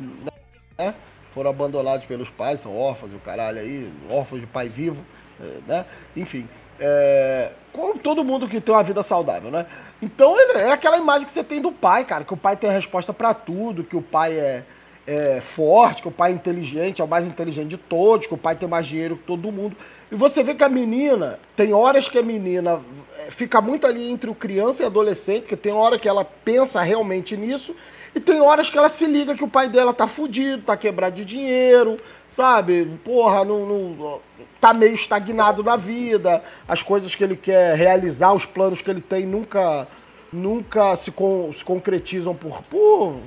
Né? 0.78 0.96
Foram 1.30 1.52
abandonados 1.52 2.06
pelos 2.08 2.28
pais, 2.30 2.60
são 2.60 2.76
órfãos, 2.76 3.14
o 3.14 3.20
caralho 3.20 3.60
aí, 3.60 3.92
órfãos 4.10 4.42
de 4.42 4.48
pai 4.48 4.68
vivo, 4.68 5.04
eh, 5.40 5.60
né? 5.68 5.86
Enfim. 6.16 6.50
É, 6.80 7.52
como 7.72 8.00
todo 8.00 8.24
mundo 8.24 8.50
que 8.50 8.60
tem 8.60 8.74
uma 8.74 8.84
vida 8.84 9.04
saudável, 9.04 9.52
né? 9.52 9.68
Então 10.02 10.40
ele- 10.40 10.58
é 10.60 10.72
aquela 10.72 10.98
imagem 10.98 11.26
que 11.26 11.32
você 11.32 11.44
tem 11.44 11.62
do 11.62 11.72
pai, 11.72 12.04
cara, 12.04 12.26
que 12.26 12.34
o 12.34 12.38
pai 12.38 12.58
tem 12.58 12.70
a 12.70 12.74
resposta 12.74 13.14
pra 13.14 13.32
tudo, 13.34 13.84
que 13.84 13.96
o 13.96 14.02
pai 14.02 14.38
é, 14.38 14.64
é 15.06 15.42
forte, 15.42 16.02
que 16.02 16.08
o 16.08 16.12
pai 16.12 16.32
é 16.32 16.36
inteligente, 16.36 17.02
é 17.02 17.06
o 17.06 17.08
mais 17.08 17.26
inteligente 17.26 17.70
de 17.70 17.78
todos, 17.78 18.26
que 18.28 18.34
o 18.34 18.38
pai 18.38 18.56
tem 18.56 18.68
mais 18.70 18.88
dinheiro 18.88 19.18
que 19.18 19.24
todo 19.24 19.52
mundo. 19.52 19.76
E 20.12 20.16
você 20.16 20.44
vê 20.44 20.56
que 20.56 20.64
a 20.64 20.70
menina, 20.70 21.40
tem 21.56 21.74
horas 21.74 22.08
que 22.08 22.18
a 22.18 22.24
menina 22.24 22.80
é, 23.20 23.32
fica 23.32 23.60
muito 23.62 23.86
ali 23.86 24.10
entre 24.10 24.30
o 24.30 24.36
criança 24.36 24.84
e 24.84 24.86
adolescente, 24.86 25.42
porque 25.42 25.58
tem 25.58 25.74
hora 25.74 26.00
que 26.00 26.08
ela 26.08 26.24
pensa 26.24 26.82
realmente 26.82 27.36
nisso, 27.36 27.76
e 28.16 28.20
tem 28.20 28.40
horas 28.40 28.70
que 28.70 28.78
ela 28.78 28.90
se 28.90 29.06
liga 29.06 29.36
que 29.36 29.44
o 29.44 29.48
pai 29.48 29.68
dela 29.68 29.94
tá 29.94 30.08
fudido, 30.08 30.62
tá 30.64 30.78
quebrado 30.78 31.16
de 31.16 31.26
dinheiro, 31.26 31.98
sabe? 32.30 32.86
Porra, 33.04 33.44
não, 33.44 33.66
não- 33.66 34.22
tá 34.62 34.74
meio 34.74 34.94
estagnado 34.94 35.64
na 35.64 35.76
vida, 35.76 36.42
as 36.68 36.82
coisas 36.82 37.14
que 37.14 37.24
ele 37.24 37.36
quer 37.36 37.76
realizar, 37.76 38.32
os 38.34 38.46
planos 38.46 38.82
que 38.82 38.90
ele 38.90 39.02
tem 39.02 39.26
nunca 39.26 39.88
nunca 40.32 40.96
se, 40.96 41.12
con- 41.12 41.52
se 41.54 41.64
concretizam 41.64 42.34
por, 42.34 42.64
por 42.64 43.18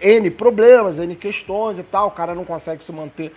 N 0.00 0.30
problemas, 0.30 0.98
N 0.98 1.14
questões 1.16 1.78
e 1.78 1.82
tal, 1.82 2.08
o 2.08 2.10
cara 2.12 2.34
não 2.34 2.44
consegue 2.44 2.82
se 2.84 2.92
manter 2.92 3.32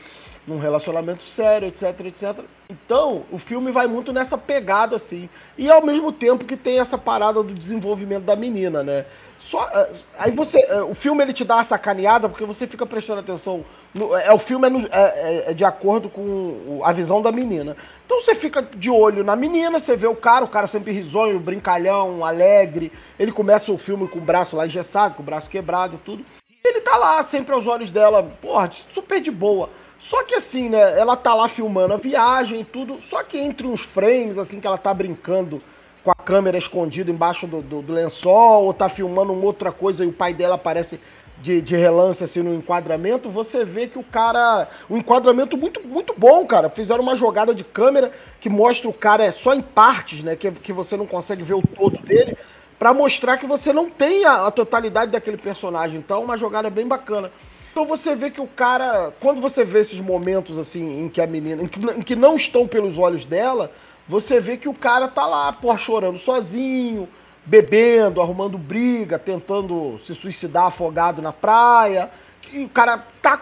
num 0.48 0.58
relacionamento 0.58 1.22
sério, 1.22 1.68
etc, 1.68 1.84
etc. 2.06 2.40
Então, 2.70 3.24
o 3.32 3.38
filme 3.38 3.72
vai 3.72 3.86
muito 3.88 4.12
nessa 4.12 4.36
pegada, 4.38 4.96
assim. 4.96 5.30
E 5.58 5.70
ao 5.70 5.86
mesmo 5.86 6.12
tempo 6.12 6.44
que 6.46 6.58
tem 6.58 6.80
essa 6.80 6.98
parada 6.98 7.44
do 7.44 7.54
desenvolvimento 7.54 8.24
da 8.24 8.36
menina, 8.36 8.82
né? 8.84 9.06
Só, 9.40 9.70
eh, 9.74 9.90
aí 10.18 10.32
você. 10.32 10.60
eh, 10.68 10.82
O 10.82 10.96
filme 10.96 11.24
ele 11.24 11.34
te 11.34 11.46
dá 11.46 11.56
uma 11.58 11.64
sacaneada 11.64 12.28
porque 12.28 12.46
você 12.46 12.66
fica 12.68 12.86
prestando 12.86 13.20
atenção. 13.20 13.64
no- 13.94 14.16
é, 14.16 14.32
o 14.32 14.38
filme 14.38 14.68
é, 14.68 14.70
no- 14.70 14.88
é- 14.92 14.92
é- 14.92 15.52
é 15.52 15.54
de 15.54 15.66
acordo 15.66 16.10
com 16.10 16.80
a 16.84 16.92
visão 16.92 17.24
da 17.24 17.32
menina. 17.32 17.76
Então 18.06 18.22
você 18.22 18.36
fica 18.36 18.62
de 18.62 18.88
olho 18.90 19.24
na 19.24 19.36
menina, 19.36 19.80
você 19.80 19.98
vê 19.98 20.06
o 20.06 20.16
cara, 20.16 20.46
o 20.46 20.48
cara 20.48 20.68
sempre 20.68 20.92
risonho, 20.92 21.40
brincalhão, 21.40 22.24
alegre. 22.24 22.92
Ele 23.18 23.32
começa 23.32 23.72
o 23.72 23.78
filme 23.80 24.08
com 24.08 24.20
o 24.20 24.22
braço 24.22 24.56
lá 24.56 24.68
engessado, 24.68 25.16
com 25.16 25.24
o 25.24 25.26
braço 25.26 25.50
quebrado 25.50 25.96
e 25.96 26.00
tudo. 26.00 26.24
Ele 26.64 26.82
tá 26.82 26.98
lá, 26.98 27.22
sempre 27.24 27.54
aos 27.54 27.68
olhos 27.68 27.90
dela, 27.92 28.24
porra, 28.42 28.70
super 28.72 29.22
de 29.22 29.32
boa. 29.32 29.70
Só 29.98 30.24
que 30.24 30.36
assim, 30.36 30.70
né, 30.70 30.98
ela 31.00 31.16
tá 31.16 31.34
lá 31.34 31.48
filmando 31.48 31.94
a 31.94 31.98
viagem 31.98 32.62
e 32.62 32.64
tudo, 32.66 33.02
só 33.02 33.24
que 33.24 33.38
entre 33.38 33.68
uns 33.68 33.82
frames, 33.82 34.38
assim, 34.38 34.60
que 34.60 34.68
ela 34.68 34.78
tá 34.78 34.94
brincando 34.94 35.62
com 36.04 36.12
a 36.12 36.16
câmera 36.16 36.58
escondida 36.58 37.12
embaixo 37.12 37.46
do, 37.48 37.62
do- 37.62 37.82
do 37.82 37.94
lençol, 37.94 38.64
ou 38.64 38.74
tá 38.74 38.88
filmando 38.88 39.34
uma 39.34 39.46
outra 39.46 39.72
coisa 39.72 40.04
e 40.04 40.08
o 40.08 40.14
pai 40.14 40.34
dela 40.34 40.56
aparece 40.56 41.00
de, 41.42 41.62
de 41.62 41.76
relance, 41.76 42.24
assim, 42.24 42.42
no 42.42 42.54
enquadramento, 42.54 43.30
você 43.30 43.64
vê 43.66 43.88
que 43.88 43.98
o 44.00 44.04
cara... 44.04 44.68
Um 44.90 44.98
enquadramento 44.98 45.58
muito, 45.58 45.86
muito 45.86 46.14
bom, 46.18 46.46
cara. 46.46 46.70
Fizeram 46.70 47.02
uma 47.02 47.16
jogada 47.16 47.54
de 47.56 47.64
câmera 47.64 48.12
que 48.42 48.50
mostra 48.50 48.90
o 48.90 48.94
cara 48.94 49.24
é 49.26 49.32
só 49.32 49.54
em 49.54 49.62
partes, 49.62 50.24
né, 50.24 50.36
que, 50.36 50.52
que 50.52 50.74
você 50.74 50.96
não 50.98 51.06
consegue 51.08 51.44
ver 51.44 51.54
o 51.56 51.62
todo 51.62 51.98
dele, 52.00 52.38
Pra 52.80 52.94
mostrar 52.94 53.38
que 53.38 53.46
você 53.46 53.74
não 53.74 53.90
tem 53.90 54.24
a, 54.24 54.48
a 54.48 54.52
totalidade 54.52 55.12
daquele 55.12 55.38
personagem. 55.38 56.00
Então, 56.00 56.24
uma 56.24 56.38
jogada 56.38 56.70
bem 56.70 56.88
bacana. 56.88 57.30
Então 57.72 57.86
você 57.86 58.16
vê 58.16 58.32
que 58.32 58.42
o 58.42 58.48
cara, 58.48 59.14
quando 59.20 59.40
você 59.40 59.64
vê 59.64 59.82
esses 59.82 60.00
momentos 60.00 60.58
assim 60.58 61.02
em 61.02 61.10
que 61.10 61.22
a 61.22 61.28
menina, 61.28 61.62
em 61.64 61.68
que, 61.68 61.80
em 61.80 62.02
que 62.02 62.16
não 62.16 62.36
estão 62.36 62.68
pelos 62.68 62.98
olhos 62.98 63.26
dela, 63.26 63.72
você 64.08 64.40
vê 64.40 64.58
que 64.58 64.68
o 64.68 64.74
cara 64.74 65.08
tá 65.08 65.28
lá, 65.28 65.54
porra, 65.54 65.78
chorando 65.78 66.18
sozinho, 66.18 67.08
bebendo, 67.46 68.22
arrumando 68.22 68.58
briga, 68.58 69.20
tentando 69.20 70.00
se 70.00 70.16
suicidar 70.16 70.66
afogado 70.66 71.22
na 71.22 71.32
praia. 71.32 72.10
Que 72.42 72.64
o 72.64 72.70
cara 72.70 73.06
tá, 73.22 73.40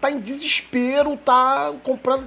tá 0.00 0.10
em 0.10 0.20
desespero, 0.20 1.16
tá 1.16 1.74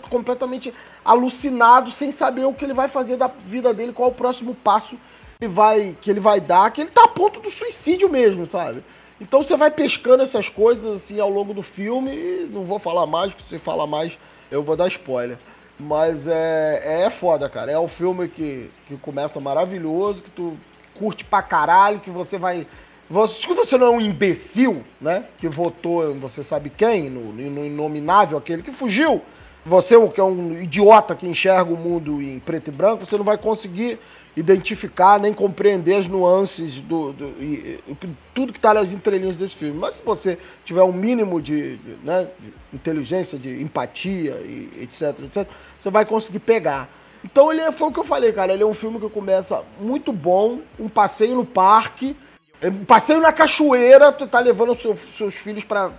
completamente 0.10 0.74
alucinado, 1.04 1.92
sem 1.92 2.12
saber 2.12 2.46
o 2.46 2.54
que 2.54 2.66
ele 2.66 2.74
vai 2.74 2.88
fazer 2.88 3.18
da 3.18 3.28
vida 3.28 3.74
dele, 3.74 3.94
qual 3.94 4.10
é 4.10 4.12
o 4.12 4.16
próximo 4.16 4.54
passo 4.54 4.98
ele 5.42 5.54
vai, 5.54 5.96
que 6.02 6.12
ele 6.12 6.20
vai 6.20 6.42
dar, 6.42 6.70
que 6.70 6.82
ele 6.82 6.90
tá 6.90 7.06
a 7.06 7.08
ponto 7.08 7.40
do 7.40 7.50
suicídio 7.50 8.10
mesmo, 8.10 8.46
sabe? 8.46 8.84
Então 9.22 9.42
você 9.42 9.56
vai 9.56 9.72
pescando 9.72 10.22
essas 10.22 10.50
coisas 10.50 11.02
assim 11.02 11.18
ao 11.18 11.30
longo 11.30 11.54
do 11.54 11.64
filme 11.64 12.14
e 12.14 12.50
não 12.52 12.66
vou 12.66 12.78
falar 12.78 13.06
mais, 13.06 13.32
porque 13.32 13.48
se 13.48 13.58
falar 13.58 13.88
mais 13.88 14.20
eu 14.52 14.62
vou 14.62 14.76
dar 14.76 14.90
spoiler. 14.90 15.38
Mas 15.80 16.28
é, 16.28 17.04
é 17.06 17.10
foda, 17.10 17.48
cara. 17.48 17.72
É 17.72 17.80
um 17.80 17.88
filme 17.88 18.28
que, 18.28 18.70
que 18.86 18.98
começa 18.98 19.40
maravilhoso, 19.40 20.24
que 20.24 20.30
tu 20.30 20.58
curte 20.94 21.24
pra 21.24 21.42
caralho, 21.42 22.02
que 22.02 22.10
você 22.10 22.38
vai. 22.38 22.68
Você, 23.10 23.42
se 23.42 23.48
você 23.48 23.78
não 23.78 23.88
é 23.88 23.92
um 23.92 24.02
imbecil, 24.02 24.84
né? 25.00 25.24
Que 25.38 25.48
votou 25.48 26.14
você 26.16 26.44
sabe 26.44 26.70
quem, 26.70 27.10
no, 27.10 27.32
no 27.32 27.66
inominável, 27.66 28.38
aquele 28.38 28.62
que 28.62 28.74
fugiu. 28.74 29.22
Você 29.66 29.96
que 30.10 30.20
é 30.20 30.24
um 30.24 30.54
idiota 30.54 31.16
que 31.16 31.28
enxerga 31.28 31.72
o 31.72 31.78
mundo 31.78 32.22
em 32.22 32.40
preto 32.40 32.70
e 32.70 32.72
branco, 32.72 33.06
você 33.06 33.18
não 33.18 33.24
vai 33.24 33.38
conseguir 33.38 34.00
identificar 34.36 35.20
nem 35.20 35.34
compreender 35.34 35.96
as 35.96 36.08
nuances 36.08 36.76
do, 36.82 37.12
do 37.14 37.26
e- 37.40 37.80
e 37.88 37.96
tudo 38.34 38.54
que 38.54 38.60
está 38.60 38.74
nas 38.74 38.92
entrelinhas 38.92 39.36
desse 39.36 39.56
filme. 39.56 39.78
Mas 39.78 39.96
se 39.96 40.02
você 40.04 40.38
tiver 40.64 40.84
um 40.84 40.94
mínimo 40.94 41.42
de, 41.42 41.78
de, 41.78 41.96
né, 42.04 42.28
de 42.40 42.54
inteligência, 42.74 43.38
de 43.38 43.62
empatia 43.62 44.36
e 44.42 44.70
etc, 44.82 45.20
etc, 45.24 45.48
você 45.80 45.90
vai 45.90 46.06
conseguir 46.06 46.40
pegar. 46.40 46.88
Então 47.24 47.52
ele 47.52 47.62
é, 47.62 47.72
foi 47.72 47.90
o 47.90 47.92
que 47.92 48.00
eu 48.00 48.04
falei, 48.06 48.32
cara. 48.32 48.54
Ele 48.54 48.64
é 48.64 48.66
um 48.66 48.74
filme 48.74 49.00
que 49.00 49.10
começa 49.10 49.62
muito 49.80 50.14
bom, 50.14 50.60
um 50.80 50.88
passeio 50.88 51.36
no 51.36 51.46
parque, 51.46 52.16
um 52.64 52.86
passeio 52.86 53.20
na 53.20 53.34
cachoeira, 53.34 54.12
tu 54.12 54.26
tá 54.28 54.40
levando 54.40 54.74
seu- 54.76 54.96
seus 55.18 55.34
filhos 55.34 55.64
pra 55.66 55.92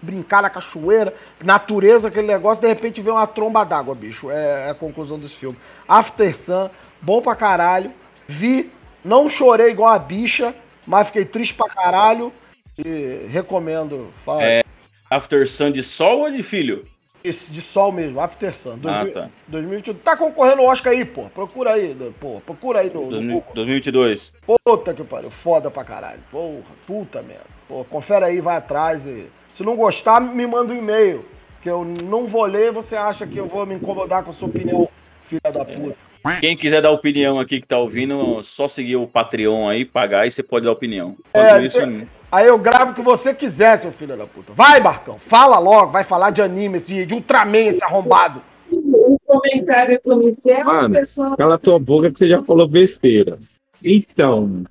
brincar 0.00 0.42
na 0.42 0.50
cachoeira, 0.50 1.14
natureza, 1.44 2.08
aquele 2.08 2.26
negócio, 2.26 2.60
de 2.60 2.66
repente 2.68 3.00
vê 3.00 3.10
uma 3.10 3.26
tromba 3.26 3.64
d'água, 3.64 3.94
bicho. 3.94 4.30
É, 4.30 4.66
é 4.66 4.70
a 4.70 4.74
conclusão 4.74 5.16
desse 5.18 5.34
filme. 5.36 5.56
After 5.88 6.36
Sun, 6.36 6.68
bom 7.02 7.20
pra 7.20 7.34
caralho. 7.36 7.92
Vi, 8.26 8.70
não 9.04 9.28
chorei 9.28 9.70
igual 9.70 9.92
a 9.92 9.98
bicha, 9.98 10.54
mas 10.86 11.08
fiquei 11.08 11.24
triste 11.24 11.54
pra 11.54 11.68
caralho. 11.68 12.32
E 12.78 13.26
recomendo. 13.28 14.08
Fala. 14.24 14.42
É 14.44 14.62
After 15.10 15.46
Sun 15.46 15.70
de 15.70 15.82
sol 15.82 16.20
ou 16.20 16.30
de 16.30 16.42
filho? 16.42 16.86
Esse 17.22 17.52
de 17.52 17.60
sol 17.60 17.92
mesmo, 17.92 18.18
After 18.18 18.54
Sun. 18.56 18.78
Ah, 18.84 19.06
tá. 19.12 19.28
2022. 19.46 20.02
Tá 20.02 20.16
concorrendo 20.16 20.62
ao 20.62 20.68
Oscar 20.68 20.92
aí, 20.92 21.04
pô. 21.04 21.24
Procura 21.28 21.74
aí, 21.74 21.94
pô. 22.18 22.40
Procura 22.40 22.80
aí 22.80 22.88
no, 22.88 23.02
no 23.02 23.10
2000 23.10 23.34
Google. 23.34 23.54
2022. 23.54 24.34
Puta 24.64 24.94
que 24.94 25.04
pariu. 25.04 25.30
Foda 25.30 25.70
pra 25.70 25.84
caralho. 25.84 26.20
Porra, 26.30 26.62
puta 26.86 27.22
merda. 27.22 27.44
Pô, 27.68 27.84
confere 27.84 28.24
aí, 28.24 28.40
vai 28.40 28.56
atrás 28.56 29.04
e. 29.04 29.26
Se 29.54 29.62
não 29.62 29.76
gostar, 29.76 30.18
me 30.18 30.46
manda 30.46 30.72
um 30.72 30.78
e-mail. 30.78 31.24
Que 31.62 31.68
eu 31.68 31.84
não 31.84 32.26
vou 32.26 32.44
ler, 32.44 32.72
você 32.72 32.96
acha 32.96 33.26
que 33.26 33.36
eu 33.36 33.46
vou 33.46 33.64
me 33.66 33.74
incomodar 33.74 34.24
com 34.24 34.30
a 34.30 34.32
sua 34.32 34.48
opinião, 34.48 34.88
filha 35.24 35.40
da 35.52 35.64
puta. 35.64 35.96
Quem 36.40 36.56
quiser 36.56 36.80
dar 36.80 36.90
opinião 36.92 37.40
aqui 37.40 37.60
que 37.60 37.66
tá 37.66 37.78
ouvindo, 37.78 38.42
só 38.44 38.68
seguir 38.68 38.96
o 38.96 39.06
Patreon 39.08 39.68
aí, 39.68 39.84
pagar 39.84 40.26
e 40.26 40.30
você 40.30 40.42
pode 40.42 40.64
dar 40.66 40.72
opinião. 40.72 41.16
É, 41.34 41.60
isso, 41.62 41.78
você- 41.80 42.06
Aí 42.30 42.46
eu 42.46 42.58
gravo 42.58 42.92
o 42.92 42.94
que 42.94 43.02
você 43.02 43.34
quiser, 43.34 43.76
seu 43.76 43.92
filho 43.92 44.16
da 44.16 44.24
puta. 44.26 44.52
Vai, 44.54 44.80
Barcão, 44.80 45.18
fala 45.18 45.58
logo, 45.58 45.92
vai 45.92 46.02
falar 46.04 46.30
de 46.30 46.40
anime, 46.40 46.78
de, 46.80 47.04
de 47.04 47.12
Ultraman, 47.14 47.58
esse 47.66 47.84
arrombado. 47.84 48.40
O 48.70 49.18
comentário 49.26 50.00
do 50.02 50.16
Michel, 50.16 50.64
Mano, 50.64 50.94
pessoal. 50.94 51.36
cala 51.36 51.58
tua 51.58 51.78
boca 51.78 52.10
que 52.10 52.18
você 52.18 52.26
já 52.28 52.42
falou 52.42 52.66
besteira. 52.66 53.38
Então, 53.84 54.62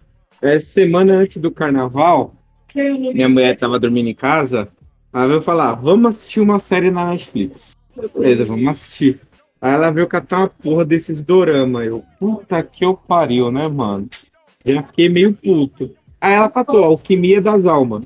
essa 0.41 0.65
semana 0.65 1.13
antes 1.13 1.37
do 1.39 1.51
carnaval, 1.51 2.33
minha 2.73 3.29
mulher 3.29 3.57
tava 3.57 3.77
dormindo 3.79 4.07
em 4.09 4.15
casa, 4.15 4.67
ela 5.13 5.27
veio 5.27 5.41
falar, 5.41 5.73
vamos 5.73 6.15
assistir 6.15 6.39
uma 6.39 6.57
série 6.59 6.89
na 6.89 7.05
Netflix. 7.11 7.75
Beleza, 8.17 8.45
vamos 8.45 8.67
assistir. 8.69 9.19
Aí 9.61 9.73
ela 9.73 9.91
veio 9.91 10.07
catar 10.07 10.39
uma 10.39 10.47
porra 10.49 10.83
desses 10.83 11.21
dorama. 11.21 11.85
Eu, 11.85 12.03
puta 12.19 12.63
que 12.63 12.83
eu 12.83 12.95
pariu, 12.95 13.51
né, 13.51 13.67
mano? 13.67 14.09
Já 14.65 14.81
fiquei 14.83 15.07
meio 15.07 15.33
puto. 15.33 15.95
Aí 16.19 16.33
ela 16.33 16.49
catou, 16.49 16.83
Alquimia 16.83 17.39
das 17.39 17.65
Almas. 17.65 18.03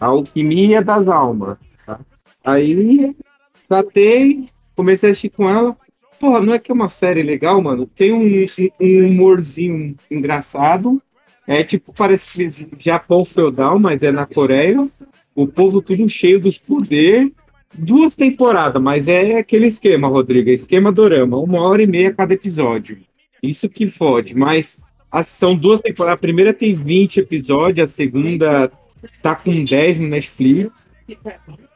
A 0.00 0.06
Alquimia 0.06 0.82
das 0.82 1.06
Almas. 1.06 1.58
tá? 1.84 2.00
Aí, 2.42 3.14
catei, 3.68 4.46
comecei 4.74 5.10
a 5.10 5.12
assistir 5.12 5.30
com 5.30 5.50
ela. 5.50 5.76
Porra, 6.18 6.40
não 6.40 6.54
é 6.54 6.58
que 6.58 6.70
é 6.70 6.74
uma 6.74 6.88
série 6.88 7.22
legal, 7.22 7.60
mano? 7.60 7.86
Tem 7.86 8.12
um, 8.12 8.44
um 8.80 9.06
humorzinho 9.06 9.96
engraçado. 10.10 11.00
É 11.46 11.62
tipo, 11.62 11.92
parece 11.92 12.68
Japão 12.78 13.24
feudal, 13.24 13.78
mas 13.78 14.02
é 14.02 14.10
na 14.10 14.26
Coreia. 14.26 14.86
O 15.34 15.46
povo 15.46 15.82
tudo 15.82 16.08
cheio 16.08 16.40
dos 16.40 16.58
poderes. 16.58 17.30
Duas 17.78 18.14
temporadas, 18.14 18.80
mas 18.80 19.08
é 19.08 19.38
aquele 19.38 19.66
esquema, 19.66 20.08
Rodrigo. 20.08 20.50
é 20.50 20.52
Esquema 20.54 20.90
dorama. 20.92 21.36
Uma 21.38 21.60
hora 21.62 21.82
e 21.82 21.86
meia 21.86 22.12
cada 22.12 22.34
episódio. 22.34 22.98
Isso 23.42 23.68
que 23.68 23.86
fode. 23.90 24.34
Mas 24.34 24.78
as- 25.10 25.26
são 25.26 25.54
duas 25.54 25.80
temporadas. 25.80 26.18
A 26.18 26.20
primeira 26.20 26.54
tem 26.54 26.74
20 26.74 27.20
episódios, 27.20 27.88
a 27.88 27.92
segunda 27.92 28.70
tá 29.22 29.34
com 29.34 29.62
10 29.64 29.98
no 29.98 30.08
Netflix. 30.08 30.84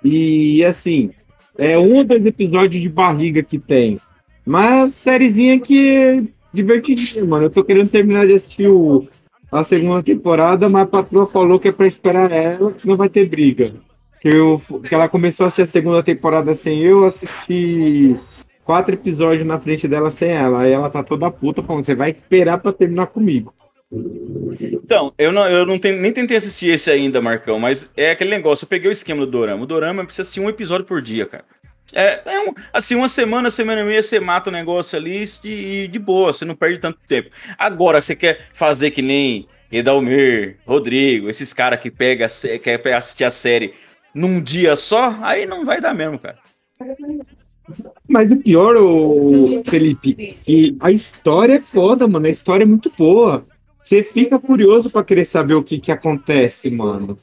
E 0.05 0.65
assim, 0.65 1.11
é 1.59 1.79
um 1.79 1.97
ou 1.97 2.05
dois 2.05 2.25
episódios 2.25 2.83
de 2.83 2.89
barriga 2.89 3.43
que 3.43 3.59
tem. 3.59 3.99
Mas 4.45 4.95
sériezinha 4.95 5.61
que 5.61 5.89
é 5.97 6.23
divertidinha, 6.53 7.25
mano. 7.25 7.47
Eu 7.47 7.51
tô 7.51 7.63
querendo 7.63 7.89
terminar 7.91 8.27
de 8.27 8.35
assistir 8.35 8.69
o- 8.69 9.07
a 9.53 9.63
segunda 9.65 10.03
temporada, 10.03 10.69
mas 10.69 10.83
a 10.83 10.87
patroa 10.87 11.27
falou 11.27 11.59
que 11.59 11.69
é 11.69 11.73
pra 11.73 11.87
esperar 11.87 12.31
ela, 12.33 12.73
que 12.73 12.87
não 12.87 12.97
vai 12.97 13.09
ter 13.09 13.29
briga. 13.29 13.73
Que, 14.21 14.29
eu, 14.29 14.61
que 14.87 14.95
ela 14.95 15.09
começou 15.09 15.45
a 15.45 15.47
assistir 15.47 15.63
a 15.63 15.67
segunda 15.67 16.03
temporada 16.03 16.55
sem 16.55 16.81
eu, 16.81 17.07
assisti 17.07 18.17
quatro 18.65 18.95
episódios 18.95 19.47
na 19.47 19.59
frente 19.59 19.89
dela 19.89 20.11
sem 20.11 20.31
ela. 20.31 20.63
Aí 20.63 20.73
ela 20.73 20.91
tá 20.91 21.03
toda 21.03 21.31
puta 21.31 21.63
falando, 21.63 21.85
você 21.85 21.95
vai 21.95 22.11
esperar 22.11 22.59
pra 22.59 22.73
terminar 22.73 23.07
comigo. 23.07 23.55
Então, 24.61 25.13
eu 25.19 25.33
não, 25.33 25.49
eu 25.49 25.67
não 25.67 25.79
nem 26.01 26.13
tentei 26.13 26.37
assistir 26.37 26.69
esse 26.69 26.91
ainda, 26.91 27.21
Marcão, 27.21 27.59
mas 27.59 27.91
é 27.97 28.11
aquele 28.11 28.31
negócio, 28.31 28.65
eu 28.65 28.69
peguei 28.69 28.89
o 28.89 28.93
esquema 28.93 29.25
do 29.25 29.31
Dorama. 29.31 29.65
O 29.65 29.67
Dorama 29.67 30.05
precisa 30.05 30.23
assistir 30.23 30.41
um 30.41 30.49
episódio 30.49 30.87
por 30.87 31.03
dia, 31.03 31.27
cara. 31.27 31.45
É, 31.93 32.21
é 32.25 32.41
um- 32.49 32.55
assim, 32.73 32.95
uma 32.95 33.09
semana, 33.09 33.51
semana 33.51 33.81
e 33.81 33.85
meia, 33.85 34.03
você 34.03 34.21
mata 34.21 34.49
o 34.49 34.53
negócio 34.53 34.97
ali 34.97 35.25
e, 35.43 35.49
e 35.85 35.89
de 35.89 35.99
boa, 35.99 36.33
você 36.33 36.45
não 36.45 36.55
perde 36.55 36.79
tanto 36.79 36.99
tempo. 37.09 37.31
Agora, 37.59 38.01
você 38.01 38.15
quer 38.15 38.47
fazer 38.53 38.93
que 38.93 39.03
nem 39.03 39.49
Edalmir, 39.73 40.59
Rodrigo, 40.65 41.29
esses 41.29 41.53
caras 41.53 41.81
que 41.81 41.91
pega, 41.91 42.27
quer 42.63 42.95
assistir 42.95 43.25
a 43.25 43.31
série 43.31 43.75
num 44.15 44.41
dia 44.41 44.77
só, 44.77 45.17
aí 45.23 45.47
não 45.47 45.65
vai 45.65 45.81
dar 45.81 45.95
mesmo, 45.95 46.19
cara. 46.19 46.39
Mas 48.09 48.31
o 48.31 48.37
pior, 48.37 48.77
ô, 48.77 49.63
Felipe, 49.65 50.37
que 50.45 50.77
a 50.81 50.91
história 50.91 51.55
é 51.55 51.61
foda, 51.61 52.09
mano. 52.09 52.27
A 52.27 52.31
história 52.31 52.65
é 52.65 52.67
muito 52.67 52.93
boa. 52.97 53.47
Você 53.83 54.03
fica 54.03 54.39
curioso 54.39 54.91
pra 54.91 55.05
querer 55.05 55.25
saber 55.25 55.55
o 55.55 55.63
que 55.63 55.79
que 55.79 55.93
acontece, 55.93 56.71
mano. 56.71 57.17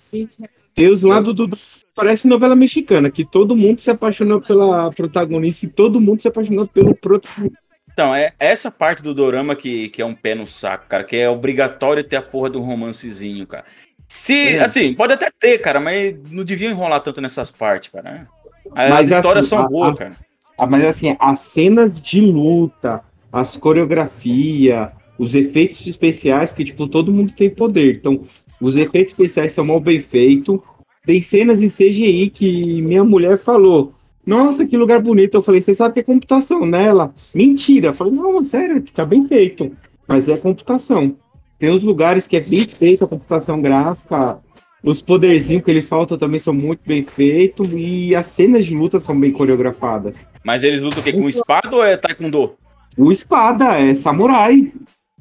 Tem 0.73 0.89
os 0.89 1.03
lados 1.03 1.33
do. 1.33 1.49
Parece 1.95 2.27
novela 2.27 2.55
mexicana, 2.55 3.09
que 3.09 3.25
todo 3.25 3.55
mundo 3.55 3.81
se 3.81 3.89
apaixonou 3.89 4.39
pela 4.39 4.91
protagonista 4.91 5.65
e 5.65 5.69
todo 5.69 5.99
mundo 5.99 6.21
se 6.21 6.27
apaixonou 6.27 6.67
pelo 6.67 6.95
protagonista. 6.95 7.57
Então, 7.91 8.13
é 8.13 8.33
essa 8.37 8.69
parte 8.69 9.01
do 9.01 9.11
dorama 9.11 9.55
que, 9.55 9.89
que 9.89 10.03
é 10.03 10.05
um 10.05 10.13
pé 10.13 10.35
no 10.35 10.45
saco, 10.45 10.85
cara, 10.87 11.03
que 11.03 11.15
é 11.15 11.27
obrigatório 11.27 12.03
ter 12.03 12.17
a 12.17 12.21
porra 12.21 12.51
do 12.51 12.61
romancezinho, 12.61 13.47
cara. 13.47 13.65
Se, 14.09 14.57
assim, 14.59 14.93
pode 14.93 15.13
até 15.13 15.29
ter, 15.39 15.57
cara, 15.59 15.79
mas 15.79 16.15
não 16.31 16.43
devia 16.43 16.69
enrolar 16.69 17.01
tanto 17.01 17.19
nessas 17.21 17.51
partes, 17.51 17.89
cara. 17.91 18.11
né? 18.11 18.27
As 18.75 18.89
Mas, 18.89 19.09
histórias 19.11 19.45
assim, 19.45 19.55
são 19.55 19.65
a- 19.65 19.69
boas, 19.69 19.91
a- 19.91 19.95
cara. 19.95 20.11
Ah, 20.59 20.65
mas 20.65 20.83
assim, 20.85 21.15
as 21.19 21.39
cenas 21.39 21.99
de 22.01 22.19
luta, 22.19 23.01
as 23.31 23.55
coreografias, 23.57 24.89
os 25.17 25.33
efeitos 25.35 25.85
especiais, 25.85 26.49
porque, 26.49 26.65
tipo, 26.65 26.87
todo 26.87 27.11
mundo 27.13 27.31
tem 27.33 27.49
poder. 27.49 27.95
Então, 27.95 28.21
os 28.61 28.75
efeitos 28.75 29.13
especiais 29.13 29.51
são 29.51 29.65
mal 29.65 29.79
bem 29.79 29.99
feitos. 29.99 30.59
Tem 31.05 31.21
cenas 31.21 31.61
em 31.61 31.69
CGI 31.69 32.29
que 32.29 32.81
minha 32.81 33.03
mulher 33.03 33.37
falou. 33.37 33.93
Nossa, 34.25 34.65
que 34.65 34.75
lugar 34.75 34.99
bonito. 35.01 35.35
Eu 35.35 35.41
falei, 35.41 35.61
você 35.61 35.73
sabe 35.73 35.93
que 35.93 35.99
é 36.01 36.03
computação, 36.03 36.65
né? 36.65 36.85
Ela, 36.85 37.13
mentira. 37.33 37.89
Eu 37.89 37.93
falei, 37.93 38.13
não, 38.13 38.41
sério, 38.41 38.81
tá 38.93 39.05
bem 39.05 39.25
feito. 39.27 39.71
Mas 40.07 40.27
é 40.27 40.37
computação. 40.37 41.15
Tem 41.59 41.71
uns 41.71 41.83
lugares 41.83 42.27
que 42.27 42.37
é 42.37 42.39
bem 42.39 42.61
feito 42.61 43.03
a 43.03 43.07
computação 43.07 43.61
gráfica. 43.61 44.39
Os 44.83 45.01
poderzinhos 45.01 45.63
que 45.63 45.71
eles 45.71 45.87
faltam 45.89 46.17
também 46.17 46.39
são 46.39 46.53
muito 46.53 46.81
bem 46.85 47.03
feitos. 47.03 47.67
E 47.73 48.15
as 48.15 48.27
cenas 48.27 48.65
de 48.65 48.75
luta 48.75 48.99
são 48.99 49.19
bem 49.19 49.31
coreografadas. 49.31 50.17
Mas 50.43 50.63
eles 50.63 50.81
lutam 50.81 50.99
o 50.99 51.03
quê? 51.03 51.13
Com 51.13 51.27
espada 51.27 51.75
ou 51.75 51.83
é 51.83 51.97
taekwondo? 51.97 52.55
O 52.97 53.11
espada 53.11 53.79
é 53.79 53.95
samurai. 53.95 54.71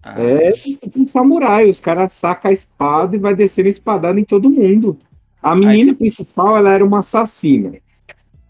Ah. 0.02 0.14
É 0.20 0.52
um 0.94 1.08
samurai. 1.08 1.68
Os 1.68 1.80
caras 1.80 2.12
sacam 2.12 2.50
a 2.50 2.54
espada 2.54 3.16
e 3.16 3.18
vai 3.18 3.34
descendo 3.34 3.68
espadada 3.68 4.20
em 4.20 4.24
todo 4.24 4.50
mundo. 4.50 4.98
A 5.42 5.54
menina 5.54 5.94
principal, 5.94 6.56
ela 6.56 6.72
era 6.72 6.84
uma 6.84 7.00
assassina. 7.00 7.72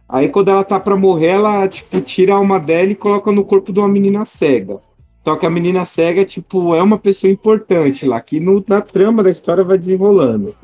Aí 0.08 0.28
quando 0.28 0.50
ela 0.50 0.64
tá 0.64 0.78
pra 0.78 0.96
morrer, 0.96 1.28
ela, 1.28 1.66
tipo, 1.68 2.00
tira 2.00 2.34
a 2.34 2.36
alma 2.36 2.60
dela 2.60 2.90
e 2.90 2.94
coloca 2.94 3.32
no 3.32 3.44
corpo 3.44 3.72
de 3.72 3.78
uma 3.78 3.88
menina 3.88 4.24
cega. 4.24 4.78
Só 5.26 5.34
que 5.34 5.44
a 5.44 5.50
menina 5.50 5.84
cega, 5.84 6.24
tipo, 6.24 6.76
é 6.76 6.80
uma 6.80 7.00
pessoa 7.00 7.28
importante 7.28 8.06
lá, 8.06 8.20
que 8.20 8.38
no, 8.38 8.64
na 8.68 8.80
trama 8.80 9.24
da 9.24 9.30
história 9.30 9.64
vai 9.64 9.76
desenrolando. 9.76 10.54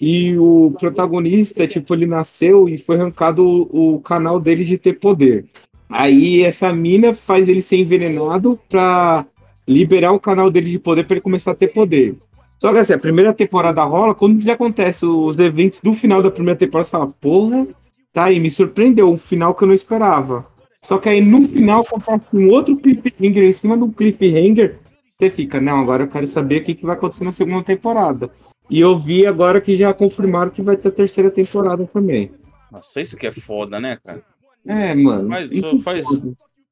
E 0.00 0.36
o 0.36 0.74
protagonista, 0.80 1.64
tipo, 1.68 1.94
ele 1.94 2.06
nasceu 2.06 2.68
e 2.68 2.76
foi 2.76 2.96
arrancado 2.96 3.46
o, 3.46 3.94
o 3.94 4.00
canal 4.00 4.40
dele 4.40 4.64
de 4.64 4.76
ter 4.76 4.94
poder. 4.94 5.46
Aí 5.88 6.42
essa 6.42 6.72
mina 6.72 7.14
faz 7.14 7.48
ele 7.48 7.62
ser 7.62 7.76
envenenado 7.76 8.58
pra 8.68 9.24
liberar 9.66 10.10
o 10.10 10.18
canal 10.18 10.50
dele 10.50 10.70
de 10.70 10.78
poder 10.80 11.04
pra 11.04 11.14
ele 11.14 11.22
começar 11.22 11.52
a 11.52 11.54
ter 11.54 11.68
poder. 11.68 12.16
Só 12.58 12.72
que 12.72 12.78
assim, 12.78 12.94
a 12.94 12.98
primeira 12.98 13.32
temporada 13.32 13.84
rola, 13.84 14.12
quando 14.12 14.42
já 14.42 14.54
acontece 14.54 15.06
os 15.06 15.38
eventos 15.38 15.80
do 15.80 15.94
final 15.94 16.20
da 16.20 16.32
primeira 16.32 16.58
temporada, 16.58 16.84
você 16.84 16.90
fala, 16.90 17.14
porra, 17.20 17.64
tá 18.12 18.24
aí, 18.24 18.40
me 18.40 18.50
surpreendeu, 18.50 19.08
um 19.08 19.16
final 19.16 19.54
que 19.54 19.62
eu 19.62 19.68
não 19.68 19.74
esperava. 19.74 20.46
Só 20.82 20.98
que 20.98 21.08
aí 21.08 21.20
no 21.20 21.46
final 21.48 21.82
acontece 21.82 22.28
um 22.34 22.48
outro 22.48 22.76
cliffhanger 22.76 23.44
em 23.44 23.52
cima 23.52 23.76
do 23.76 23.88
cliffhanger, 23.92 24.78
você 25.18 25.30
fica, 25.30 25.60
não, 25.60 25.78
agora 25.78 26.04
eu 26.04 26.08
quero 26.08 26.26
saber 26.26 26.62
o 26.62 26.64
que, 26.64 26.74
que 26.74 26.86
vai 26.86 26.96
acontecer 26.96 27.24
na 27.24 27.32
segunda 27.32 27.62
temporada. 27.62 28.30
E 28.70 28.80
eu 28.80 28.98
vi 28.98 29.26
agora 29.26 29.60
que 29.60 29.76
já 29.76 29.92
confirmaram 29.92 30.50
que 30.50 30.62
vai 30.62 30.76
ter 30.76 30.88
a 30.88 30.92
terceira 30.92 31.30
temporada 31.30 31.86
também. 31.86 32.30
Nossa, 32.72 33.00
isso 33.00 33.16
que 33.16 33.26
é 33.26 33.32
foda, 33.32 33.78
né, 33.78 33.98
cara? 34.02 34.22
É, 34.66 34.94
mano. 34.94 35.28
Faz, 35.28 35.58
só, 35.58 35.78
faz, 35.80 36.06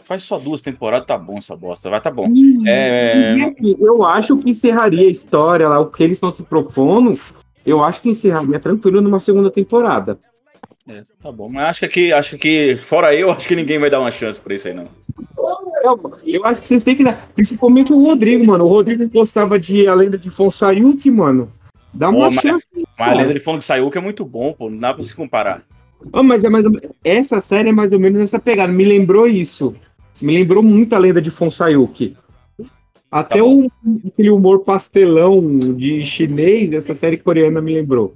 faz 0.04 0.22
só 0.22 0.38
duas 0.38 0.62
temporadas, 0.62 1.06
tá 1.06 1.18
bom 1.18 1.36
essa 1.36 1.54
bosta, 1.56 1.90
vai 1.90 2.00
tá 2.00 2.10
bom. 2.10 2.28
É, 2.66 3.36
E, 3.36 3.42
assim, 3.42 3.76
Eu 3.80 4.04
acho 4.04 4.38
que 4.38 4.50
encerraria 4.50 5.06
a 5.06 5.10
história 5.10 5.68
lá, 5.68 5.80
o 5.80 5.90
que 5.90 6.02
eles 6.02 6.16
estão 6.16 6.34
se 6.34 6.42
propondo. 6.42 7.18
Eu 7.66 7.82
acho 7.82 8.00
que 8.00 8.08
encerraria 8.08 8.58
tranquilo 8.58 9.02
numa 9.02 9.20
segunda 9.20 9.50
temporada. 9.50 10.18
É, 10.88 11.05
tá 11.22 11.31
bom, 11.31 11.48
mas 11.48 11.68
acho 11.68 11.81
que 11.81 11.87
aqui, 11.87 12.12
acho 12.12 12.38
que 12.38 12.77
fora 12.77 13.14
eu, 13.14 13.31
acho 13.31 13.46
que 13.46 13.55
ninguém 13.57 13.79
vai 13.79 13.90
dar 13.90 14.01
uma 14.01 14.11
chance 14.11 14.40
pra 14.40 14.55
isso 14.55 14.68
aí, 14.68 14.74
não. 14.74 14.88
Eu, 15.83 16.12
eu 16.24 16.44
acho 16.44 16.61
que 16.61 16.68
vocês 16.68 16.83
têm 16.83 16.96
que 16.96 17.05
dar. 17.05 17.29
Principalmente 17.35 17.92
o 17.92 18.03
Rodrigo, 18.03 18.44
mano. 18.44 18.64
O 18.64 18.68
Rodrigo 18.68 19.09
gostava 19.09 19.59
de 19.59 19.87
A 19.87 19.94
Lenda 19.94 20.18
de 20.18 20.29
Fonsayuki, 20.29 21.11
mano. 21.11 21.53
Dá 21.94 22.09
uma 22.11 22.29
Pô, 22.29 22.31
mas- 22.33 22.42
chance. 22.42 22.66
Mas 22.98 23.12
a 23.12 23.14
lenda 23.14 23.35
de 23.35 23.40
Fogo 23.40 23.59
de 23.59 23.64
Sayuki 23.64 23.96
é 23.96 24.01
muito 24.01 24.24
bom, 24.24 24.53
pô, 24.53 24.68
não 24.68 24.79
dá 24.79 24.92
pra 24.92 25.03
se 25.03 25.14
comparar. 25.14 25.62
Oh, 26.12 26.22
mas 26.22 26.44
é 26.44 26.48
mais 26.48 26.64
essa 27.03 27.40
série 27.40 27.70
é 27.70 27.72
mais 27.72 27.92
ou 27.92 27.98
menos 27.98 28.20
essa 28.20 28.38
pegada. 28.38 28.72
Me 28.72 28.85
lembrou 28.85 29.27
isso. 29.27 29.74
Me 30.20 30.35
lembrou 30.35 30.62
muito 30.62 30.94
a 30.94 30.98
lenda 30.98 31.22
de 31.22 31.31
Fonsayuki. 31.31 32.16
Até 33.11 33.42
o, 33.42 33.70
aquele 34.07 34.31
humor 34.31 34.61
pastelão 34.61 35.40
de 35.74 36.05
chinês, 36.05 36.70
essa 36.72 36.92
série 36.92 37.16
coreana 37.16 37.61
me 37.61 37.72
lembrou. 37.74 38.14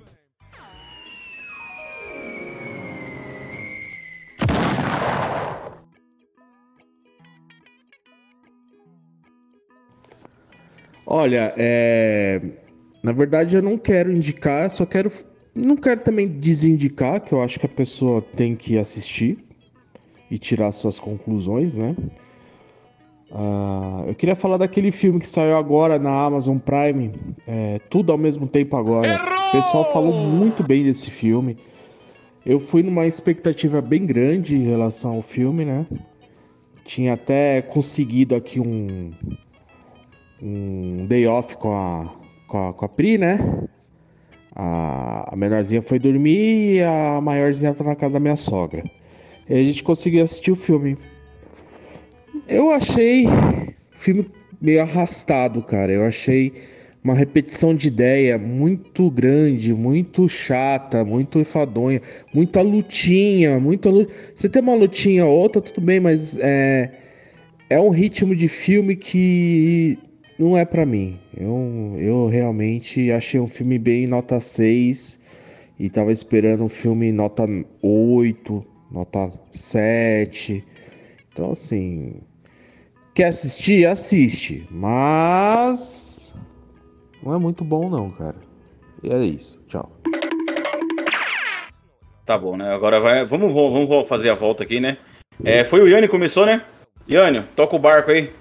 Olha, 11.14 11.53
é... 11.59 12.40
na 13.03 13.12
verdade 13.12 13.55
eu 13.55 13.61
não 13.61 13.77
quero 13.77 14.11
indicar, 14.11 14.70
só 14.70 14.87
quero. 14.87 15.12
Não 15.55 15.77
quero 15.77 16.01
também 16.01 16.27
desindicar, 16.27 17.20
que 17.20 17.35
eu 17.35 17.42
acho 17.42 17.61
que 17.61 17.66
a 17.66 17.68
pessoa 17.68 18.22
tem 18.22 18.57
que 18.57 18.79
assistir 18.79 19.37
e 20.31 20.38
tirar 20.38 20.72
suas 20.72 20.98
conclusões, 20.98 21.77
né? 21.77 21.94
Ah, 23.31 24.05
eu 24.07 24.14
queria 24.14 24.35
falar 24.35 24.57
daquele 24.57 24.90
filme 24.90 25.20
que 25.20 25.29
saiu 25.29 25.55
agora 25.59 25.98
na 25.98 26.25
Amazon 26.25 26.57
Prime, 26.57 27.12
é, 27.46 27.79
Tudo 27.90 28.11
ao 28.11 28.16
mesmo 28.16 28.46
tempo 28.46 28.75
agora. 28.75 29.22
O 29.48 29.53
pessoal 29.53 29.92
falou 29.92 30.14
muito 30.14 30.62
bem 30.62 30.83
desse 30.83 31.11
filme. 31.11 31.59
Eu 32.46 32.59
fui 32.59 32.83
numa 32.83 33.07
expectativa 33.07 33.83
bem 33.83 34.07
grande 34.07 34.57
em 34.57 34.64
relação 34.64 35.16
ao 35.16 35.22
filme, 35.22 35.66
né? 35.66 35.87
Tinha 36.87 37.12
até 37.12 37.61
conseguido 37.61 38.35
aqui 38.35 38.59
um, 38.59 39.12
um 40.42 41.07
day 41.07 41.26
off 41.26 41.57
com 41.57 41.72
a, 41.72 42.12
com 42.48 42.68
a, 42.68 42.72
com 42.72 42.85
a 42.85 42.88
Pri, 42.88 43.16
né? 43.16 43.38
A, 44.55 45.33
a 45.33 45.37
menorzinha 45.37 45.81
foi 45.81 45.98
dormir 45.98 46.76
e 46.76 46.83
a 46.83 47.20
maiorzinha 47.20 47.72
foi 47.72 47.87
na 47.87 47.94
casa 47.94 48.14
da 48.14 48.20
minha 48.20 48.37
sogra. 48.37 48.83
E 49.48 49.55
a 49.55 49.62
gente 49.62 49.83
conseguiu 49.83 50.24
assistir 50.24 50.50
o 50.50 50.57
filme. 50.57 50.98
Eu 52.48 52.70
achei 52.70 53.26
o 53.26 53.72
filme 53.92 54.28
meio 54.61 54.83
arrastado, 54.83 55.62
cara. 55.62 55.92
Eu 55.92 56.05
achei 56.05 56.52
uma 57.02 57.14
repetição 57.14 57.74
de 57.74 57.88
ideia 57.88 58.38
muito 58.38 59.11
grande, 59.11 59.72
muito 59.72 60.28
chata, 60.28 61.05
muito 61.05 61.38
enfadonha, 61.38 62.00
muita 62.35 62.62
lutinha, 62.62 63.59
muita. 63.59 63.90
Você 64.35 64.48
tem 64.48 64.62
uma 64.62 64.74
lutinha 64.74 65.24
ou 65.24 65.38
outra, 65.38 65.62
tudo 65.62 65.81
bem, 65.81 65.98
mas 65.98 66.37
é, 66.38 66.92
é 67.70 67.81
um 67.81 67.90
ritmo 67.90 68.37
de 68.37 68.48
filme 68.48 68.94
que 68.94 69.98
não 70.38 70.57
é 70.57 70.64
pra 70.64 70.87
mim. 70.87 71.18
Eu, 71.37 71.95
eu 71.99 72.29
realmente 72.29 73.11
achei 73.12 73.38
um 73.38 73.47
filme 73.47 73.79
bem 73.79 74.07
nota 74.07 74.40
6 74.40 75.21
e 75.79 75.88
tava 75.88 76.12
esperando 76.12 76.64
um 76.64 76.68
filme 76.68 77.12
nota 77.12 77.45
8, 77.83 78.66
nota 78.90 79.31
7. 79.51 80.64
Então, 81.33 81.51
assim. 81.51 82.21
Quer 83.14 83.27
assistir? 83.27 83.87
Assiste. 83.87 84.66
Mas. 84.71 86.35
Não 87.23 87.35
é 87.35 87.38
muito 87.38 87.64
bom, 87.64 87.88
não, 87.88 88.11
cara. 88.11 88.37
E 89.03 89.11
é 89.11 89.18
isso. 89.25 89.61
Tchau. 89.66 89.90
Tá 92.25 92.38
bom, 92.38 92.57
né? 92.57 92.73
Agora 92.73 93.01
vai. 93.01 93.25
Vamos, 93.25 93.53
vamos 93.53 93.88
vamos 93.88 94.09
fazer 94.09 94.31
a 94.31 94.35
volta 94.35 94.62
aqui, 94.62 94.81
né? 94.81 94.97
É, 95.45 95.64
foi 95.64 95.81
o 95.81 95.88
Yanni 95.88 96.07
que 96.07 96.12
começou, 96.12 96.47
né? 96.47 96.64
Yanni, 97.09 97.42
toca 97.57 97.75
o 97.75 97.79
barco 97.79 98.11
aí. 98.11 98.33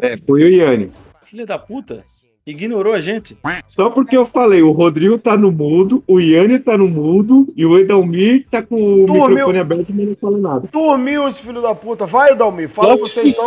É, 0.00 0.16
foi 0.16 0.44
o 0.44 0.48
Yanni. 0.48 0.92
Filha 1.28 1.44
da 1.44 1.58
puta. 1.58 2.06
Ignorou 2.46 2.94
a 2.94 3.02
gente. 3.02 3.36
Só 3.66 3.90
porque 3.90 4.16
eu 4.16 4.24
falei, 4.24 4.62
o 4.62 4.72
Rodrigo 4.72 5.18
tá 5.18 5.36
no 5.36 5.52
mudo, 5.52 6.02
o 6.08 6.18
Yanni 6.18 6.58
tá 6.58 6.78
no 6.78 6.88
mudo 6.88 7.46
e 7.54 7.66
o 7.66 7.78
Edalmir 7.78 8.46
tá 8.50 8.62
com 8.62 8.76
o 8.76 9.06
Dormiu. 9.06 9.28
microfone 9.28 9.58
aberto 9.58 9.90
e 9.90 9.92
não 9.92 10.16
fala 10.16 10.38
nada. 10.38 10.68
Dormiu 10.72 11.28
esse 11.28 11.42
filho 11.42 11.60
da 11.60 11.74
puta. 11.74 12.06
Vai, 12.06 12.34
Dalmir. 12.34 12.70
Fala 12.70 12.96
você 12.96 13.20
então. 13.20 13.46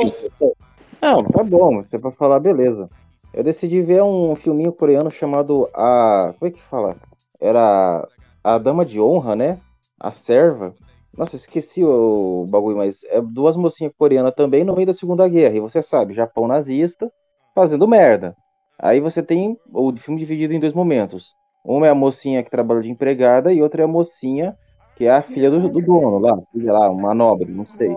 Não, 1.02 1.24
tá 1.24 1.44
bom, 1.44 1.84
se 1.89 1.96
é 1.96 1.98
pra 1.98 2.12
falar, 2.12 2.39
beleza. 2.39 2.88
Eu 3.34 3.44
decidi 3.44 3.82
ver 3.82 4.04
um 4.04 4.36
filminho 4.36 4.72
coreano 4.72 5.10
chamado 5.10 5.67
A. 5.74 6.36
Como 6.38 6.52
é 6.52 6.54
que 6.54 6.62
fala? 6.62 6.98
Era 7.39 8.08
A 8.44 8.60
Dama 8.60 8.86
de 8.86 9.02
Honra, 9.02 9.36
né? 9.36 9.58
A 10.00 10.12
Serva. 10.12 10.76
Nossa, 11.17 11.36
esqueci 11.36 11.84
o 11.84 12.46
bagulho, 12.48 12.78
mas 12.78 13.04
é 13.06 13.20
duas 13.20 13.58
mocinhas 13.58 13.91
coreanas 13.98 14.36
também 14.36 14.63
no 14.63 14.76
meio 14.76 14.86
da 14.86 14.94
Segunda 14.94 15.28
Guerra. 15.28 15.56
E 15.56 15.60
você 15.60 15.82
sabe, 15.82 16.13
Japão 16.13 16.48
nazista 16.48 17.12
fazendo 17.54 17.88
merda. 17.88 18.36
Aí 18.80 19.00
você 19.00 19.22
tem 19.22 19.58
o 19.74 19.96
filme 19.98 20.20
dividido 20.20 20.54
em 20.54 20.60
dois 20.60 20.74
momentos. 20.74 21.36
Uma 21.64 21.88
é 21.88 21.90
a 21.90 21.96
mocinha 21.96 22.44
que 22.44 22.50
trabalha 22.50 22.82
de 22.82 22.90
empregada 22.90 23.54
e 23.54 23.62
outra 23.62 23.82
é 23.82 23.86
a 23.86 23.88
mocinha 23.88 24.56
que 24.96 25.06
é 25.06 25.12
a 25.12 25.22
filha 25.22 25.50
do, 25.50 25.70
do 25.70 25.82
dono 25.82 26.20
lá, 26.20 26.38
filha 26.52 26.74
lá, 26.74 26.90
uma 26.90 27.14
nobre, 27.14 27.52
não 27.52 27.66
sei. 27.66 27.96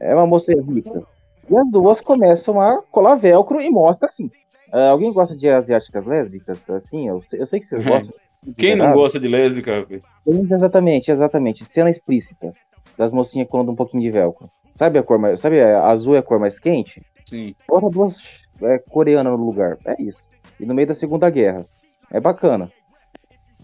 É 0.00 0.14
uma 0.14 0.26
moça 0.26 0.52
rica. 0.52 1.02
E 1.48 1.56
as 1.56 1.70
duas 1.70 2.00
começam 2.00 2.60
a 2.60 2.80
colar 2.82 3.16
velcro 3.16 3.60
e 3.60 3.70
mostra 3.70 4.08
assim. 4.08 4.30
ah, 4.72 4.90
alguém 4.90 5.12
gosta 5.12 5.36
de 5.36 5.48
asiáticas 5.48 6.04
lésbicas? 6.04 6.68
Assim, 6.70 7.08
eu, 7.08 7.22
sei- 7.28 7.40
eu 7.40 7.46
sei 7.46 7.60
que 7.60 7.66
vocês 7.66 7.82
gostam. 7.84 8.14
Quem 8.56 8.74
não 8.76 8.92
gosta 8.92 9.20
de 9.20 9.28
lésbica? 9.28 9.80
rapaz? 9.80 10.02
Exatamente, 10.26 11.10
exatamente. 11.10 11.64
Cena 11.64 11.90
explícita 11.90 12.52
das 12.96 13.12
mocinhas 13.12 13.48
colando 13.48 13.72
um 13.72 13.76
pouquinho 13.76 14.02
de 14.02 14.10
velcro. 14.10 14.48
Sabe 14.76 14.98
a 14.98 15.02
cor 15.02 15.18
mais. 15.18 15.40
Sabe, 15.40 15.60
a 15.60 15.86
azul 15.88 16.14
é 16.16 16.18
a 16.18 16.22
cor 16.22 16.38
mais 16.40 16.58
quente? 16.58 17.02
Sim. 17.24 17.54
Bota 17.68 17.88
duas 17.90 18.16
é, 18.64 18.78
coreanas 18.78 19.32
no 19.38 19.44
lugar. 19.44 19.78
É 19.86 20.00
isso. 20.02 20.20
E 20.60 20.66
no 20.66 20.74
meio 20.74 20.88
da 20.88 20.94
Segunda 20.94 21.28
Guerra. 21.30 21.64
É 22.10 22.20
bacana. 22.20 22.70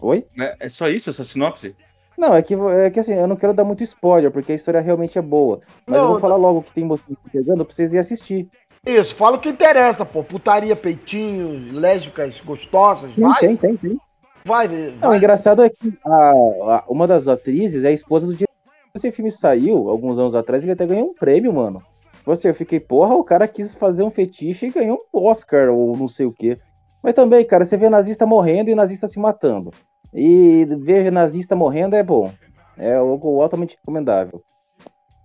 Oi? 0.01 0.25
É, 0.39 0.55
é 0.61 0.69
só 0.69 0.87
isso, 0.87 1.09
essa 1.09 1.23
sinopse? 1.23 1.75
Não, 2.17 2.33
é 2.33 2.41
que, 2.41 2.53
é 2.53 2.89
que 2.89 2.99
assim, 2.99 3.13
eu 3.13 3.27
não 3.27 3.35
quero 3.35 3.53
dar 3.53 3.63
muito 3.63 3.83
spoiler, 3.83 4.29
porque 4.31 4.51
a 4.51 4.55
história 4.55 4.81
realmente 4.81 5.17
é 5.17 5.21
boa. 5.21 5.61
Mas 5.87 5.97
eu 5.97 6.03
Não, 6.03 6.11
vou 6.11 6.19
falar 6.19 6.35
logo 6.35 6.63
que 6.63 6.73
tem 6.73 6.83
mocinha 6.83 7.17
pegando 7.31 7.63
pra 7.63 7.73
vocês 7.73 7.91
irem 7.91 8.01
assistir. 8.01 8.47
Isso, 8.85 9.15
fala 9.15 9.37
o 9.37 9.39
que 9.39 9.49
interessa, 9.49 10.05
pô. 10.05 10.23
Putaria, 10.23 10.75
peitinho, 10.75 11.71
lésbicas 11.79 12.41
gostosas. 12.41 13.11
Sim, 13.13 13.21
Vai, 13.21 13.39
tem, 13.39 13.55
tem, 13.55 13.77
tem. 13.77 13.97
vai, 14.45 14.67
Não, 14.67 15.09
o 15.11 15.15
engraçado 15.15 15.61
é 15.63 15.69
que 15.69 15.93
a, 16.05 16.31
a- 16.31 16.83
uma 16.89 17.05
das 17.07 17.27
atrizes 17.27 17.83
é 17.83 17.89
a 17.89 17.91
esposa 17.93 18.25
do 18.25 18.33
diretor. 18.33 18.49
Esse 18.95 19.11
filme 19.11 19.31
saiu 19.31 19.89
alguns 19.89 20.17
anos 20.17 20.33
atrás, 20.35 20.63
ele 20.63 20.71
até 20.71 20.85
ganhou 20.85 21.09
um 21.09 21.13
prêmio, 21.13 21.53
mano. 21.53 21.81
Você, 22.29 22.47
eu 22.47 22.53
fiquei, 22.53 22.79
porra, 22.79 23.15
o 23.15 23.23
cara 23.23 23.47
quis 23.47 23.73
fazer 23.73 24.03
um 24.03 24.11
fetiche 24.11 24.67
e 24.67 24.69
ganhou 24.69 24.99
um 25.11 25.25
Oscar, 25.25 25.69
ou 25.69 25.97
não 25.97 26.07
sei 26.07 26.27
o 26.27 26.31
quê. 26.31 26.59
Mas 27.01 27.15
também, 27.15 27.43
cara, 27.43 27.65
você 27.65 27.75
vê 27.75 27.89
nazista 27.89 28.23
morrendo 28.23 28.69
e 28.69 28.75
nazista 28.75 29.07
se 29.07 29.17
matando. 29.17 29.71
E 30.13 30.63
ver 30.77 31.11
nazista 31.11 31.55
morrendo 31.55 31.95
é 31.95 32.03
bom. 32.03 32.31
É 32.77 32.93
algo 32.93 33.41
altamente 33.41 33.77
recomendável. 33.77 34.43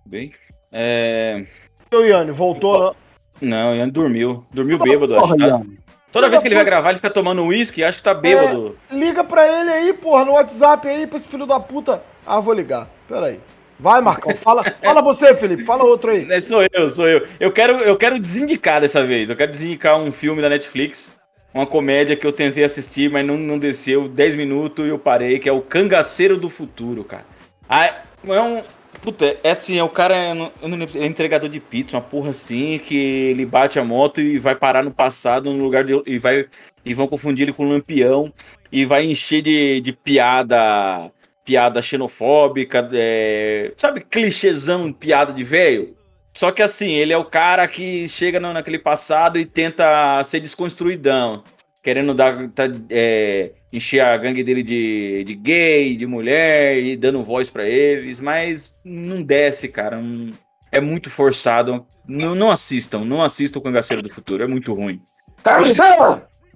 Bem. 0.03 0.31
É. 0.71 1.45
Ô, 1.93 1.99
Iane, 1.99 2.31
voltou, 2.31 2.89
né? 2.89 2.95
Não, 3.39 3.73
o 3.73 3.75
Yanni 3.75 3.91
dormiu. 3.91 4.43
Dormiu 4.51 4.79
bêbado, 4.79 5.15
acho. 5.15 5.27
porra, 5.27 5.37
tá? 5.37 5.45
Yanni. 5.45 5.77
Toda 6.11 6.27
vez 6.27 6.41
que 6.41 6.47
ele 6.47 6.55
vai 6.55 6.65
gravar, 6.65 6.89
ele 6.89 6.97
fica 6.97 7.11
tomando 7.11 7.43
uísque 7.43 7.81
e 7.81 7.83
acho 7.83 7.99
que 7.99 8.03
tá 8.03 8.15
bêbado. 8.15 8.79
Liga 8.89 9.23
pra 9.23 9.47
ele 9.47 9.69
aí, 9.69 9.93
porra, 9.93 10.25
no 10.25 10.31
WhatsApp 10.31 10.87
aí, 10.87 11.05
pra 11.05 11.17
esse 11.17 11.27
filho 11.27 11.45
da 11.45 11.59
puta. 11.59 12.01
Ah, 12.25 12.39
vou 12.39 12.55
ligar. 12.55 12.87
Pera 13.07 13.27
aí. 13.27 13.39
Vai, 13.79 14.01
Marcão, 14.01 14.35
fala, 14.37 14.63
fala 14.81 15.01
você, 15.01 15.35
Felipe, 15.35 15.65
fala 15.65 15.83
outro 15.83 16.11
aí. 16.11 16.25
É, 16.31 16.39
sou 16.39 16.65
eu, 16.71 16.89
sou 16.89 17.07
eu. 17.07 17.27
Eu 17.39 17.51
quero, 17.51 17.73
eu 17.79 17.97
quero 17.97 18.17
desindicar 18.19 18.79
dessa 18.79 19.05
vez. 19.05 19.29
Eu 19.29 19.35
quero 19.35 19.51
desindicar 19.51 19.99
um 19.99 20.11
filme 20.11 20.41
da 20.41 20.49
Netflix, 20.49 21.13
uma 21.53 21.65
comédia 21.67 22.15
que 22.15 22.25
eu 22.25 22.31
tentei 22.31 22.63
assistir, 22.63 23.09
mas 23.11 23.25
não, 23.25 23.37
não 23.37 23.59
desceu. 23.59 24.07
10 24.07 24.35
minutos 24.35 24.85
e 24.85 24.89
eu 24.89 24.97
parei, 24.99 25.39
que 25.39 25.49
é 25.49 25.51
o 25.51 25.61
Cangaceiro 25.61 26.37
do 26.37 26.49
Futuro, 26.49 27.03
cara. 27.03 27.25
Ah, 27.69 27.93
é 28.27 28.41
um. 28.41 28.63
Puta, 29.01 29.37
é 29.43 29.51
assim, 29.51 29.77
é 29.77 29.83
o 29.83 29.89
cara, 29.89 30.15
eu 30.29 30.35
não- 30.35 30.51
lembro, 30.77 30.97
é 30.97 31.05
entregador 31.05 31.49
de 31.49 31.59
pizza, 31.59 31.95
uma 31.97 32.01
porra 32.01 32.31
assim, 32.31 32.79
que 32.79 32.95
ele 32.95 33.45
bate 33.45 33.77
a 33.77 33.83
moto 33.83 34.19
e 34.21 34.37
vai 34.39 34.55
parar 34.55 34.83
no 34.83 34.91
passado, 34.91 35.51
no 35.51 35.61
lugar 35.63 35.83
de. 35.83 35.93
E, 36.07 36.17
vai, 36.17 36.45
e 36.83 36.93
vão 36.93 37.07
confundir 37.07 37.43
ele 37.43 37.53
com 37.53 37.65
um 37.65 37.69
lampião 37.69 38.31
e 38.71 38.85
vai 38.85 39.05
encher 39.05 39.41
de, 39.41 39.81
de 39.81 39.91
piada. 39.93 41.11
Piada 41.45 41.81
xenofóbica, 41.81 42.89
é, 42.91 43.71
sabe, 43.77 44.01
clichêzão, 44.01 44.91
piada 44.91 45.31
de 45.31 45.43
velho? 45.43 45.95
Só 46.33 46.51
que 46.51 46.61
assim, 46.61 46.91
ele 46.91 47.13
é 47.13 47.17
o 47.17 47.23
cara 47.23 47.67
que 47.67 48.09
chega 48.09 48.39
naquele 48.39 48.79
passado 48.79 49.37
e 49.39 49.45
tenta 49.45 50.21
ser 50.23 50.39
desconstruidão. 50.39 51.43
Querendo 51.83 52.15
dar, 52.15 52.49
tá, 52.49 52.63
é, 52.89 53.51
encher 53.71 53.99
a 54.01 54.17
gangue 54.17 54.43
dele 54.43 54.63
de, 54.63 55.23
de 55.23 55.35
gay, 55.35 55.95
de 55.95 56.07
mulher 56.07 56.79
e 56.79 56.97
dando 56.97 57.21
voz 57.21 57.47
pra 57.49 57.63
eles, 57.69 58.19
mas 58.19 58.81
não 58.83 59.21
desce, 59.21 59.67
cara. 59.69 60.01
não- 60.01 60.33
é 60.71 60.81
muito 60.81 61.09
forçado. 61.09 61.85
Não, 62.07 62.35
não 62.35 62.51
assistam, 62.51 63.05
não 63.05 63.21
assistam 63.23 63.59
o 63.59 63.61
Cangaceiro 63.61 64.01
do 64.01 64.09
Futuro, 64.09 64.43
é 64.43 64.47
muito 64.47 64.73
ruim. 64.73 64.99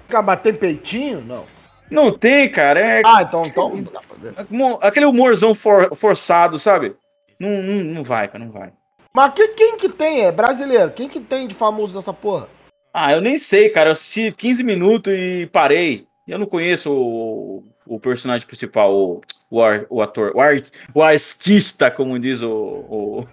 Acabar 0.08 0.38
tem 0.38 0.54
peitinho? 0.54 1.21
Não. 1.21 1.45
Não 1.91 2.12
tem, 2.17 2.49
cara. 2.49 2.80
É, 2.80 3.02
Ah, 3.06 3.21
então, 3.23 3.41
então 3.45 4.80
aquele 4.82 5.06
humorzão 5.06 5.54
for- 5.56 5.95
forçado, 5.95 6.58
sabe? 6.60 6.95
Não, 7.39 7.49
não, 7.62 7.84
não 7.84 8.04
vai, 8.04 8.28
cara, 8.28 8.43
não 8.43 8.52
vai. 8.52 8.71
Mas 9.15 9.34
que- 9.34 9.47
quem 9.49 9.78
que 9.78 9.89
tem? 9.89 10.21
É 10.25 10.32
brasileiro. 10.32 10.91
Quem 10.91 11.10
que 11.10 11.19
tem 11.19 11.47
de 11.47 11.56
famoso 11.56 11.95
nessa 11.95 12.13
porra? 12.13 12.47
Ah, 12.93 13.12
eu 13.13 13.21
nem 13.21 13.38
sei, 13.38 13.69
cara. 13.69 13.89
Eu 13.89 13.93
assisti 13.93 14.32
15 14.32 14.63
minutos 14.63 15.13
e 15.13 15.47
parei. 15.52 16.06
Eu 16.28 16.38
não 16.38 16.45
conheço 16.45 16.91
o, 16.91 17.63
o 17.88 17.99
personagem 17.99 18.45
principal, 18.45 18.93
o, 18.93 19.21
o, 19.50 19.62
ar- 19.62 19.86
o 19.90 20.02
ator, 20.02 20.32
o, 20.36 20.40
ar- 20.42 20.62
o 20.94 21.02
artista, 21.02 21.90
como 21.90 22.18
diz 22.20 22.42
o, 22.42 22.52
o, 22.52 23.28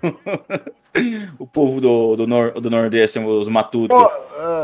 o 1.38 1.46
povo 1.46 1.80
do, 1.80 2.16
do, 2.16 2.26
nor, 2.26 2.52
do 2.60 2.70
Nordeste, 2.70 3.18
os 3.18 3.48
matutos. 3.48 3.96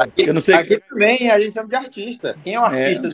Aqui, 0.01 0.23
Eu 0.29 0.35
não 0.35 0.41
sei 0.41 0.55
aqui 0.55 0.79
também 0.88 1.31
a 1.31 1.38
gente 1.38 1.53
chama 1.55 1.69
de 1.69 1.77
artista. 1.77 2.37
Quem 2.43 2.55
é 2.55 2.61
o 2.61 2.65
artista? 2.65 3.11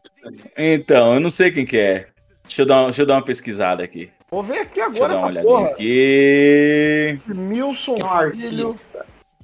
Então, 0.56 1.14
eu 1.14 1.20
não 1.20 1.30
sei 1.30 1.50
quem 1.50 1.66
que 1.66 1.76
é. 1.78 2.06
Deixa 2.44 2.62
eu 2.62 2.66
dar, 2.66 2.84
deixa 2.84 3.02
eu 3.02 3.06
dar 3.06 3.14
uma 3.16 3.24
pesquisada 3.24 3.82
aqui. 3.82 4.10
Vou 4.30 4.42
ver 4.42 4.58
aqui 4.60 4.74
Deixa 4.80 5.02
eu 5.02 5.04
agora 5.06 5.14
dar 5.14 5.18
uma 5.20 5.28
essa 5.30 5.48
olhadinha 5.48 5.56
porra. 5.56 5.70
aqui. 5.70 7.20
Milson 7.26 7.96
É 8.00 8.26
um 8.26 8.30
Filho. 8.30 8.76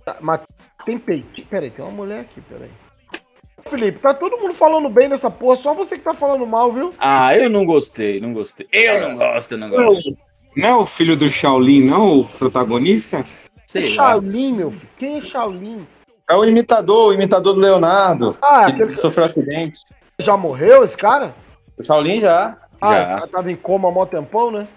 Tá, 0.05 0.17
Mas 0.21 0.41
tem 0.87 0.99
peitinho. 0.99 1.47
Peraí, 1.49 1.71
tem 1.71 1.85
uma 1.85 1.91
mulher 1.93 2.21
aqui, 2.21 2.41
peraí. 2.43 2.71
Felipe, 3.69 3.99
tá 3.99 4.13
todo 4.15 4.37
mundo 4.39 4.55
falando 4.55 4.89
bem 4.89 5.09
dessa 5.09 5.31
porra, 5.31 5.57
só 5.57 5.75
você 5.75 5.97
que 5.97 6.05
tá 6.05 6.15
falando 6.15 6.47
mal, 6.47 6.71
viu? 6.73 6.93
Ah, 6.99 7.35
eu 7.37 7.49
não 7.49 7.65
gostei, 7.65 8.21
não 8.21 8.33
gostei. 8.33 8.67
Eu 8.73 9.01
não 9.09 9.17
gosto, 9.17 9.53
eu 9.53 9.59
não 9.59 9.71
gosto. 9.71 10.17
Não 10.57 10.69
é 10.69 10.75
o 10.77 10.87
filho 10.87 11.17
do 11.17 11.29
Shaolin, 11.31 11.83
não, 11.85 12.21
o 12.21 12.25
protagonista? 12.25 13.25
Sei 13.67 13.89
lá. 13.97 14.11
Shaolin, 14.11 14.53
meu 14.53 14.71
filho. 14.71 14.89
Quem 14.99 15.19
é 15.19 15.21
Shaolin? 15.23 15.87
É 16.31 16.35
o 16.37 16.45
imitador, 16.45 17.09
o 17.09 17.13
imitador 17.15 17.55
do 17.55 17.61
Leonardo, 17.61 18.37
Ah, 18.41 18.67
que 18.67 18.83
aquele- 18.83 18.97
sofreu 18.97 19.27
acidente. 19.27 19.81
Já 20.21 20.37
morreu 20.37 20.85
esse 20.85 20.97
cara? 20.97 21.35
O 21.79 21.83
Shaolin 21.83 22.21
já. 22.21 22.57
Ah, 22.81 22.93
Já. 22.95 23.03
o 23.03 23.07
cara 23.17 23.27
tava 23.29 23.51
em 23.53 23.57
coma 23.57 23.89
há 23.89 23.93
mó 23.93 24.05
tempão, 24.07 24.51
né? 24.51 24.69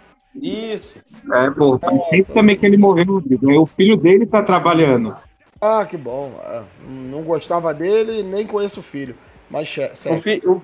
Isso. 0.41 0.97
É, 1.33 1.49
pô, 1.51 1.77
tempo 2.09 2.33
também 2.33 2.55
que 2.55 2.65
ele 2.65 2.77
morreu. 2.77 3.21
Aí 3.47 3.57
O 3.57 3.65
filho 3.65 3.97
dele 3.97 4.25
tá 4.25 4.41
trabalhando. 4.41 5.15
Ah, 5.59 5.85
que 5.85 5.97
bom. 5.97 6.39
Ah, 6.43 6.63
não 6.87 7.23
gostava 7.23 7.73
dele, 7.73 8.23
nem 8.23 8.45
conheço 8.45 8.79
o 8.79 8.83
filho. 8.83 9.15
Mas, 9.49 9.67
che- 9.67 9.91
O, 10.09 10.17
fi- 10.17 10.41
o- 10.45 10.61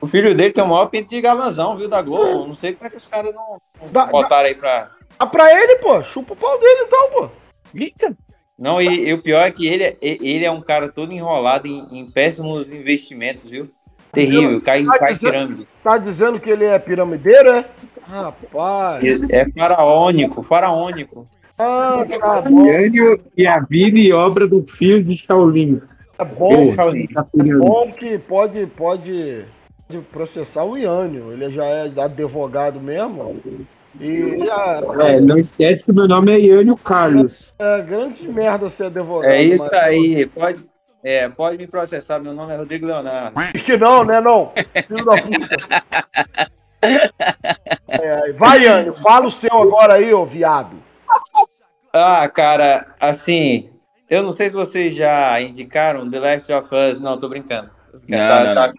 o 0.00 0.06
filho 0.06 0.34
dele 0.34 0.52
tem 0.52 0.62
o 0.64 0.68
maior 0.68 0.86
pinto 0.86 1.08
de 1.10 1.20
galanzão, 1.20 1.76
viu, 1.76 1.88
da 1.88 2.02
Globo. 2.02 2.46
Não 2.46 2.54
sei 2.54 2.72
como 2.72 2.86
é 2.86 2.90
que 2.90 2.96
os 2.96 3.06
caras 3.06 3.34
não, 3.34 3.58
não 3.80 3.88
Dá- 3.92 4.06
botaram 4.06 4.48
aí 4.48 4.54
pra... 4.54 4.90
Ah, 5.18 5.26
pra 5.26 5.50
ele, 5.52 5.76
pô. 5.76 6.02
Chupa 6.04 6.34
o 6.34 6.36
pau 6.36 6.58
dele, 6.58 6.82
então, 6.86 7.10
pô. 7.10 7.30
Eita. 7.74 8.16
Não, 8.58 8.80
e, 8.80 9.08
e 9.08 9.12
o 9.12 9.22
pior 9.22 9.42
é 9.46 9.50
que 9.50 9.66
ele, 9.66 9.84
é- 9.84 9.96
ele 10.00 10.44
é 10.44 10.50
um 10.50 10.60
cara 10.62 10.88
todo 10.88 11.12
enrolado 11.12 11.66
em, 11.68 11.86
em 11.92 12.10
péssimos 12.10 12.72
investimentos, 12.72 13.48
viu? 13.50 13.70
Terrível, 14.12 14.60
cai, 14.62 14.82
Tá 14.84 14.98
cai 14.98 15.10
em 15.10 15.14
dizendo- 15.14 15.32
pirâmide. 15.32 15.68
Tá 15.84 15.98
dizendo 15.98 16.40
que 16.40 16.50
ele 16.50 16.64
é 16.64 16.78
piramideiro, 16.78 17.50
é? 17.50 17.66
Rapaz. 18.02 19.02
É 19.30 19.44
faraônico, 19.52 20.42
faraônico. 20.42 21.28
Ah, 21.58 22.04
tá 22.20 22.42
bom. 22.42 22.66
Yânio 22.66 23.20
e 23.36 23.46
a 23.46 23.60
vida 23.60 23.98
e 23.98 24.12
obra 24.12 24.46
do 24.46 24.64
filho 24.66 25.02
de 25.02 25.16
Shaolin. 25.16 25.80
É 26.18 26.24
bom, 26.24 26.74
tá 26.74 26.84
é 26.86 27.54
bom 27.58 27.92
que 27.92 28.18
pode, 28.18 28.66
pode, 28.66 29.44
pode 29.88 30.00
processar 30.12 30.64
o 30.64 30.76
Iânio. 30.76 31.32
Ele 31.32 31.50
já 31.50 31.64
é 31.64 31.90
advogado 32.00 32.80
mesmo. 32.80 33.40
E 34.00 34.44
já, 34.44 34.82
É, 35.00 35.20
não 35.20 35.38
esquece 35.38 35.82
que 35.84 35.92
meu 35.92 36.06
nome 36.06 36.32
é 36.32 36.38
Yânio 36.38 36.76
Carlos. 36.76 37.54
é 37.58 37.80
grande 37.82 38.28
merda 38.28 38.68
ser 38.68 38.84
advogado. 38.86 39.30
É 39.30 39.42
isso 39.42 39.64
mas- 39.70 39.82
aí, 39.82 40.26
pode, 40.26 40.60
é, 41.02 41.28
pode 41.28 41.56
me 41.58 41.66
processar, 41.66 42.18
meu 42.18 42.34
nome 42.34 42.52
é 42.52 42.56
Rodrigo 42.56 42.86
Leonardo. 42.86 43.34
Que 43.64 43.76
não, 43.78 44.04
né, 44.04 44.20
não? 44.20 44.52
Filho 44.86 45.04
da 45.04 45.16
puta. 45.22 46.46
É, 47.88 48.32
vai, 48.34 48.62
Iânio, 48.62 48.92
fala 48.94 49.26
o 49.26 49.30
seu 49.30 49.50
agora 49.52 49.94
aí, 49.94 50.12
ô 50.12 50.24
viado. 50.24 50.76
Ah, 51.92 52.28
cara, 52.28 52.94
assim, 53.00 53.70
eu 54.08 54.22
não 54.22 54.32
sei 54.32 54.48
se 54.48 54.54
vocês 54.54 54.94
já 54.94 55.40
indicaram 55.40 56.08
The 56.10 56.20
Last 56.20 56.52
of 56.52 56.68
Us, 56.74 57.00
não, 57.00 57.18
tô 57.18 57.28
brincando. 57.28 57.70
Não, 58.06 58.18
tá- 58.18 58.44
não, 58.44 58.54
tá- 58.54 58.72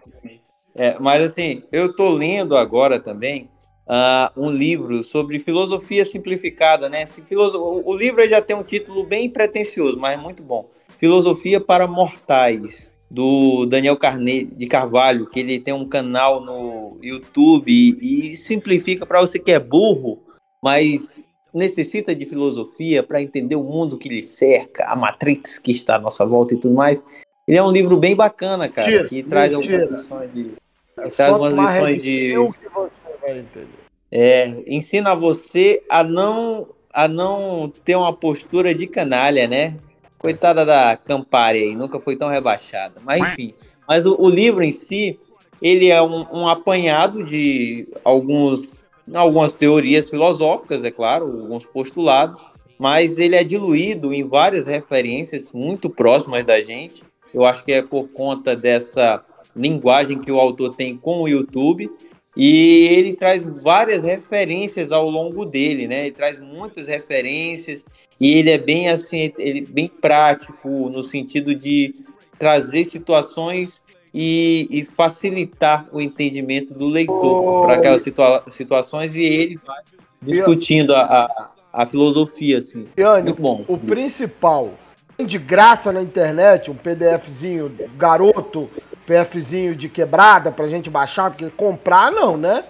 É, 0.74 0.96
mas 1.00 1.22
assim, 1.24 1.62
eu 1.72 1.94
tô 1.94 2.10
lendo 2.10 2.56
agora 2.56 3.00
também 3.00 3.50
ah, 3.88 4.30
um 4.36 4.50
livro 4.50 5.02
sobre 5.02 5.40
filosofia 5.40 6.04
simplificada, 6.04 6.88
né? 6.88 7.06
Se 7.06 7.22
filoso- 7.22 7.60
o, 7.60 7.96
livro 7.96 8.26
já 8.28 8.40
tem 8.40 8.54
um 8.54 8.62
título 8.62 9.04
bem 9.04 9.28
pretensioso, 9.30 9.98
mas 9.98 10.14
é 10.18 10.22
muito 10.22 10.42
bom. 10.42 10.68
Filosofia 10.98 11.60
para 11.60 11.86
Mortais, 11.86 12.94
do 13.10 13.64
Daniel 13.66 13.96
Carne 13.96 14.44
de 14.44 14.66
Carvalho, 14.66 15.28
que 15.30 15.40
ele 15.40 15.58
tem 15.58 15.72
um 15.72 15.88
canal 15.88 16.44
no 16.44 16.98
YouTube 17.02 17.72
e, 17.72 18.32
e 18.32 18.36
simplifica 18.36 19.06
para 19.06 19.20
você 19.20 19.38
que 19.38 19.50
é 19.50 19.58
burro, 19.58 20.22
mas 20.62 21.22
necessita 21.52 22.14
de 22.14 22.26
filosofia 22.26 23.02
para 23.02 23.22
entender 23.22 23.56
o 23.56 23.62
mundo 23.62 23.98
que 23.98 24.08
lhe 24.08 24.22
cerca, 24.22 24.84
a 24.84 24.94
Matrix 24.94 25.58
que 25.58 25.72
está 25.72 25.96
à 25.96 25.98
nossa 25.98 26.24
volta 26.24 26.54
e 26.54 26.56
tudo 26.58 26.74
mais. 26.74 27.02
Ele 27.46 27.56
é 27.56 27.62
um 27.62 27.72
livro 27.72 27.96
bem 27.96 28.14
bacana, 28.14 28.68
cara, 28.68 29.04
que 29.04 29.22
traz 29.22 29.52
mentira. 29.52 29.82
algumas 29.82 30.02
lições 30.02 30.34
de. 30.34 30.52
É 30.98 31.08
traz 31.08 31.32
algumas 31.32 31.54
lições 31.54 32.02
de. 32.02 32.34
Que 32.60 32.68
você 32.74 33.00
vai 33.20 33.38
entender. 33.38 33.68
É, 34.10 34.54
ensina 34.66 35.14
você 35.14 35.82
a 35.90 36.02
não 36.02 36.68
a 36.92 37.06
não 37.06 37.72
ter 37.84 37.94
uma 37.96 38.12
postura 38.12 38.74
de 38.74 38.86
canalha, 38.86 39.46
né? 39.46 39.76
Coitada 40.18 40.66
da 40.66 40.96
Campari 40.96 41.62
aí, 41.62 41.76
nunca 41.76 42.00
foi 42.00 42.16
tão 42.16 42.28
rebaixada. 42.28 43.00
Mas 43.04 43.22
enfim, 43.22 43.54
mas 43.86 44.04
o, 44.04 44.16
o 44.18 44.28
livro 44.28 44.62
em 44.64 44.72
si, 44.72 45.18
ele 45.62 45.88
é 45.88 46.02
um, 46.02 46.26
um 46.32 46.48
apanhado 46.48 47.24
de 47.24 47.86
alguns 48.02 48.77
algumas 49.14 49.52
teorias 49.52 50.08
filosóficas, 50.10 50.84
é 50.84 50.90
claro, 50.90 51.24
alguns 51.26 51.64
postulados, 51.64 52.46
mas 52.78 53.18
ele 53.18 53.36
é 53.36 53.42
diluído 53.42 54.12
em 54.12 54.26
várias 54.26 54.66
referências 54.66 55.52
muito 55.52 55.90
próximas 55.90 56.44
da 56.44 56.62
gente. 56.62 57.02
Eu 57.32 57.44
acho 57.44 57.64
que 57.64 57.72
é 57.72 57.82
por 57.82 58.08
conta 58.08 58.56
dessa 58.56 59.24
linguagem 59.54 60.20
que 60.20 60.30
o 60.30 60.38
autor 60.38 60.74
tem 60.76 60.96
com 60.96 61.22
o 61.22 61.28
YouTube. 61.28 61.90
E 62.36 62.86
ele 62.92 63.14
traz 63.14 63.42
várias 63.42 64.04
referências 64.04 64.92
ao 64.92 65.10
longo 65.10 65.44
dele, 65.44 65.88
né? 65.88 66.06
Ele 66.06 66.14
traz 66.14 66.38
muitas 66.38 66.86
referências 66.86 67.84
e 68.20 68.34
ele 68.34 68.50
é 68.50 68.58
bem 68.58 68.88
assim, 68.88 69.32
ele 69.38 69.58
é 69.58 69.72
bem 69.72 69.88
prático 69.88 70.68
no 70.88 71.02
sentido 71.02 71.52
de 71.52 71.96
trazer 72.38 72.84
situações 72.84 73.82
e, 74.20 74.66
e 74.68 74.84
facilitar 74.84 75.86
o 75.92 76.00
entendimento 76.00 76.74
do 76.74 76.88
leitor 76.88 77.62
para 77.62 77.74
aquelas 77.74 78.02
situa 78.02 78.42
situações 78.50 79.14
e 79.14 79.22
ele 79.22 79.60
vai 79.64 79.80
discutindo 80.20 80.92
a, 80.92 81.02
a, 81.02 81.50
a 81.72 81.86
filosofia, 81.86 82.58
assim. 82.58 82.88
Iânio, 82.96 83.26
Muito 83.26 83.40
bom. 83.40 83.64
o 83.68 83.78
principal, 83.78 84.74
tem 85.16 85.24
de 85.24 85.38
graça 85.38 85.92
na 85.92 86.02
internet, 86.02 86.68
um 86.68 86.74
PDFzinho 86.74 87.72
garoto, 87.96 88.68
PDFzinho 89.06 89.76
de 89.76 89.88
quebrada 89.88 90.50
pra 90.50 90.66
gente 90.66 90.90
baixar, 90.90 91.30
porque 91.30 91.48
comprar 91.50 92.10
não, 92.10 92.36
né? 92.36 92.64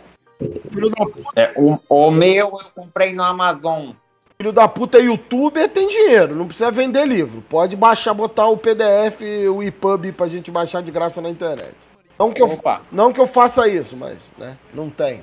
Filho 0.71 0.91
da 0.91 1.07
puta, 1.07 1.31
É, 1.35 1.55
o, 1.57 1.79
o 1.89 2.11
meu 2.11 2.49
eu 2.49 2.71
comprei 2.75 3.15
no 3.15 3.23
Amazon. 3.23 3.93
Filho 4.40 4.53
da 4.53 4.68
puta 4.68 4.98
youtuber 5.01 5.68
tem 5.68 5.88
dinheiro, 5.88 6.35
não 6.37 6.46
precisa 6.46 6.70
vender 6.70 7.05
livro. 7.07 7.42
Pode 7.48 7.74
baixar, 7.74 8.14
botar 8.14 8.46
o 8.46 8.57
PDF, 8.57 9.20
o 9.53 9.62
EPUB 9.64 10.12
pra 10.12 10.29
gente 10.29 10.48
baixar 10.48 10.81
de 10.81 10.92
graça 10.92 11.20
na 11.20 11.29
internet. 11.29 11.74
Não 12.16 12.33
que 12.33 12.40
eu, 12.40 12.46
Opa. 12.46 12.83
não 12.90 13.12
que 13.12 13.20
eu 13.20 13.27
faça 13.27 13.66
isso, 13.66 13.96
mas, 13.96 14.16
né, 14.38 14.57
não 14.72 14.88
tem. 14.88 15.22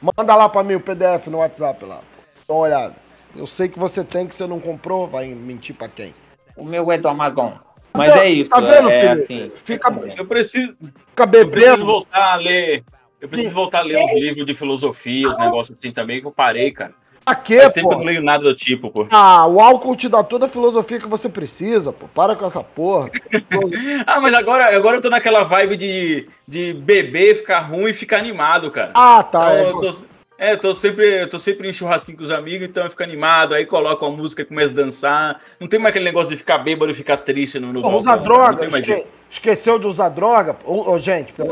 Manda 0.00 0.34
lá 0.34 0.48
pra 0.48 0.62
mim 0.62 0.76
o 0.76 0.80
PDF 0.80 1.26
no 1.26 1.38
WhatsApp 1.38 1.84
lá. 1.84 2.00
Dá 2.48 2.54
uma 2.54 2.60
olhada. 2.62 2.94
Eu 3.36 3.46
sei 3.46 3.68
que 3.68 3.78
você 3.78 4.02
tem, 4.02 4.26
que 4.26 4.34
você 4.34 4.46
não 4.46 4.58
comprou, 4.58 5.06
vai 5.06 5.28
mentir 5.28 5.74
pra 5.74 5.88
quem? 5.88 6.14
O 6.56 6.64
meu 6.64 6.90
é 6.90 6.96
do 6.96 7.06
Amazon. 7.08 7.52
Mas 7.92 8.16
é 8.16 8.30
isso, 8.30 8.50
Tá 8.50 8.60
vendo, 8.60 8.88
é 8.88 9.00
Felipe? 9.00 9.22
assim. 9.22 9.52
Fica, 9.64 9.92
Eu 10.16 10.24
preciso, 10.26 10.74
fica 10.80 11.24
eu 11.24 11.28
preciso 11.28 11.50
bebendo. 11.50 11.84
voltar 11.84 12.32
a 12.32 12.36
ler. 12.36 12.82
Eu 13.20 13.28
preciso 13.28 13.54
voltar 13.54 13.80
a 13.80 13.82
ler 13.82 13.98
uns 14.02 14.14
livros 14.14 14.46
de 14.46 14.54
filosofia, 14.54 15.28
os 15.28 15.36
negócios 15.38 15.76
assim 15.78 15.90
também, 15.90 16.20
que 16.20 16.26
eu 16.26 16.30
parei, 16.32 16.70
cara. 16.70 16.94
Pra 17.28 17.34
quê, 17.36 17.60
Faz 17.60 17.72
tempo 17.72 17.88
que 17.88 17.94
eu 17.94 17.98
não 17.98 18.04
leio 18.06 18.22
nada 18.22 18.42
do 18.44 18.54
tipo, 18.54 18.90
pô. 18.90 19.06
Ah, 19.10 19.46
o 19.46 19.60
álcool 19.60 19.94
te 19.96 20.08
dá 20.08 20.22
toda 20.22 20.46
a 20.46 20.48
filosofia 20.48 20.98
que 20.98 21.06
você 21.08 21.28
precisa, 21.28 21.92
pô. 21.92 22.06
Para 22.08 22.34
com 22.34 22.46
essa 22.46 22.62
porra. 22.62 23.10
Ah, 24.06 24.20
mas 24.20 24.32
agora, 24.34 24.74
agora 24.76 24.96
eu 24.96 25.00
tô 25.02 25.10
naquela 25.10 25.44
vibe 25.44 25.76
de, 25.76 26.28
de 26.46 26.72
beber, 26.72 27.36
ficar 27.36 27.60
ruim 27.60 27.90
e 27.90 27.94
ficar 27.94 28.18
animado, 28.18 28.70
cara. 28.70 28.92
Ah, 28.94 29.22
tá. 29.22 29.54
Então, 29.54 29.66
é. 29.66 29.70
eu 29.70 29.80
tô, 29.80 29.98
é, 30.38 30.52
eu 30.52 30.58
tô 30.58 30.74
sempre, 30.74 31.22
eu 31.22 31.28
tô 31.28 31.38
sempre 31.38 31.68
em 31.68 31.72
churrasquinho 31.72 32.16
com 32.16 32.22
os 32.22 32.30
amigos, 32.30 32.66
então 32.68 32.84
eu 32.84 32.90
fico 32.90 33.02
animado, 33.02 33.54
aí 33.54 33.66
coloco 33.66 34.04
a 34.06 34.10
música 34.10 34.42
e 34.42 34.44
começo 34.44 34.72
a 34.72 34.76
dançar. 34.76 35.40
Não 35.60 35.66
tem 35.68 35.78
mais 35.78 35.90
aquele 35.90 36.04
negócio 36.04 36.30
de 36.30 36.36
ficar 36.36 36.58
bêbado 36.58 36.90
e 36.90 36.94
ficar 36.94 37.18
triste 37.18 37.58
no, 37.58 37.72
no 37.72 37.82
Pô, 37.82 37.98
usar 37.98 38.16
Não 38.16 38.22
droga. 38.24 38.56
tem 38.56 38.70
mais 38.70 38.86
esque- 38.88 39.02
isso. 39.02 39.10
Esqueceu 39.30 39.78
de 39.78 39.86
usar 39.86 40.08
droga? 40.08 40.56
Ô, 40.64 40.92
ô, 40.92 40.98
gente, 40.98 41.32
pelo, 41.34 41.50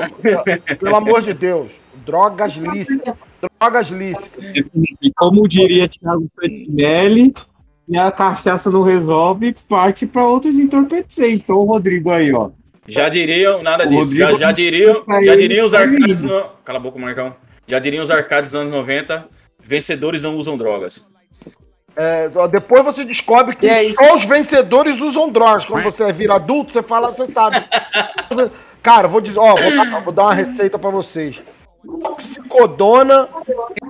pelo 0.79 0.97
amor 0.97 1.20
de 1.20 1.35
Deus. 1.35 1.72
Drogas 2.07 2.53
lícitas. 2.57 3.14
Drogas 3.61 3.89
lícitas. 3.89 4.45
E 4.55 5.12
como 5.14 5.49
diria 5.49 5.89
Thiago 5.89 6.28
Petinelli, 6.37 7.34
e 7.89 7.97
a 7.97 8.11
cachaça 8.11 8.70
não 8.70 8.82
resolve, 8.82 9.55
parte 9.68 10.07
para 10.07 10.26
outros 10.26 10.57
entorpecentes. 10.57 11.41
Então, 11.43 11.57
o 11.57 11.64
Rodrigo 11.64 12.11
aí, 12.11 12.32
ó. 12.34 12.51
Já 12.89 13.09
diriam, 13.09 13.62
nada 13.62 13.84
O 13.84 13.89
disso. 13.89 14.16
Já, 14.16 14.26
Rodrigo 14.26 14.41
já 14.41 14.53
diriam, 14.53 15.05
tá 15.05 15.22
já 15.22 15.37
diriam 15.37 15.66
os 15.66 15.74
arcades. 15.74 16.22
No... 16.22 16.49
Cala 16.64 16.78
a 16.78 16.82
boca, 16.82 16.99
Marcão. 16.99 17.34
Já 17.66 17.78
diriam 17.78 18.03
os 18.03 18.11
arcades 18.11 18.51
dos 18.51 18.61
anos 18.61 18.72
90. 18.72 19.28
Vencedores 19.62 20.22
não 20.22 20.37
usam 20.37 20.57
drogas. 20.57 21.05
É, 21.97 22.28
depois 22.51 22.84
você 22.84 23.05
descobre 23.05 23.57
que 23.57 23.66
é 23.66 23.91
só 23.93 24.14
os 24.14 24.24
vencedores 24.24 25.01
usam 25.01 25.30
drogas. 25.30 25.64
Quando 25.64 25.82
você 25.82 26.12
vira 26.12 26.34
adulto, 26.34 26.72
você 26.72 26.82
fala, 26.82 27.12
você 27.12 27.26
sabe. 27.26 27.64
Cara, 28.82 29.09
vou 29.09 29.20
dizer, 29.20 29.39
ó, 29.39 29.55
vou 29.55 29.76
dar, 29.76 30.01
vou 30.01 30.12
dar 30.12 30.22
uma 30.24 30.34
receita 30.34 30.78
pra 30.78 30.91
vocês. 30.91 31.43
Oxicodona 32.05 33.28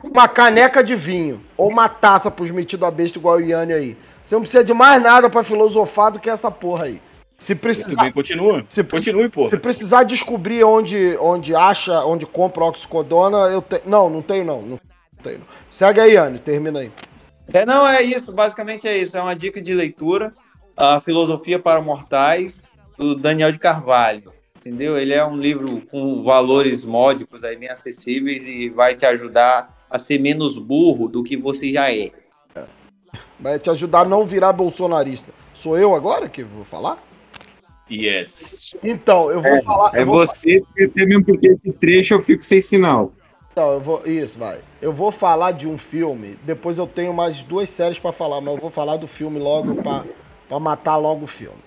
e 0.05 0.09
uma 0.09 0.29
caneca 0.29 0.83
de 0.83 0.95
vinho. 0.97 1.41
Ou 1.57 1.69
uma 1.71 1.89
taça 1.89 2.31
pros 2.31 2.51
metidos 2.51 2.87
a 2.87 2.91
besta 2.91 3.19
igual 3.19 3.37
o 3.37 3.41
Yanni 3.41 3.73
aí. 3.73 3.97
Você 4.25 4.35
não 4.35 4.43
precisa 4.43 4.65
de 4.65 4.75
mais 4.75 5.03
nada 5.03 5.31
pra 5.31 5.43
filosofar 5.43 6.11
do 6.11 6.19
que 6.19 6.29
essa 6.29 6.51
porra 6.51 6.87
aí. 6.87 7.01
Se 7.39 7.53
Muito 7.53 7.63
precisar, 7.63 8.03
bem, 8.03 8.13
continua. 8.13 8.65
se, 8.69 8.83
Continue, 8.83 9.29
pô. 9.29 9.47
se 9.47 9.59
precisar 9.59 10.05
descobrir 10.05 10.65
onde, 10.65 11.17
onde 11.21 11.55
acha, 11.55 12.01
onde 12.05 12.25
compra 12.25 12.65
oxicodona, 12.65 13.37
eu 13.49 13.61
tenho. 13.61 13.83
Não, 13.85 14.09
não 14.09 14.23
tenho 14.23 14.45
não. 14.45 14.63
Não 14.63 14.81
tenho. 15.23 15.39
não. 15.41 15.47
Segue 15.69 16.01
aí, 16.01 16.15
Yanni, 16.15 16.39
termina 16.39 16.81
aí. 16.81 16.91
É, 17.53 17.65
não, 17.67 17.87
é 17.87 18.03
isso, 18.03 18.33
basicamente 18.33 18.89
é 18.89 18.97
isso. 18.97 19.17
É 19.17 19.23
uma 19.23 19.37
dica 19.37 19.61
de 19.61 19.75
leitura, 19.75 20.33
a 20.77 20.99
Filosofia 20.99 21.59
para 21.59 21.81
Mortais, 21.83 22.71
do 22.97 23.15
Daniel 23.15 23.53
de 23.53 23.59
Carvalho. 23.59 24.33
Entendeu? 24.67 24.99
Ele 24.99 25.15
é 25.15 25.25
um 25.25 25.37
livro 25.37 25.81
com 25.83 26.25
valores 26.25 26.85
módicos 26.85 27.45
aí 27.45 27.57
bem 27.57 27.69
acessíveis 27.69 28.45
e 28.45 28.69
vai 28.69 28.97
te 28.97 29.07
ajudar 29.07 29.73
a 29.89 29.97
ser 29.97 30.19
menos 30.19 30.59
burro 30.59 31.07
do 31.07 31.23
que 31.23 31.37
você 31.37 31.71
já 31.73 31.89
é. 31.95 32.11
Vai 33.39 33.61
te 33.61 33.71
ajudar 33.71 34.01
a 34.01 34.05
não 34.05 34.25
virar 34.25 34.53
bolsonarista. 34.53 35.33
Sou 35.55 35.79
eu 35.79 35.95
agora 35.95 36.29
que 36.29 36.43
vou 36.43 36.65
falar? 36.65 37.01
Yes. 37.89 38.77
Então, 38.83 39.31
eu 39.31 39.41
vou 39.41 39.53
É, 39.53 39.63
falar. 39.63 39.93
é 39.95 40.05
vou- 40.05 40.27
você, 40.27 40.61
porque 40.75 41.07
mesmo 41.07 41.25
porque 41.25 41.47
esse 41.47 41.71
trecho 41.73 42.15
eu 42.15 42.23
fico 42.25 42.45
sem 42.45 42.61
sinal. 42.61 43.13
Então, 43.53 43.71
eu 43.71 43.81
vou. 43.81 44.05
Isso, 44.05 44.37
vai. 44.37 44.59
Eu 44.83 44.93
vou 44.93 45.13
falar 45.13 45.53
de 45.53 45.69
um 45.69 45.79
filme. 45.79 46.37
Depois 46.43 46.77
eu 46.77 46.89
tenho 46.89 47.15
mais 47.15 47.41
duas 47.41 47.71
séries 47.71 48.01
pra 48.01 48.11
falar, 48.11 48.41
mas 48.41 48.57
eu 48.57 48.61
vou 48.61 48.71
falar 48.71 48.97
do 48.97 49.07
filme 49.07 49.39
logo 49.39 49.77
pra 49.77 50.59
matar 50.59 50.97
logo 50.97 51.23
o 51.25 51.29
filme. 51.29 51.66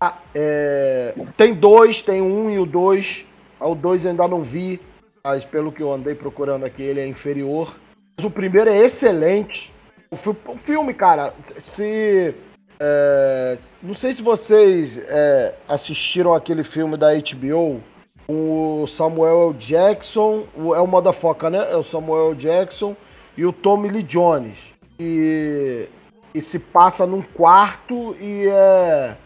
Ah, 0.00 0.18
é, 0.34 1.14
Tem 1.36 1.54
dois, 1.54 2.02
tem 2.02 2.20
um 2.20 2.50
e 2.50 2.58
o 2.58 2.66
dois. 2.66 3.24
Ah, 3.58 3.68
O 3.68 3.74
dois 3.74 4.04
ainda 4.04 4.28
não 4.28 4.42
vi, 4.42 4.80
mas 5.24 5.44
pelo 5.44 5.72
que 5.72 5.82
eu 5.82 5.92
andei 5.92 6.14
procurando 6.14 6.64
aqui, 6.64 6.82
ele 6.82 7.00
é 7.00 7.06
inferior. 7.06 7.74
Mas 8.16 8.24
o 8.26 8.30
primeiro 8.30 8.70
é 8.70 8.76
excelente. 8.78 9.72
O, 10.10 10.16
fi- 10.16 10.30
o 10.46 10.56
filme, 10.58 10.92
cara, 10.94 11.32
se. 11.58 12.34
é, 12.78 13.58
não 13.82 13.94
sei 13.94 14.12
se 14.12 14.22
vocês 14.22 14.98
é, 15.08 15.54
assistiram 15.68 16.34
aquele 16.34 16.62
filme 16.62 16.96
da 16.96 17.08
HBO, 17.14 17.80
o 18.28 18.86
Samuel. 18.86 19.54
Jackson, 19.58 20.44
é 20.56 20.80
o 20.80 20.86
Motherfucker, 20.86 21.50
né? 21.50 21.66
É 21.72 21.76
o 21.76 21.82
Samuel. 21.82 22.34
Jackson 22.34 22.94
e 23.36 23.44
o 23.46 23.52
Tommy 23.52 23.88
Lee 23.88 24.02
Jones. 24.02 24.58
E, 24.98 25.88
e 26.34 26.42
se 26.42 26.58
passa 26.58 27.06
num 27.06 27.20
quarto 27.22 28.16
e 28.20 28.46
é, 28.48 29.16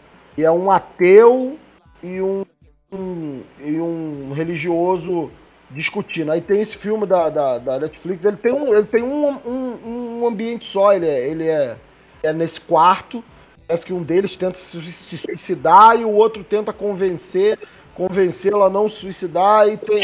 e 0.41 0.45
é 0.45 0.51
um 0.51 0.69
ateu 0.71 1.57
e 2.01 2.19
um, 2.21 2.43
um- 2.91 3.41
e 3.63 3.79
um 3.79 4.31
religioso 4.33 5.31
discutindo. 5.69 6.31
Aí 6.31 6.41
tem 6.41 6.61
esse 6.61 6.75
filme 6.77 7.05
da, 7.05 7.29
da, 7.29 7.57
da 7.59 7.79
Netflix, 7.79 8.25
ele 8.25 8.37
tem 8.37 8.51
um, 8.51 8.73
ele 8.73 8.85
tem 8.87 9.03
um, 9.03 9.29
um, 9.47 10.19
um 10.21 10.27
ambiente 10.27 10.65
só, 10.65 10.93
ele 10.93 11.05
é, 11.07 11.27
ele 11.29 11.47
é, 11.47 11.77
é 12.23 12.33
nesse 12.33 12.59
quarto. 12.59 13.23
Parece 13.67 13.85
que 13.85 13.93
um 13.93 14.03
deles 14.03 14.35
tenta 14.35 14.57
se 14.57 15.17
suicidar 15.17 15.97
e 15.97 16.03
o 16.03 16.09
outro 16.11 16.43
tenta 16.43 16.73
convencer 16.73 17.57
convencê-lo 17.93 18.63
a 18.63 18.69
não 18.69 18.89
se 18.89 18.95
suicidar 18.95 19.67
e, 19.67 19.77
tem, 19.77 20.01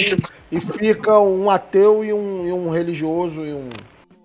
e 0.51 0.59
fica 0.59 1.19
um 1.19 1.49
ateu 1.49 2.03
e 2.03 2.11
um, 2.13 2.45
e 2.45 2.51
um 2.51 2.69
religioso 2.69 3.45
e 3.45 3.53
um, 3.53 3.69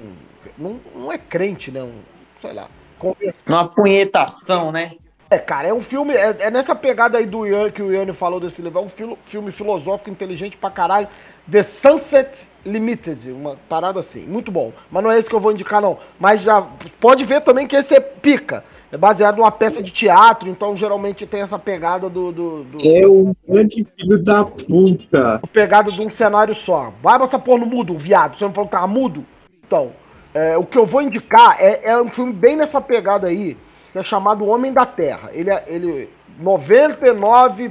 um- 0.01 0.15
não, 0.59 0.81
não 0.95 1.13
é 1.13 1.17
crente, 1.17 1.71
né? 1.71 1.83
Um, 1.83 1.93
sei 2.41 2.53
lá. 2.53 2.69
Conversa. 2.99 3.43
Uma 3.49 3.69
punhetação, 3.69 4.71
né? 4.73 4.93
É, 5.33 5.39
cara, 5.39 5.69
é 5.69 5.73
um 5.73 5.81
filme. 5.81 6.13
É, 6.13 6.37
é 6.41 6.51
nessa 6.51 6.75
pegada 6.75 7.17
aí 7.17 7.25
do 7.25 7.47
Ian 7.47 7.71
que 7.71 7.81
o 7.83 7.91
Ian 7.91 8.13
falou 8.13 8.39
desse 8.39 8.61
livro. 8.61 8.79
É 8.79 8.83
um 8.83 8.89
filo- 8.89 9.19
filme 9.25 9.51
filosófico 9.51 10.11
inteligente 10.11 10.59
pra 10.59 10.69
caralho. 10.71 11.09
The 11.51 11.63
Sunset 11.63 12.47
Limited. 12.67 13.31
Uma 13.33 13.57
parada 13.69 13.99
assim. 13.99 14.27
Muito 14.27 14.53
bom. 14.53 14.73
Mas 14.91 15.03
não 15.03 15.11
é 15.11 15.19
esse 15.19 15.31
que 15.31 15.35
eu 15.35 15.41
vou 15.41 15.53
indicar, 15.53 15.81
não. 15.81 15.97
Mas 16.21 16.43
já 16.43 16.67
pode 17.01 17.25
ver 17.25 17.41
também 17.41 17.67
que 17.67 17.75
esse 17.75 17.95
é 17.95 18.01
pica. 18.01 18.63
É 18.93 18.97
baseado 18.99 19.39
numa 19.39 19.51
peça 19.51 19.83
de 19.83 19.91
teatro, 19.91 20.51
então 20.51 20.77
geralmente 20.77 21.27
tem 21.27 21.41
essa 21.41 21.59
pegada 21.59 22.11
do. 22.11 22.31
do, 22.31 22.65
do- 22.65 22.87
É 22.87 23.07
um 23.09 23.35
grande 23.49 23.87
filho 23.97 24.19
da 24.23 24.45
puta. 24.45 25.41
pegada 25.51 25.91
de 25.91 25.99
um 26.03 26.11
cenário 26.11 26.55
só. 26.55 26.93
Vai 27.03 27.19
essa 27.23 27.39
porra 27.39 27.61
no 27.61 27.67
mudo, 27.67 27.97
viado. 27.97 28.37
Você 28.37 28.45
não 28.45 28.53
falou 28.53 28.69
que 28.69 28.73
tava 28.77 28.87
mudo? 28.87 29.25
Então, 29.67 29.93
é, 30.35 30.59
o 30.59 30.65
que 30.67 30.77
eu 30.77 30.85
vou 30.85 31.01
indicar 31.01 31.57
é, 31.59 31.81
é 31.91 32.03
um 32.03 32.11
filme 32.11 32.35
bem 32.35 32.55
nessa 32.55 32.83
pegada 32.83 33.29
aí, 33.29 33.57
que 33.93 33.99
é 33.99 34.05
chamado 34.05 34.47
Homem 34.47 34.73
da 34.73 34.85
Terra. 34.87 35.31
Ele, 35.33 35.51
é- 35.51 35.65
ele 35.67 36.11
99% 36.41 37.71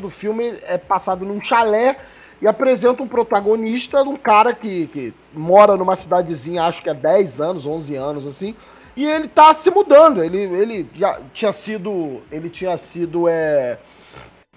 do 0.00 0.08
filme 0.10 0.58
é 0.62 0.78
passado 0.78 1.24
num 1.24 1.42
chalé 1.42 1.96
e 2.40 2.46
apresenta 2.46 3.02
um 3.02 3.08
protagonista 3.08 4.02
um 4.02 4.16
cara 4.16 4.54
que, 4.54 4.86
que 4.88 5.14
mora 5.32 5.76
numa 5.76 5.96
cidadezinha, 5.96 6.64
acho 6.64 6.82
que 6.82 6.90
é 6.90 6.94
10 6.94 7.40
anos, 7.40 7.66
11 7.66 7.96
anos, 7.96 8.26
assim, 8.26 8.54
e 8.96 9.04
ele 9.06 9.28
tá 9.28 9.52
se 9.54 9.70
mudando. 9.70 10.22
Ele, 10.22 10.38
ele 10.42 10.90
já 10.94 11.20
tinha 11.32 11.52
sido. 11.52 12.20
Ele 12.30 12.50
tinha 12.50 12.76
sido. 12.76 13.28
É, 13.28 13.78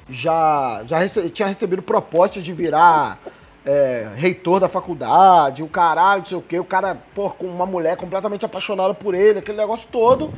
já, 0.09 0.83
já 0.85 0.97
rece- 0.99 1.29
tinha 1.29 1.47
recebido 1.47 1.81
propostas 1.81 2.43
de 2.43 2.51
virar 2.51 3.19
é, 3.65 4.07
reitor 4.15 4.59
da 4.59 4.67
faculdade, 4.67 5.61
o 5.63 5.67
caralho, 5.67 6.19
não 6.21 6.25
sei 6.25 6.37
o 6.37 6.41
quê, 6.41 6.59
o 6.59 6.65
cara, 6.65 6.97
pô, 7.13 7.29
com 7.29 7.45
uma 7.47 7.65
mulher 7.65 7.95
completamente 7.95 8.45
apaixonada 8.45 8.93
por 8.93 9.13
ele, 9.13 9.39
aquele 9.39 9.57
negócio 9.57 9.87
todo, 9.91 10.31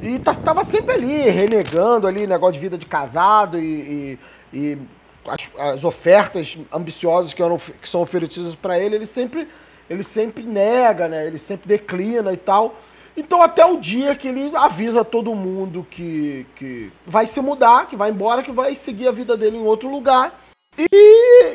e 0.00 0.18
tá, 0.18 0.32
tava 0.34 0.62
sempre 0.62 0.94
ali, 0.94 1.28
renegando 1.28 2.06
ali, 2.06 2.26
negócio 2.26 2.54
de 2.54 2.60
vida 2.60 2.78
de 2.78 2.86
casado 2.86 3.58
e, 3.58 4.18
e- 4.52 4.56
e 4.56 4.78
as, 5.26 5.50
as 5.74 5.84
ofertas 5.84 6.56
ambiciosas 6.72 7.34
que, 7.34 7.42
eram, 7.42 7.58
que 7.58 7.88
são 7.88 8.00
oferecidas 8.00 8.54
pra 8.54 8.78
ele, 8.78 8.94
ele 8.94 9.06
sempre, 9.06 9.48
ele 9.90 10.04
sempre 10.04 10.44
nega, 10.44 11.08
né, 11.08 11.26
ele 11.26 11.38
sempre 11.38 11.68
declina 11.68 12.32
e 12.32 12.36
tal. 12.36 12.76
Então 13.16 13.42
até 13.42 13.66
o 13.66 13.78
dia 13.78 14.14
que 14.14 14.28
ele 14.28 14.52
avisa 14.56 15.04
todo 15.04 15.34
mundo 15.34 15.84
que, 15.90 16.46
que 16.54 16.92
vai 17.04 17.26
se 17.26 17.40
mudar, 17.40 17.88
que 17.88 17.96
vai 17.96 18.10
embora, 18.10 18.44
que 18.44 18.52
vai 18.52 18.76
seguir 18.76 19.08
a 19.08 19.12
vida 19.12 19.36
dele 19.36 19.56
em 19.56 19.66
outro 19.66 19.90
lugar. 19.90 20.32
E, 20.78 20.86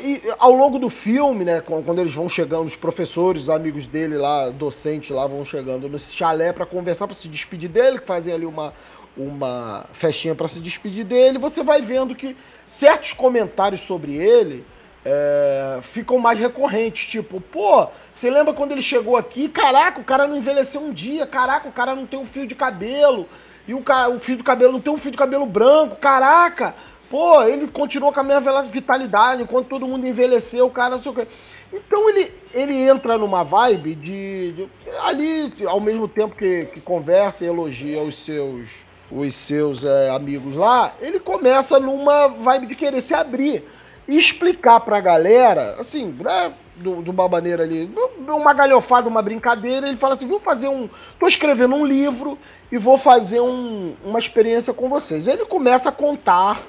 e 0.04 0.22
ao 0.38 0.52
longo 0.52 0.78
do 0.78 0.90
filme, 0.90 1.46
né, 1.46 1.62
quando, 1.62 1.98
eles 1.98 2.14
vão 2.14 2.28
chegando, 2.28 2.66
os 2.66 2.76
professores, 2.76 3.44
os 3.44 3.50
amigos 3.50 3.86
dele 3.86 4.18
lá, 4.18 4.50
docentes 4.50 5.08
lá, 5.08 5.26
vão 5.26 5.46
chegando 5.46 5.88
nesse 5.88 6.14
chalé 6.14 6.52
pra 6.52 6.66
conversar, 6.66 7.06
pra 7.06 7.16
se 7.16 7.26
despedir 7.26 7.70
dele, 7.70 7.98
que 7.98 8.06
fazem 8.06 8.34
ali 8.34 8.44
uma, 8.44 8.74
uma 9.16 9.86
festinha 9.94 10.34
pra 10.34 10.46
se 10.46 10.60
despedir 10.60 11.04
dele, 11.04 11.38
você 11.38 11.62
vai 11.62 11.80
vendo 11.80 12.14
que 12.14 12.36
certos 12.68 13.14
comentários 13.14 13.80
sobre 13.80 14.14
ele 14.14 14.62
é, 15.04 15.78
ficam 15.80 16.18
mais 16.18 16.38
recorrentes, 16.38 17.06
tipo, 17.06 17.40
pô, 17.40 17.88
você 18.14 18.28
lembra 18.28 18.52
quando 18.52 18.72
ele 18.72 18.82
chegou 18.82 19.16
aqui? 19.16 19.48
Caraca, 19.48 20.00
o 20.00 20.04
cara 20.04 20.26
não 20.26 20.36
envelheceu 20.36 20.82
um 20.82 20.92
dia, 20.92 21.26
caraca, 21.26 21.66
o 21.66 21.72
cara 21.72 21.94
não 21.94 22.06
tem 22.06 22.18
um 22.18 22.26
fio 22.26 22.46
de 22.46 22.54
cabelo, 22.54 23.26
e 23.66 23.72
o, 23.72 23.80
cara, 23.80 24.10
o 24.10 24.20
fio 24.20 24.36
de 24.36 24.42
cabelo 24.42 24.72
não 24.72 24.80
tem 24.80 24.92
um 24.92 24.98
fio 24.98 25.10
de 25.10 25.16
cabelo 25.16 25.46
branco, 25.46 25.96
caraca, 25.96 26.74
pô, 27.10 27.42
ele 27.44 27.66
continua 27.68 28.12
com 28.12 28.20
a 28.20 28.22
mesma 28.22 28.62
vitalidade, 28.62 29.42
enquanto 29.42 29.68
todo 29.68 29.86
mundo 29.86 30.06
envelheceu, 30.06 30.66
o 30.66 30.70
cara 30.70 30.96
não 30.96 31.02
sei 31.02 31.12
o 31.12 31.14
quê. 31.14 31.26
Então 31.72 32.08
ele, 32.08 32.32
ele 32.52 32.74
entra 32.88 33.18
numa 33.18 33.42
vibe 33.42 33.94
de, 33.94 34.52
de- 34.52 34.68
ali, 35.02 35.52
ao 35.66 35.80
mesmo 35.80 36.06
tempo 36.06 36.36
que, 36.36 36.66
que 36.66 36.80
conversa 36.80 37.44
e 37.44 37.48
elogia 37.48 38.02
os 38.02 38.18
seus 38.18 38.68
os 39.10 39.34
seus 39.34 39.84
é, 39.84 40.10
amigos 40.10 40.56
lá, 40.56 40.92
ele 41.00 41.20
começa 41.20 41.78
numa 41.78 42.26
vibe 42.26 42.66
de 42.66 42.74
querer 42.74 43.00
se 43.00 43.14
abrir 43.14 43.62
e 44.08 44.18
explicar 44.18 44.80
pra 44.80 44.98
galera, 45.00 45.76
assim, 45.78 46.06
né, 46.18 46.52
do- 46.76 47.02
de 47.02 47.10
uma 47.10 47.28
maneira 47.28 47.62
ali, 47.62 47.88
uma 48.26 48.52
galhofada, 48.54 49.08
uma 49.08 49.22
brincadeira, 49.22 49.86
ele 49.86 49.96
fala 49.98 50.14
assim, 50.14 50.26
vou 50.26 50.40
fazer 50.40 50.68
um, 50.68 50.88
tô 51.20 51.28
escrevendo 51.28 51.74
um 51.76 51.84
livro 51.84 52.36
e 52.72 52.78
vou 52.78 52.98
fazer 52.98 53.40
um- 53.40 53.94
uma 54.04 54.18
experiência 54.18 54.72
com 54.72 54.88
vocês. 54.88 55.28
Ele 55.28 55.44
começa 55.44 55.90
a 55.90 55.92
contar 55.92 56.62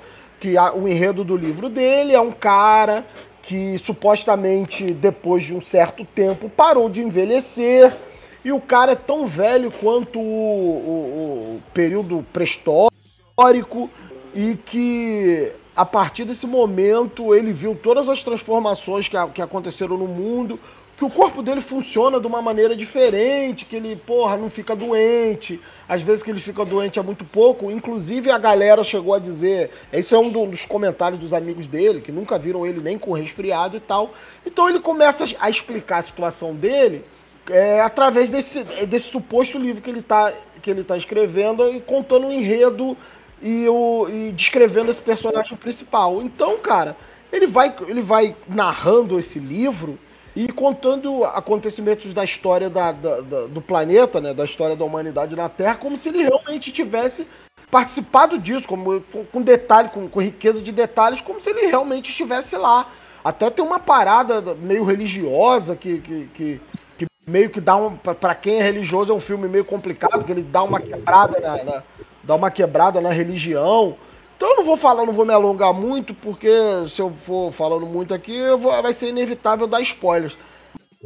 que 0.46 0.56
a- 0.60 0.76
o 0.76 0.88
enredo 0.88 1.24
do 1.24 1.36
livro 1.36 1.70
dele 1.70 2.14
é 2.14 2.22
um 2.22 2.32
cara 2.32 3.04
que 3.42 3.80
supostamente 3.80 4.92
depois 4.94 5.44
de 5.44 5.56
um 5.56 5.60
certo 5.62 6.06
tempo 6.06 6.48
parou 6.48 6.88
de 6.88 7.02
envelhecer 7.02 7.98
e 8.44 8.52
o 8.52 8.62
cara 8.62 8.92
é 8.92 8.96
tão 8.96 9.26
velho 9.26 9.72
quanto 9.72 10.20
o, 10.20 10.22
o- 10.22 11.56
o 11.58 11.62
período 11.74 12.24
pré-histórico 12.32 13.90
e 14.36 14.56
que 14.56 15.52
a 15.76 15.84
partir 15.84 16.26
desse 16.26 16.46
momento 16.46 17.34
ele 17.34 17.52
viu 17.52 17.74
todas 17.74 18.08
as 18.08 18.24
transformações 18.24 19.08
que, 19.08 19.18
que 19.34 19.42
aconteceram 19.42 19.98
no 19.98 20.08
mundo, 20.08 20.60
que 20.98 21.04
o 21.04 21.10
corpo 21.10 21.44
dele 21.44 21.60
funciona 21.60 22.20
de 22.22 22.28
uma 22.28 22.42
maneira 22.42 22.76
diferente, 22.76 23.66
que 23.66 23.76
ele, 23.76 23.96
porra, 23.98 24.38
não 24.38 24.50
fica 24.50 24.74
doente, 24.76 25.60
às 25.90 26.02
vezes 26.02 26.24
que 26.24 26.32
ele 26.32 26.40
fica 26.40 26.64
doente 26.64 26.98
é 26.98 27.02
muito 27.02 27.26
pouco, 27.26 27.70
inclusive 27.70 28.32
a 28.32 28.38
galera 28.38 28.84
chegou 28.84 29.14
a 29.14 29.20
dizer, 29.20 29.72
esse 29.92 30.16
é 30.16 30.18
um 30.18 30.30
do- 30.30 30.46
dos 30.46 30.64
comentários 30.66 31.20
dos 31.20 31.34
amigos 31.34 31.68
dele, 31.68 32.00
que 32.00 32.12
nunca 32.14 32.40
viram 32.40 32.66
ele 32.66 32.80
nem 32.80 32.98
com 32.98 33.12
resfriado 33.12 33.76
e 33.76 33.80
tal, 33.82 34.14
então 34.46 34.70
ele 34.70 34.80
começa 34.80 35.26
a 35.40 35.50
explicar 35.50 35.98
a 35.98 36.02
situação 36.02 36.56
dele 36.56 37.04
é, 37.50 37.82
através 37.82 38.30
desse, 38.30 38.64
desse 38.64 39.08
suposto 39.08 39.60
livro 39.60 39.82
que 39.82 39.90
ele 39.90 40.00
está 40.00 40.34
que 40.64 40.72
ele 40.72 40.84
tá 40.84 40.98
escrevendo 40.98 41.70
e 41.76 41.80
contando 41.80 42.26
o 42.26 42.32
enredo 42.32 42.98
e, 43.40 43.68
o, 43.70 44.08
e 44.10 44.32
descrevendo 44.32 44.90
esse 44.90 45.02
personagem 45.02 45.56
principal. 45.56 46.24
Então, 46.24 46.58
cara, 46.58 46.98
ele 47.32 47.46
vai, 47.46 47.76
ele 47.88 48.02
vai 48.02 48.36
narrando 48.48 49.20
esse 49.20 49.38
livro 49.38 50.00
e 50.36 50.48
contando 50.50 51.24
acontecimentos 51.24 52.14
da 52.14 52.24
história 52.24 52.70
da, 52.70 52.92
da- 52.92 53.22
da- 53.22 53.48
do 53.48 53.62
planeta, 53.62 54.20
né, 54.20 54.34
da 54.34 54.44
história 54.44 54.76
da 54.76 54.84
humanidade 54.84 55.36
na 55.36 55.48
Terra, 55.48 55.76
como 55.76 55.98
se 55.98 56.10
ele 56.10 56.24
realmente 56.24 56.72
tivesse 56.72 57.26
participado 57.72 58.38
disso, 58.38 58.68
como, 58.68 59.02
com, 59.32 59.42
detalhe, 59.42 59.90
com, 59.90 60.08
com 60.08 60.22
riqueza 60.22 60.62
de 60.62 60.72
detalhes, 60.72 61.22
como 61.22 61.40
se 61.42 61.50
ele 61.50 61.66
realmente 61.68 62.10
estivesse 62.10 62.56
lá. 62.58 62.88
Até 63.24 63.50
tem 63.50 63.64
uma 63.66 63.80
parada 63.80 64.42
meio 64.56 64.84
religiosa 64.84 65.76
que, 65.76 66.00
que, 66.00 66.30
que, 66.36 66.62
que 66.98 67.08
meio 67.26 67.50
que 67.50 67.60
dá 67.60 67.76
um. 67.76 67.96
Pra 67.98 68.36
quem 68.36 68.60
é 68.60 68.64
religioso 68.64 69.12
é 69.12 69.16
um 69.16 69.20
filme 69.20 69.48
meio 69.48 69.66
complicado, 69.66 70.12
porque 70.20 70.32
ele 70.32 70.44
dá 70.44 70.62
uma 70.62 70.80
quebrada 70.80 71.40
na, 71.40 71.64
na- 71.64 71.84
dá 72.24 72.36
uma 72.36 72.52
quebrada 72.52 73.02
na 73.02 73.10
religião. 73.10 73.96
Então 74.38 74.50
eu 74.50 74.56
não 74.58 74.66
vou 74.66 74.76
falar, 74.78 75.06
não 75.06 75.14
vou 75.14 75.26
me 75.26 75.34
alongar 75.34 75.74
muito, 75.74 76.14
porque 76.14 76.50
se 76.88 77.02
eu 77.02 77.10
for 77.12 77.52
falando 77.52 77.86
muito 77.86 78.14
aqui, 78.14 78.36
eu 78.36 78.58
vou- 78.58 78.82
vai 78.82 78.94
ser 78.94 79.08
inevitável 79.10 79.66
dar 79.68 79.82
spoilers. 79.82 80.38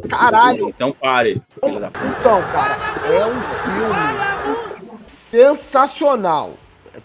Caralho, 0.10 0.70
Então 0.70 0.92
pare. 0.94 1.42
então, 1.58 2.42
cara, 2.52 2.78
é 3.06 3.26
um 3.26 3.42
filme 3.42 5.06
sensacional. 5.06 6.54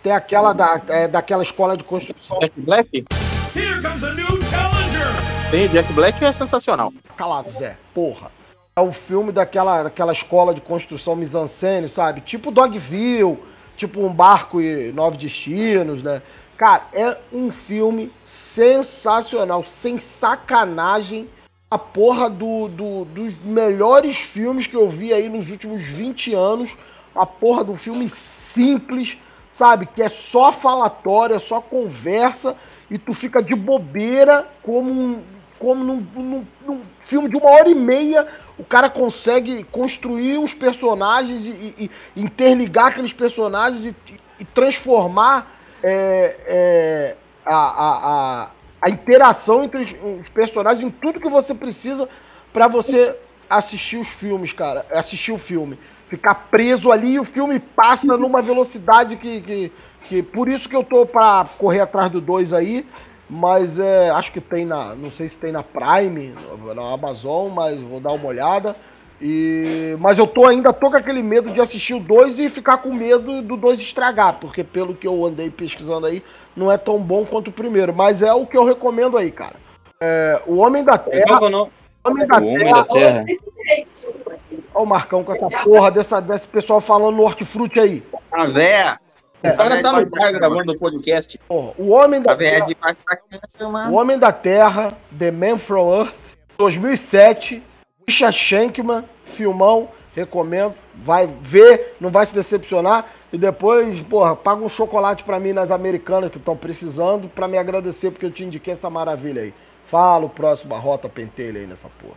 Tem 0.03 0.13
aquela 0.13 0.53
da, 0.53 0.81
é, 0.89 1.07
daquela 1.09 1.43
escola 1.43 1.77
de 1.77 1.85
construção. 1.85 2.39
Jack 2.39 2.53
Black? 2.61 3.05
Tem, 5.51 5.69
Jack 5.69 5.93
Black 5.93 6.25
é 6.25 6.33
sensacional. 6.33 6.93
Calado, 7.17 7.51
Zé. 7.51 7.77
Porra. 7.93 8.31
É 8.77 8.81
o 8.81 8.91
filme 8.93 9.31
daquela, 9.31 9.85
daquela 9.85 10.13
escola 10.13 10.53
de 10.55 10.61
construção 10.61 11.15
mise-en-scène, 11.15 11.89
sabe? 11.89 12.21
Tipo 12.23 12.51
Dogville, 12.51 13.39
tipo 13.77 14.01
Um 14.01 14.13
Barco 14.13 14.61
e 14.61 14.93
Nove 14.93 15.17
Destinos, 15.19 16.03
né? 16.03 16.23
Cara, 16.57 16.85
é 16.93 17.17
um 17.33 17.51
filme 17.51 18.13
sensacional, 18.25 19.65
sem 19.67 19.99
sacanagem. 19.99 21.29
A 21.71 21.77
porra 21.79 22.31
do, 22.31 22.69
do- 22.69 23.05
dos 23.07 23.37
melhores 23.43 24.17
filmes 24.19 24.67
que 24.67 24.77
eu 24.77 24.89
vi 24.89 25.13
aí 25.13 25.29
nos 25.29 25.51
últimos 25.51 25.83
20 25.85 26.33
anos. 26.35 26.71
A 27.15 27.27
porra 27.27 27.65
do 27.65 27.77
filme 27.77 28.09
simples, 28.09 29.19
sabe? 29.53 29.87
Que 29.87 30.03
é 30.03 30.09
só 30.09 30.53
falatório, 30.53 31.35
é 31.37 31.39
só 31.41 31.61
conversa 31.61 32.57
e 32.91 32.97
tu 32.99 33.13
fica 33.13 33.43
de 33.43 33.55
bobeira 33.57 34.47
como 34.63 34.91
um, 34.91 35.23
como 35.59 35.83
num, 35.83 36.07
num- 36.15 36.47
num 36.65 36.81
filme 37.03 37.29
de 37.29 37.37
uma 37.37 37.51
hora 37.51 37.69
e 37.69 37.75
meia 37.75 38.27
o 38.59 38.65
cara 38.65 38.89
consegue 38.89 39.65
construir 39.65 40.39
os 40.39 40.55
personagens 40.55 41.45
e, 41.45 41.75
e- 41.79 41.91
interligar 42.17 42.87
aqueles 42.87 43.13
personagens 43.13 43.85
e, 43.85 43.97
e 44.39 44.45
transformar 44.45 45.59
é, 45.83 46.37
é, 46.47 47.17
a, 47.45 47.55
a, 47.55 48.43
a, 48.43 48.51
a 48.83 48.91
interação 48.91 49.65
entre 49.65 49.81
os, 49.81 49.95
os 50.21 50.29
personagens 50.29 50.85
em 50.85 50.91
tudo 50.91 51.21
que 51.21 51.29
você 51.29 51.55
precisa 51.55 52.09
pra 52.53 52.69
você 52.69 53.17
assistir 53.51 53.97
os 53.97 54.09
filmes, 54.09 54.53
cara. 54.53 54.87
Assistir 54.91 55.33
o 55.33 55.39
filme. 55.39 55.79
Ficar 56.09 56.35
preso 56.51 56.93
ali 56.93 57.15
e 57.15 57.21
o 57.21 57.25
filme 57.25 57.59
passa 57.59 58.17
numa 58.17 58.41
velocidade 58.41 59.17
que, 59.17 59.41
que, 59.41 59.73
que. 60.09 60.23
Por 60.23 60.49
isso 60.49 60.69
que 60.69 60.77
eu 60.77 60.85
tô 60.85 61.05
pra 61.05 61.49
correr 61.59 61.81
atrás 61.81 62.11
do 62.11 62.21
2 62.21 62.53
aí. 62.53 62.87
Mas 63.29 63.79
é, 63.79 64.11
acho 64.11 64.33
que 64.33 64.41
tem 64.41 64.65
na. 64.65 64.95
Não 64.95 65.11
sei 65.11 65.29
se 65.29 65.39
tem 65.39 65.53
na 65.53 65.63
Prime, 65.63 66.35
na 66.75 66.93
Amazon, 66.93 67.51
mas 67.51 67.81
vou 67.81 68.01
dar 68.01 68.13
uma 68.13 68.27
olhada. 68.27 68.77
E, 69.21 69.97
mas 70.01 70.19
eu 70.19 70.27
tô 70.27 70.47
ainda 70.47 70.73
tô 70.73 70.91
com 70.91 70.97
aquele 70.97 71.23
medo 71.23 71.51
de 71.51 71.61
assistir 71.61 71.95
o 71.95 72.01
2 72.01 72.39
e 72.41 72.51
ficar 72.51 72.79
com 72.79 72.93
medo 72.93 73.41
do 73.41 73.57
2 73.57 73.81
estragar, 73.81 74.39
porque 74.41 74.63
pelo 74.63 74.95
que 74.95 75.07
eu 75.07 75.25
andei 75.25 75.49
pesquisando 75.49 76.07
aí, 76.07 76.23
não 76.55 76.71
é 76.71 76.77
tão 76.77 76.99
bom 76.99 77.25
quanto 77.25 77.49
o 77.49 77.53
primeiro. 77.53 77.95
Mas 77.95 78.23
é 78.23 78.33
o 78.33 78.47
que 78.47 78.57
eu 78.57 78.65
recomendo 78.65 79.17
aí, 79.17 79.31
cara. 79.31 79.55
É, 80.03 80.43
o 80.47 80.57
Homem 80.57 80.85
da 80.85 80.99
Terra. 80.99 81.25
É 81.27 81.45
o 81.45 81.49
nome? 81.49 81.71
Homem 82.05 82.27
da 82.27 82.39
O 82.39 82.47
Homem 82.47 82.73
da 82.73 82.85
Terra. 82.85 83.25
Olha 84.75 84.85
o 84.85 84.87
Marcão 84.87 85.25
com 85.25 85.33
essa 85.33 85.49
porra 85.49 85.91
dessa, 85.91 86.21
desse 86.21 86.47
pessoal 86.47 86.81
falando 86.81 87.17
no 87.17 87.23
hortifruti 87.23 87.81
aí. 87.81 88.03
A 88.31 88.47
véia. 88.47 89.01
O 89.45 89.57
cara 89.59 89.83
tá 89.83 89.93
no 89.93 90.09
bar 90.09 90.33
gravando 90.33 90.73
o 90.73 90.79
podcast. 90.79 91.39
O 91.49 91.91
Homem 91.91 92.23
da 92.23 92.33
é 92.33 92.37
Terra. 92.37 92.67
O 93.91 93.93
Homem 93.93 94.19
da 94.19 94.33
Terra, 94.33 94.97
The 95.19 95.31
Man 95.31 95.59
from 95.59 96.01
Earth, 96.01 96.15
2007. 96.57 97.63
Richard 98.09 98.37
Shankman, 98.37 99.05
filmão, 99.27 99.91
recomendo. 100.15 100.75
Vai 100.95 101.27
ver, 101.43 101.95
não 102.01 102.11
vai 102.11 102.25
se 102.25 102.35
decepcionar. 102.35 103.07
E 103.31 103.37
depois, 103.37 104.01
porra, 104.01 104.35
paga 104.35 104.65
um 104.65 104.69
chocolate 104.69 105.25
pra 105.25 105.39
mim 105.39 105.53
nas 105.53 105.71
americanas 105.71 106.31
que 106.31 106.39
estão 106.39 106.57
precisando 106.57 107.29
pra 107.29 107.47
me 107.47 107.59
agradecer 107.59 108.11
porque 108.11 108.25
eu 108.25 108.31
te 108.31 108.45
indiquei 108.45 108.73
essa 108.73 108.89
maravilha 108.89 109.43
aí. 109.43 109.53
Fala 109.87 110.25
o 110.25 110.31
próximo 110.31 110.75
a 110.75 110.79
rota 110.79 111.09
pentelha 111.09 111.61
aí 111.61 111.67
nessa 111.67 111.89
porra. 112.01 112.17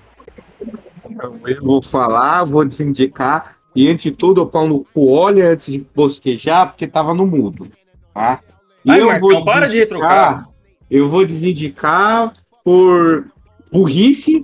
Eu 1.45 1.61
vou 1.61 1.82
falar, 1.82 2.45
vou 2.45 2.63
desindicar. 2.63 3.57
E 3.78 3.88
antes 3.88 4.05
de 4.05 4.11
tudo, 4.11 4.41
eu 4.41 4.47
pau 4.47 4.67
no 4.67 4.84
cu, 4.91 5.11
olha 5.11 5.51
antes 5.51 5.67
de 5.67 5.86
bosquejar, 5.95 6.65
porque 6.65 6.88
tava 6.88 7.13
no 7.13 7.28
mudo. 7.28 7.67
Tá? 8.11 8.39
E 8.84 8.89
Ai, 8.89 9.01
eu 9.01 9.05
Marcão, 9.05 9.30
vou 9.30 9.43
para 9.43 9.67
de 9.67 9.78
retrucar. 9.78 10.49
Eu 10.89 11.07
vou 11.07 11.23
desindicar 11.23 12.34
por 12.65 13.28
burrice 13.71 14.41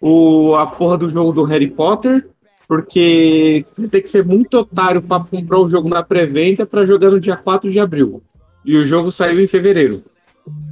o, 0.00 0.54
a 0.54 0.68
porra 0.68 0.98
do 0.98 1.08
jogo 1.08 1.32
do 1.32 1.42
Harry 1.42 1.68
Potter, 1.68 2.28
porque 2.68 3.66
você 3.76 3.88
tem 3.88 4.02
que 4.02 4.08
ser 4.08 4.24
muito 4.24 4.56
otário 4.56 5.02
pra 5.02 5.18
comprar 5.18 5.58
o 5.58 5.68
jogo 5.68 5.88
na 5.88 6.04
pré-venda 6.04 6.64
pra 6.64 6.86
jogar 6.86 7.10
no 7.10 7.18
dia 7.18 7.36
4 7.36 7.68
de 7.72 7.80
abril. 7.80 8.22
E 8.64 8.76
o 8.76 8.86
jogo 8.86 9.10
saiu 9.10 9.40
em 9.40 9.48
fevereiro. 9.48 10.04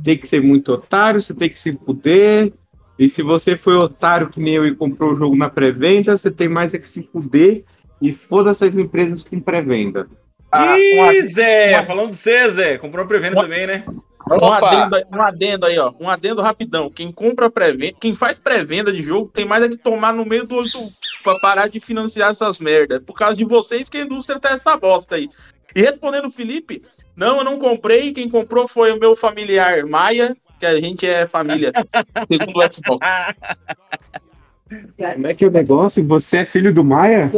Tem 0.05 0.17
que 0.17 0.29
ser 0.29 0.41
muito 0.41 0.73
otário, 0.73 1.21
você 1.21 1.35
tem 1.35 1.51
que 1.51 1.59
se 1.59 1.73
fuder. 1.85 2.53
E 3.03 3.09
se 3.09 3.21
você 3.21 3.57
foi 3.57 3.75
otário 3.75 4.29
que 4.29 4.39
nem 4.41 4.55
eu 4.55 4.65
e 4.65 4.77
comprou 4.77 5.11
o 5.11 5.17
jogo 5.17 5.35
na 5.35 5.51
pré-venda, 5.51 6.17
você 6.17 6.31
tem 6.31 6.49
mais 6.49 6.73
é 6.73 6.79
que 6.79 6.87
se 6.87 7.03
fuder. 7.03 7.65
E 8.01 8.13
foda-se 8.13 8.65
as 8.65 8.77
empresas 8.77 9.25
com 9.25 9.41
pré-venda. 9.41 10.07
Ih, 10.55 11.23
Zé, 11.23 11.83
falando 11.83 12.11
de 12.11 12.17
você, 12.17 12.49
Zé. 12.49 12.79
Comprou 12.79 13.05
pré-venda 13.05 13.41
também, 13.41 13.67
né? 13.67 13.85
Um 14.31 14.53
adendo, 14.53 14.95
aí- 14.95 15.05
um 15.13 15.21
adendo 15.21 15.67
aí, 15.67 15.79
ó. 15.81 15.93
Um 15.99 16.09
adendo 16.09 16.41
rapidão. 16.43 16.89
Quem 16.89 17.11
compra 17.11 17.51
pré-venda, 17.51 17.97
quem 18.01 18.15
faz 18.15 18.39
pré-venda 18.39 18.93
de 18.93 19.03
jogo 19.03 19.29
tem 19.29 19.45
mais 19.45 19.65
é 19.65 19.69
que 19.69 19.77
tomar 19.77 20.13
no 20.13 20.25
meio 20.25 20.47
do 20.47 20.55
olho 20.55 20.71
do- 20.71 20.93
pra 21.25 21.35
parar 21.41 21.69
de 21.69 21.81
financiar 21.81 22.31
essas 22.31 22.61
merdas. 22.61 23.03
Por 23.05 23.15
causa 23.15 23.37
de 23.37 23.45
vocês 23.45 23.89
que 23.89 23.99
a 23.99 24.03
indústria 24.03 24.39
tá 24.39 24.51
essa 24.51 24.77
bosta 24.77 25.17
aí. 25.17 25.29
E 25.75 25.81
respondendo 25.81 26.27
o 26.27 26.31
Felipe, 26.31 26.83
não, 27.17 27.39
eu 27.39 27.45
não 27.45 27.59
comprei. 27.59 28.13
Quem 28.13 28.29
comprou 28.29 28.69
foi 28.69 28.93
o 28.93 29.01
meu 29.01 29.17
familiar 29.17 29.85
Maia, 29.87 30.37
que 30.63 30.67
a 30.67 30.81
gente 30.81 31.05
é 31.05 31.27
família. 31.27 31.73
segundo 32.31 32.57
o 32.57 32.73
Xbox. 32.73 33.05
Como 34.97 35.27
é 35.27 35.35
que 35.35 35.45
é 35.45 35.49
o 35.49 35.51
negócio? 35.51 36.07
Você 36.07 36.37
é 36.39 36.45
filho 36.45 36.73
do 36.73 36.85
Maia? 36.85 37.31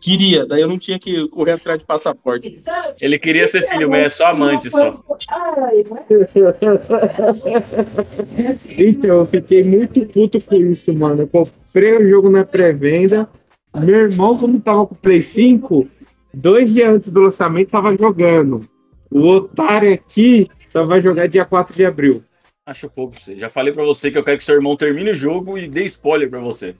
Queria, 0.00 0.46
daí 0.46 0.62
eu 0.62 0.68
não 0.68 0.78
tinha 0.78 0.98
que 0.98 1.28
correr 1.28 1.52
atrás 1.52 1.78
de 1.78 1.84
passaporte. 1.84 2.60
Ele 3.00 3.18
queria 3.18 3.46
ser 3.46 3.62
filho, 3.64 3.90
mas 3.90 4.00
é 4.04 4.08
só 4.08 4.28
amante 4.28 4.70
só. 4.70 5.02
Então, 8.78 9.16
eu 9.18 9.26
fiquei 9.26 9.64
muito 9.64 10.06
puto 10.06 10.40
com 10.40 10.54
isso, 10.54 10.94
mano. 10.94 11.22
Eu 11.22 11.28
comprei 11.28 11.96
o 11.98 12.08
jogo 12.08 12.30
na 12.30 12.44
pré-venda. 12.44 13.28
Meu 13.74 14.10
irmão, 14.10 14.38
como 14.38 14.60
tava 14.60 14.86
com 14.86 14.94
o 14.94 14.98
Play 14.98 15.20
5, 15.20 15.86
dois 16.32 16.72
dias 16.72 16.88
antes 16.88 17.10
do 17.10 17.20
lançamento, 17.20 17.70
tava 17.70 17.94
jogando. 17.96 18.66
O 19.10 19.26
otário 19.28 19.92
aqui 19.92 20.48
só 20.76 20.84
vai 20.84 21.00
jogar 21.00 21.26
dia 21.26 21.44
4 21.44 21.74
de 21.74 21.84
abril. 21.86 22.22
Acho 22.66 22.90
pouco 22.90 23.18
você. 23.20 23.36
Já 23.38 23.48
falei 23.48 23.72
pra 23.72 23.84
você 23.84 24.10
que 24.10 24.18
eu 24.18 24.24
quero 24.24 24.36
que 24.38 24.44
seu 24.44 24.56
irmão 24.56 24.76
termine 24.76 25.10
o 25.10 25.14
jogo 25.14 25.56
e 25.56 25.68
dê 25.68 25.84
spoiler 25.84 26.28
pra 26.28 26.40
você. 26.40 26.74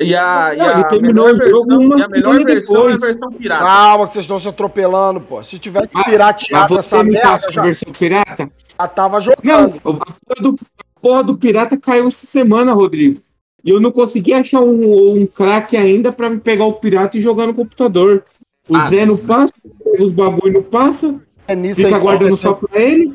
E 0.00 0.14
a, 0.14 0.52
e 0.54 0.58
Não, 0.58 0.66
a 0.66 0.72
ele 0.72 0.84
terminou 0.88 1.24
melhor 1.26 1.34
o 1.46 1.48
jogo 1.50 1.66
versão, 1.66 1.80
uma 1.86 1.98
e 1.98 2.02
a 2.02 2.08
melhor 2.08 2.44
versão 2.44 2.48
é 2.48 2.52
a 2.52 2.60
depois. 2.60 3.00
versão 3.00 3.30
pirata. 3.32 3.64
Calma, 3.64 4.06
que 4.06 4.12
vocês 4.12 4.24
estão 4.24 4.38
se 4.38 4.48
atropelando, 4.48 5.20
pô. 5.20 5.42
Se 5.42 5.58
tivesse 5.58 5.94
Mas 5.94 6.04
pirateado 6.04 6.68
você 6.74 6.78
essa 6.78 7.02
me 7.04 7.10
merda, 7.12 7.28
passa 7.30 7.48
a 7.48 7.52
já, 7.52 7.62
versão 7.62 7.92
pirata? 7.92 8.50
já 8.80 8.88
tava 8.88 9.16
Não, 9.18 9.22
jogando. 9.24 9.76
a 9.76 9.80
porra, 9.80 10.04
do, 10.40 10.56
a 10.78 11.00
porra 11.00 11.24
do 11.24 11.36
pirata 11.38 11.76
caiu 11.76 12.08
essa 12.08 12.26
semana, 12.26 12.72
Rodrigo. 12.72 13.20
E 13.64 13.70
eu 13.70 13.80
não 13.80 13.90
consegui 13.90 14.34
achar 14.34 14.60
um, 14.60 15.22
um 15.22 15.26
craque 15.26 15.76
ainda 15.76 16.12
pra 16.12 16.28
me 16.28 16.38
pegar 16.38 16.66
o 16.66 16.74
pirata 16.74 17.16
e 17.16 17.22
jogar 17.22 17.46
no 17.46 17.54
computador. 17.54 18.24
O 18.68 18.76
Ah. 18.76 18.88
Zé 18.90 19.06
não 19.06 19.16
passa, 19.16 19.54
os 19.98 20.12
bagulho 20.12 20.54
não 20.54 20.62
passa, 20.62 21.14
É 21.48 21.54
nisso 21.54 21.80
fica 21.82 21.96
aí. 21.96 22.02
guardando 22.02 22.36
só 22.36 22.52
pra 22.52 22.80
ele. 22.80 23.14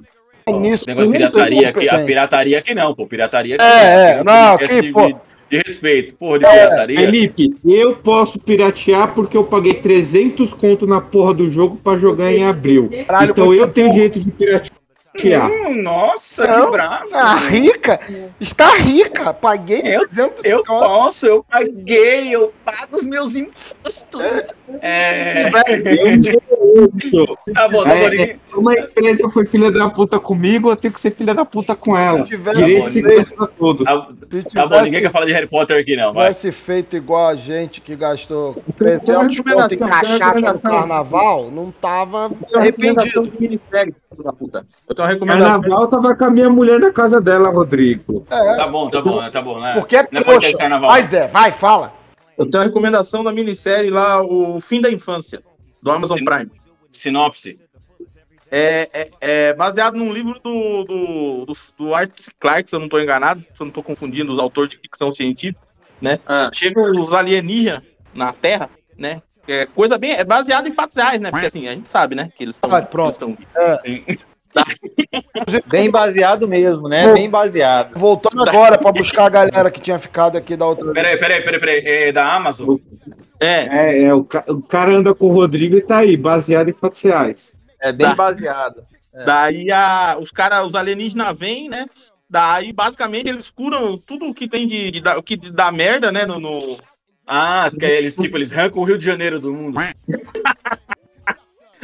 É 0.55 0.59
nisso. 0.59 0.75
Esse 0.83 0.87
negócio 0.87 1.11
de 1.11 1.17
pirataria 1.17 1.69
aqui, 1.69 1.89
a 1.89 1.99
pirataria 1.99 2.57
aqui 2.59 2.73
não, 2.75 2.93
pô. 2.93 3.05
Pirataria 3.07 3.55
aqui 3.55 3.63
É, 3.63 4.05
Tem 4.11 4.19
é, 4.19 4.23
não, 4.23 4.57
que, 4.57 4.81
de, 4.81 4.91
pô. 4.91 5.07
de- 5.07 5.15
de 5.49 5.57
respeito. 5.65 6.13
Porra 6.15 6.39
de 6.39 6.45
É, 6.45 6.49
pirataria. 6.67 6.99
Felipe, 6.99 7.55
eu 7.65 7.95
posso 7.95 8.39
piratear 8.39 9.13
porque 9.15 9.35
eu 9.35 9.43
paguei 9.43 9.73
300 9.73 10.53
conto 10.53 10.85
na 10.85 11.01
porra 11.01 11.33
do 11.33 11.49
jogo 11.49 11.75
pra 11.83 11.97
jogar 11.97 12.31
em 12.31 12.45
abril. 12.45 12.89
Caralho, 13.07 13.31
então 13.31 13.53
eu 13.53 13.67
tenho 13.67 13.91
direito 13.91 14.19
de 14.19 14.29
piratear. 14.29 14.69
Hum, 15.51 15.81
nossa, 15.81 16.45
Não, 16.47 16.65
que 16.67 16.71
bravo. 16.71 17.09
Ah, 17.13 17.35
rica? 17.49 17.99
Está 18.39 18.77
rica. 18.77 19.33
Paguei 19.33 19.81
Eu- 19.83 20.01
300 20.07 20.45
Eu 20.45 20.63
conto. 20.63 20.79
posso, 20.79 21.25
eu 21.25 21.43
paguei, 21.49 22.29
eu 22.33 22.53
pago 22.63 22.95
os 22.95 23.05
meus 23.05 23.35
impostos. 23.35 24.43
É. 24.81 25.49
Eu, 25.49 26.48
isso. 27.03 27.37
Tá 27.53 27.67
bom, 27.67 27.83
tá 27.83 27.89
bom. 27.89 27.95
É, 27.95 28.09
ninguém- 28.09 28.29
é, 28.31 28.55
uma 28.57 28.73
empresa 28.73 29.29
foi 29.29 29.45
filha 29.45 29.71
da 29.71 29.89
puta 29.89 30.19
comigo, 30.19 30.69
eu 30.69 30.75
tenho 30.75 30.93
que 30.93 30.99
ser 30.99 31.11
filha 31.11 31.33
da 31.33 31.43
puta 31.45 31.75
com 31.75 31.97
ela. 31.97 32.23
tivesse 32.23 32.57
Direito 32.57 32.91
de 32.91 33.03
feito- 33.03 33.35
pra 33.35 33.47
todos. 33.47 33.85
Tá, 33.85 33.95
Se 33.95 34.01
tá 34.01 34.07
bom, 34.07 34.67
tivesse- 34.67 34.83
ninguém 34.83 35.01
quer 35.01 35.11
falar 35.11 35.25
de 35.25 35.33
Harry 35.33 35.47
Potter 35.47 35.79
aqui, 35.79 35.95
não. 35.95 36.13
Vai. 36.13 36.25
tivesse 36.25 36.51
feito 36.51 36.95
igual 36.97 37.27
a 37.29 37.35
gente 37.35 37.81
que 37.81 37.95
gastou 37.95 38.55
300 38.77 39.35
recomendação, 39.37 39.61
conto 39.61 39.73
em 39.73 39.77
cachaça 39.77 40.51
no 40.53 40.59
carnaval, 40.61 41.49
não 41.51 41.71
tava 41.71 42.25
arrependido. 42.55 42.99
recomendação 43.01 43.23
de 43.23 43.31
minissérie, 43.39 43.93
filho 44.09 44.23
da 44.23 44.33
puta. 44.33 44.65
Eu 44.87 44.95
tenho 44.95 45.07
uma 45.07 45.13
recomendação. 45.13 45.61
Carnaval 45.61 45.87
tava 45.87 46.15
com 46.15 46.25
a 46.25 46.29
minha 46.29 46.49
mulher 46.49 46.79
na 46.79 46.91
casa 46.91 47.19
dela, 47.21 47.49
Rodrigo. 47.49 48.25
Tá 48.29 48.67
bom, 48.67 48.89
tá 48.89 49.01
bom, 49.01 49.31
tá 49.31 49.41
bom, 49.41 49.59
né? 49.59 49.73
Porque 49.75 49.95
é 49.95 50.07
Não 50.11 50.21
é 50.21 50.37
de 50.37 50.57
carnaval. 50.57 50.89
Mas 50.91 51.13
é, 51.13 51.27
vai, 51.27 51.51
fala. 51.51 51.93
Eu 52.37 52.49
tenho 52.49 52.61
uma 52.63 52.67
recomendação 52.67 53.23
da 53.23 53.33
minissérie 53.33 53.89
lá, 53.89 54.23
O 54.23 54.61
Fim 54.61 54.79
da 54.79 54.89
Infância, 54.89 55.41
do 55.83 55.91
Amazon 55.91 56.17
Prime. 56.17 56.49
Sinopse. 56.91 57.59
É, 58.51 58.89
é, 58.93 59.09
é 59.21 59.53
baseado 59.53 59.95
num 59.95 60.11
livro 60.11 60.39
do, 60.39 60.83
do, 60.83 61.45
do, 61.45 61.53
do 61.77 61.93
Arthur 61.93 62.23
C. 62.23 62.31
Clarke, 62.39 62.69
se 62.69 62.75
eu 62.75 62.79
não 62.79 62.87
estou 62.87 62.99
enganado, 62.99 63.41
se 63.41 63.61
eu 63.61 63.65
não 63.65 63.67
estou 63.67 63.83
confundindo 63.83 64.33
os 64.33 64.39
autores 64.39 64.71
de 64.71 64.77
ficção 64.77 65.11
científica, 65.11 65.61
né? 66.01 66.19
Chegam 66.53 66.99
os 66.99 67.13
alienígenas 67.13 67.83
na 68.13 68.33
Terra, 68.33 68.69
né? 68.97 69.21
É 69.47 69.65
coisa 69.65 69.97
bem. 69.97 70.11
É 70.11 70.23
baseado 70.23 70.67
em 70.67 70.73
fatos 70.73 70.95
reais, 70.95 71.19
né? 71.19 71.31
Porque 71.31 71.47
assim, 71.47 71.67
a 71.67 71.75
gente 71.75 71.89
sabe, 71.89 72.15
né? 72.15 72.31
Que 72.35 72.43
eles 72.43 72.55
estão. 72.55 72.71
Ah, 72.73 72.81
pronto. 72.81 73.37
Bem 75.67 75.89
baseado 75.89 76.47
mesmo, 76.47 76.87
né? 76.89 77.11
Bem 77.13 77.29
baseado. 77.29 77.97
Voltando 77.97 78.41
agora 78.47 78.77
pra 78.77 78.91
buscar 78.91 79.25
a 79.25 79.29
galera 79.29 79.71
que 79.71 79.79
tinha 79.79 79.99
ficado 79.99 80.37
aqui 80.37 80.55
da 80.55 80.65
outra 80.65 80.91
Peraí, 80.91 81.17
peraí, 81.17 81.41
peraí, 81.43 81.59
peraí. 81.59 81.81
É 81.85 82.11
da 82.11 82.33
Amazon? 82.33 82.77
É. 83.39 83.67
É, 83.69 84.03
é 84.05 84.13
o, 84.13 84.23
ca- 84.23 84.43
o 84.47 84.61
cara 84.61 84.91
anda 84.95 85.13
com 85.13 85.27
o 85.27 85.33
Rodrigo 85.33 85.75
e 85.77 85.81
tá 85.81 85.99
aí, 85.99 86.17
baseado 86.17 86.69
em 86.69 86.73
fatos 86.73 87.01
reais. 87.01 87.51
É 87.81 87.91
bem 87.91 88.07
Tá. 88.07 88.15
baseado. 88.15 88.83
Daí 89.25 89.71
a, 89.71 90.17
os 90.19 90.31
caras, 90.31 90.65
os 90.65 90.75
alienígenas 90.75 91.37
vêm, 91.37 91.69
né? 91.69 91.85
Daí, 92.29 92.71
basicamente, 92.71 93.27
eles 93.29 93.49
curam 93.49 93.97
tudo 93.97 94.27
o 94.27 94.33
que 94.33 94.47
tem 94.47 94.67
de, 94.67 94.91
de, 94.91 95.01
o 95.17 95.23
que 95.23 95.35
dá 95.35 95.71
merda, 95.71 96.11
né? 96.11 96.25
No, 96.25 96.39
no- 96.39 96.77
Ah, 97.25 97.69
que 97.77 97.85
eles, 97.85 98.13
tipo, 98.13 98.37
eles 98.37 98.51
arrancam 98.53 98.81
o 98.81 98.85
Rio 98.85 98.97
de 98.97 99.05
Janeiro 99.05 99.39
do 99.39 99.51
mundo. 99.53 99.77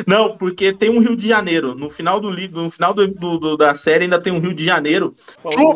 Não, 0.05 0.37
porque 0.37 0.73
tem 0.73 0.89
um 0.89 0.99
Rio 0.99 1.15
de 1.15 1.27
Janeiro. 1.27 1.73
No 1.73 1.89
final 1.89 2.19
do 2.19 2.29
livro, 2.29 2.61
no 2.61 2.69
final 2.69 2.93
do, 2.93 3.07
do- 3.07 3.37
do- 3.37 3.57
da 3.57 3.75
série 3.75 4.03
ainda 4.03 4.19
tem 4.21 4.33
um 4.33 4.39
Rio 4.39 4.53
de 4.53 4.65
Janeiro. 4.65 5.13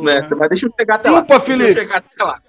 né? 0.03 0.27
Mas 0.37 0.49
deixa 0.49 0.65
eu 0.67 0.73
chegar 0.77 0.95
até 0.95 1.09
lá. 1.09 1.19
Chupa, 1.19 1.39
Deixa 1.39 1.51
eu 1.53 1.57
Felipe. 1.57 1.79
chegar 1.79 1.97
até 1.97 2.23
lá. 2.23 2.41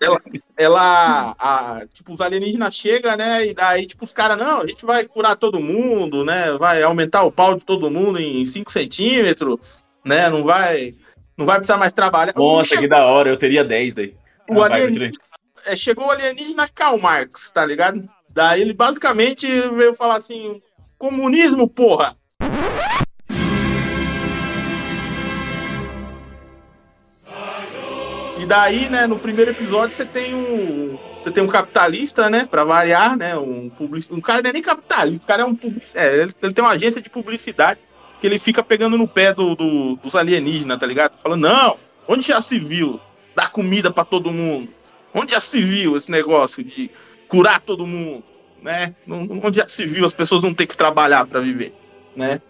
ela, 0.00 0.20
ela 0.56 1.36
a- 1.38 1.82
tipo, 1.92 2.12
os 2.12 2.20
alienígenas 2.20 2.74
chegam, 2.74 3.16
né? 3.16 3.46
E 3.46 3.54
daí, 3.54 3.86
tipo, 3.86 4.04
os 4.04 4.12
caras, 4.12 4.36
não, 4.38 4.60
a 4.62 4.66
gente 4.66 4.84
vai 4.84 5.04
curar 5.06 5.36
todo 5.36 5.60
mundo, 5.60 6.24
né? 6.24 6.52
Vai 6.58 6.82
aumentar 6.82 7.22
o 7.24 7.32
pau 7.32 7.54
de 7.56 7.64
todo 7.64 7.90
mundo 7.90 8.18
em 8.20 8.44
5 8.44 8.70
centímetros, 8.70 9.56
né? 10.04 10.28
Não 10.30 10.42
vai, 10.44 10.94
não 11.36 11.46
vai 11.46 11.56
precisar 11.56 11.78
mais 11.78 11.92
trabalhar. 11.92 12.32
Nossa, 12.36 12.68
Chegou- 12.70 12.82
que 12.82 12.88
da 12.88 13.04
hora, 13.06 13.28
eu 13.28 13.36
teria 13.36 13.64
10 13.64 13.94
daí. 13.94 14.14
o 14.48 14.62
Ah, 14.62 14.66
alienígena, 14.66 15.10
é, 15.66 15.76
chegou 15.76 16.06
o 16.06 16.10
alienígena 16.10 16.68
Karl 16.72 16.98
Marx, 16.98 17.50
tá 17.50 17.64
ligado? 17.64 18.02
Daí 18.38 18.60
ele 18.60 18.72
basicamente 18.72 19.48
veio 19.70 19.94
falar 19.94 20.18
assim: 20.18 20.62
comunismo, 20.96 21.68
porra! 21.68 22.16
E 28.38 28.46
daí, 28.46 28.88
né, 28.88 29.08
no 29.08 29.18
primeiro 29.18 29.50
episódio 29.50 29.96
você 29.96 30.06
tem 30.06 30.36
um. 30.36 30.96
Você 31.20 31.32
tem 31.32 31.42
um 31.42 31.48
capitalista, 31.48 32.30
né? 32.30 32.46
Pra 32.48 32.62
variar, 32.62 33.16
né? 33.16 33.36
Um, 33.36 33.68
public... 33.70 34.14
um 34.14 34.20
cara 34.20 34.40
não 34.40 34.50
é 34.50 34.52
nem 34.52 34.62
capitalista, 34.62 35.24
o 35.24 35.26
cara 35.26 35.42
é 35.42 35.44
um 35.44 35.56
publicista. 35.56 35.98
É, 35.98 36.22
ele, 36.22 36.32
ele 36.40 36.54
tem 36.54 36.64
uma 36.64 36.70
agência 36.74 37.00
de 37.00 37.10
publicidade 37.10 37.80
que 38.20 38.26
ele 38.28 38.38
fica 38.38 38.62
pegando 38.62 38.96
no 38.96 39.08
pé 39.08 39.34
do, 39.34 39.56
do- 39.56 39.96
dos 39.96 40.14
alienígenas, 40.14 40.78
tá 40.78 40.86
ligado? 40.86 41.18
Falando, 41.20 41.40
não, 41.42 41.76
onde 42.06 42.28
já 42.28 42.40
se 42.40 42.60
viu 42.60 43.00
dar 43.34 43.50
comida 43.50 43.90
pra 43.90 44.04
todo 44.04 44.30
mundo? 44.30 44.68
Onde 45.12 45.32
já 45.32 45.40
se 45.40 45.60
viu 45.60 45.96
esse 45.96 46.08
negócio 46.08 46.62
de 46.62 46.88
curar 47.28 47.60
todo 47.60 47.86
mundo? 47.86 48.24
Né? 48.62 48.94
Não- 49.06 49.28
Onde 49.44 49.58
já 49.58 49.66
se 49.66 49.86
viu 49.86 50.04
as 50.04 50.12
pessoas 50.14 50.42
não 50.42 50.52
ter 50.52 50.66
que 50.66 50.76
trabalhar 50.76 51.26
pra 51.26 51.40
viver? 51.40 51.72
Né? 52.16 52.40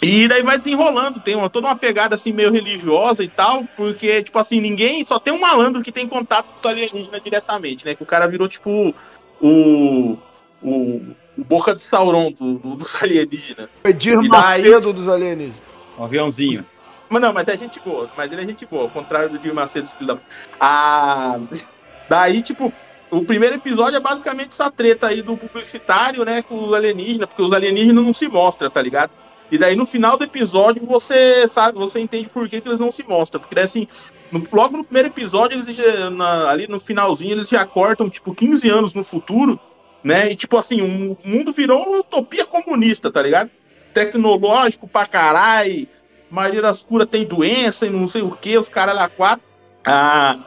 E 0.00 0.28
daí 0.28 0.42
vai 0.42 0.56
desenrolando, 0.56 1.18
tem 1.20 1.34
uma, 1.34 1.50
toda 1.50 1.66
uma 1.66 1.76
pegada 1.76 2.14
assim 2.14 2.32
meio 2.32 2.52
religiosa 2.52 3.22
e 3.24 3.28
tal, 3.28 3.64
porque, 3.76 4.22
tipo 4.22 4.38
assim, 4.38 4.60
ninguém. 4.60 5.04
Só 5.04 5.18
tem 5.18 5.32
um 5.34 5.40
malandro 5.40 5.82
que 5.82 5.90
tem 5.90 6.06
contato 6.06 6.52
com 6.52 6.56
os 6.58 6.64
alienígenas 6.64 7.20
diretamente, 7.20 7.84
né? 7.84 7.94
Que 7.96 8.02
o 8.02 8.06
cara 8.06 8.26
virou, 8.28 8.46
tipo, 8.48 8.94
o. 9.40 10.16
O, 10.60 11.14
o 11.36 11.44
boca 11.44 11.72
de 11.74 11.82
Sauron 11.82 12.32
do, 12.32 12.54
do- 12.58 12.76
dos 12.76 12.94
alienígenas. 13.02 13.68
Edir 13.84 14.14
E 14.22 14.28
daí- 14.28 14.62
Macedo 14.62 14.92
dos 14.92 15.08
alienígenas. 15.08 15.60
Um 15.98 16.04
aviãozinho. 16.04 16.64
Mas 17.08 17.22
não, 17.22 17.32
mas 17.32 17.48
é 17.48 17.56
gente 17.56 17.78
boa. 17.80 18.10
Mas 18.16 18.32
ele 18.32 18.42
é 18.42 18.46
gente 18.46 18.66
boa, 18.66 18.82
ao 18.84 18.90
contrário 18.90 19.30
do 19.30 19.38
Dir 19.38 19.52
Macedo, 19.52 19.88
filho 19.88 20.06
da. 20.06 20.18
Ah, 20.60 21.38
daí, 22.08 22.40
tipo, 22.42 22.72
o 23.10 23.24
primeiro 23.24 23.56
episódio 23.56 23.96
é 23.96 24.00
basicamente 24.00 24.50
essa 24.50 24.70
treta 24.70 25.06
aí 25.06 25.22
do 25.22 25.36
publicitário, 25.36 26.24
né, 26.24 26.42
com 26.42 26.64
os 26.64 26.72
alienígenas, 26.74 27.26
porque 27.26 27.42
os 27.42 27.52
alienígenas 27.52 28.04
não 28.04 28.12
se 28.12 28.28
mostram, 28.28 28.70
tá 28.70 28.82
ligado? 28.82 29.10
E 29.50 29.56
daí 29.56 29.74
no 29.74 29.86
final 29.86 30.18
do 30.18 30.24
episódio 30.24 30.84
você 30.84 31.46
sabe, 31.48 31.78
você 31.78 32.00
entende 32.00 32.28
por 32.28 32.46
que, 32.48 32.60
que 32.60 32.68
eles 32.68 32.78
não 32.78 32.92
se 32.92 33.02
mostram. 33.02 33.40
Porque 33.40 33.54
daí, 33.54 33.64
assim, 33.64 33.86
no- 34.30 34.42
logo 34.52 34.76
no 34.76 34.84
primeiro 34.84 35.08
episódio, 35.08 35.58
eles 35.58 35.74
já- 35.74 36.10
na- 36.10 36.50
ali 36.50 36.66
no 36.68 36.78
finalzinho, 36.78 37.32
eles 37.32 37.48
já 37.48 37.64
cortam, 37.64 38.10
tipo, 38.10 38.34
15 38.34 38.68
anos 38.68 38.92
no 38.92 39.02
futuro, 39.02 39.58
né? 40.04 40.30
E 40.30 40.36
tipo 40.36 40.56
assim, 40.58 40.82
o 40.82 41.16
mundo 41.26 41.50
virou 41.52 41.82
uma 41.82 42.00
utopia 42.00 42.44
comunista, 42.44 43.10
tá 43.10 43.22
ligado? 43.22 43.50
Tecnológico 43.94 44.86
pra 44.86 45.06
caralho, 45.06 45.88
maioria 46.30 46.60
das 46.62 46.82
curas 46.82 47.08
tem 47.08 47.24
doença 47.24 47.86
e 47.86 47.90
não 47.90 48.06
sei 48.06 48.20
o 48.22 48.30
que, 48.32 48.56
os 48.58 48.68
caras 48.68 48.94
lá 48.94 49.08
quatro. 49.08 49.42
Ah, 49.86 50.38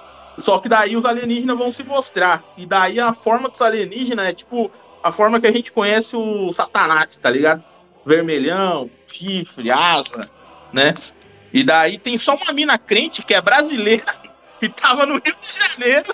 só 0.42 0.60
que 0.60 0.70
daí 0.70 0.96
os 0.96 1.06
alienígenas 1.06 1.58
vão 1.58 1.72
se 1.72 1.84
mostrar. 1.84 2.44
E 2.58 2.66
daí 2.66 3.00
a 3.00 3.14
forma 3.14 3.50
dos 3.50 3.62
alienígenas 3.62 4.28
é 4.28 4.34
tipo 4.34 4.72
a 5.04 5.12
forma 5.12 5.40
que 5.40 5.48
a 5.48 5.52
gente 5.52 5.72
conhece 5.72 6.16
o 6.16 6.54
Satanás, 6.54 7.18
tá 7.18 7.30
ligado? 7.30 7.64
Vermelhão, 8.06 8.90
chifre, 9.08 9.72
asa, 9.72 10.30
né? 10.72 10.94
E 11.54 11.64
daí 11.64 11.98
tem 11.98 12.18
só 12.18 12.36
uma 12.36 12.54
mina 12.54 12.78
crente 12.78 13.24
que 13.24 13.34
é 13.34 13.42
brasileira 13.42 14.06
e 14.62 14.70
tava 14.70 15.06
no 15.06 15.14
Rio 15.14 15.36
de 15.40 15.60
Janeiro. 15.60 16.14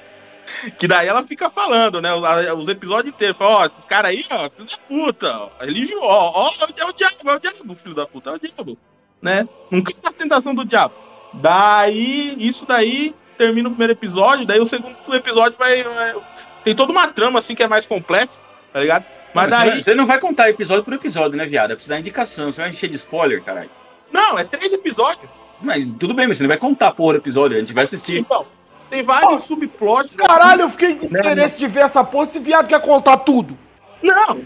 Que 0.79 0.87
daí 0.87 1.07
ela 1.07 1.23
fica 1.23 1.49
falando, 1.49 2.01
né? 2.01 2.13
Os, 2.13 2.63
os 2.63 2.67
episódios 2.67 3.13
inteiros. 3.13 3.37
Fala, 3.37 3.57
ó, 3.57 3.65
esses 3.65 3.85
caras 3.85 4.11
aí, 4.11 4.25
ó, 4.31 4.49
filho 4.49 4.67
da 4.67 4.77
puta, 4.77 5.37
ó, 5.37 5.49
religioso, 5.59 6.03
ó, 6.03 6.47
ó, 6.47 6.51
é 6.77 6.85
o 6.85 6.93
diabo, 6.93 7.29
é 7.29 7.35
o 7.35 7.39
diabo, 7.39 7.75
filho 7.75 7.95
da 7.95 8.07
puta, 8.07 8.29
é 8.29 8.33
o 8.33 8.39
diabo, 8.39 8.77
né? 9.21 9.47
Nunca 9.69 9.93
na 10.01 10.11
tentação 10.11 10.55
do 10.55 10.65
diabo. 10.65 10.95
Daí, 11.33 12.35
isso 12.39 12.65
daí 12.65 13.13
termina 13.37 13.67
o 13.67 13.71
primeiro 13.71 13.93
episódio, 13.93 14.45
daí 14.45 14.59
o 14.59 14.65
segundo 14.65 14.95
episódio 15.13 15.57
vai, 15.57 15.83
vai- 15.83 16.15
tem 16.63 16.75
toda 16.75 16.91
uma 16.91 17.07
trama 17.07 17.39
assim 17.39 17.55
que 17.55 17.63
é 17.63 17.67
mais 17.67 17.85
complexa, 17.85 18.43
tá 18.73 18.79
ligado? 18.79 19.05
Mas 19.33 19.49
Mas 19.49 19.53
você, 19.59 19.65
daí, 19.65 19.75
não- 19.75 19.81
você 19.81 19.95
não 19.95 20.05
vai 20.05 20.19
contar 20.19 20.49
episódio 20.49 20.83
por 20.83 20.93
episódio, 20.93 21.37
né, 21.37 21.45
viado? 21.45 21.71
É 21.71 21.75
pra 21.75 21.83
você 21.83 21.89
dar 21.89 21.99
indicação. 21.99 22.51
Você 22.51 22.61
vai 22.61 22.69
encher 22.69 22.89
de 22.89 22.95
spoiler, 22.95 23.41
caralho. 23.43 23.69
não, 24.11 24.37
é 24.39 24.43
três 24.43 24.73
episódios. 24.73 25.29
Mas 25.61 25.85
tudo 25.99 26.13
bem, 26.13 26.27
mas 26.27 26.37
você 26.37 26.43
não 26.43 26.49
vai 26.49 26.57
contar 26.57 26.91
por 26.91 27.15
episódio. 27.15 27.57
A 27.57 27.59
gente 27.59 27.73
vai 27.73 27.83
assistir. 27.83 28.19
Então, 28.19 28.45
tem 28.89 29.03
vários 29.03 29.43
subplots. 29.43 30.15
Caralho, 30.15 30.61
eu 30.61 30.69
fiquei 30.69 30.95
com 30.95 31.05
interesse 31.07 31.57
de 31.57 31.67
ver 31.67 31.81
essa 31.81 32.03
porra. 32.03 32.23
Esse 32.25 32.39
viado 32.39 32.67
quer 32.67 32.79
contar 32.81 33.17
tudo. 33.17 33.57
Não, 34.03 34.41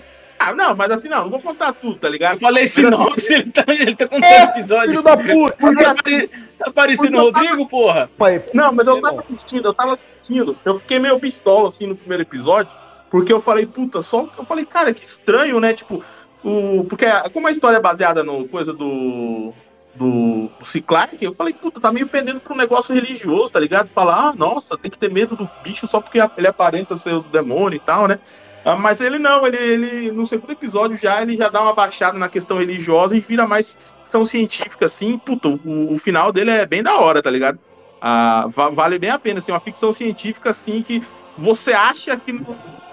ah, 0.50 0.54
não, 0.56 0.76
mas 0.76 0.92
assim, 0.92 1.10
não, 1.10 1.24
não 1.24 1.30
vou 1.30 1.42
contar 1.42 1.74
tudo, 1.74 1.96
tá 1.96 2.10
ligado? 2.10 2.34
Eu 2.34 2.40
falei 2.40 2.64
assim, 2.66 2.84
sinopse, 2.84 3.34
ele 3.34 3.52
tá, 3.52 3.64
ele 3.68 3.96
tá 3.96 4.08
contando 4.08 4.24
É, 4.26 4.44
episódio. 4.44 4.90
filho 4.90 5.02
da 5.04 5.18
puta. 5.18 5.58
Tá 5.58 5.92
apare- 5.92 6.28
tá 6.28 6.70
aparecendo 6.70 7.18
o 7.18 7.22
Rodrigo, 7.22 7.68
porra. 7.68 8.10
Não, 8.54 8.72
mas 8.72 8.88
eu 8.88 9.02
tava 9.02 9.22
assistindo, 9.22 9.66
eu 9.68 9.74
tava 9.74 9.94
assistindo. 9.94 10.58
Eu 10.66 10.78
fiquei 10.80 11.00
meio 11.00 11.20
pistola 11.20 11.70
assim 11.70 11.88
no 11.88 11.96
primeiro 11.96 12.24
episódio, 12.24 12.78
porque 13.10 13.32
eu 13.34 13.42
falei, 13.42 13.66
puta, 13.66 14.02
só. 14.02 14.30
Eu 14.38 14.46
falei, 14.46 14.66
cara, 14.66 14.94
que 14.94 15.04
estranho, 15.04 15.60
né? 15.60 15.74
Tipo, 15.74 16.04
o. 16.44 16.84
Porque 16.86 17.06
como 17.34 17.48
a 17.48 17.52
história 17.52 17.78
é 17.78 17.82
baseada 17.82 18.24
no 18.24 18.48
coisa 18.48 18.74
do. 18.74 19.54
Do, 19.94 20.50
do 20.58 20.66
C. 20.66 20.80
Clarke, 20.80 21.26
eu 21.26 21.34
falei, 21.34 21.54
puta, 21.54 21.78
tá 21.82 21.92
meio 21.92 22.08
pendendo 22.08 22.40
pra 22.40 22.54
um 22.54 22.58
negócio 22.58 22.96
religioso, 22.96 23.52
tá 23.52 23.60
ligado? 23.60 23.90
Falar, 23.90 24.30
ah, 24.30 24.34
nossa, 24.34 24.78
tem 24.78 24.90
que 24.90 24.98
ter 24.98 25.12
medo 25.12 25.36
do 25.36 25.50
bicho 25.62 25.86
só 25.86 26.00
porque 26.00 26.18
ele 26.38 26.48
aparenta 26.48 26.96
ser 26.96 27.14
o 27.16 27.20
demônio 27.22 27.76
e 27.76 27.80
tal, 27.80 28.08
né? 28.08 28.18
Ah, 28.64 28.76
mas 28.76 29.02
ele 29.02 29.18
não, 29.18 29.46
ele, 29.48 29.58
ele 29.58 30.12
no 30.12 30.26
segundo 30.28 30.52
episódio 30.52 30.96
já 30.98 31.22
ele 31.22 31.36
já 31.36 31.50
dá 31.50 31.62
uma 31.64 31.74
baixada 31.74 32.18
na 32.20 32.30
questão 32.30 32.58
religiosa 32.60 33.18
e 33.18 33.20
vira 33.20 33.48
mais 33.48 33.76
ficção 33.98 34.24
científica, 34.24 34.86
assim. 34.86 35.18
Puta, 35.18 35.50
o, 35.50 35.94
o 35.94 35.98
final 35.98 36.32
dele 36.32 36.52
é 36.52 36.66
bem 36.68 36.84
da 36.84 36.96
hora, 36.98 37.22
tá 37.24 37.32
ligado? 37.32 37.60
Ah, 38.00 38.48
va- 38.50 38.70
vale 38.70 39.00
bem 39.00 39.10
a 39.10 39.20
pena, 39.20 39.40
assim, 39.40 39.52
uma 39.52 39.60
ficção 39.60 39.92
científica, 39.92 40.52
assim, 40.52 40.82
que 40.84 41.02
você 41.36 41.74
acha 41.74 42.20
que, 42.20 42.34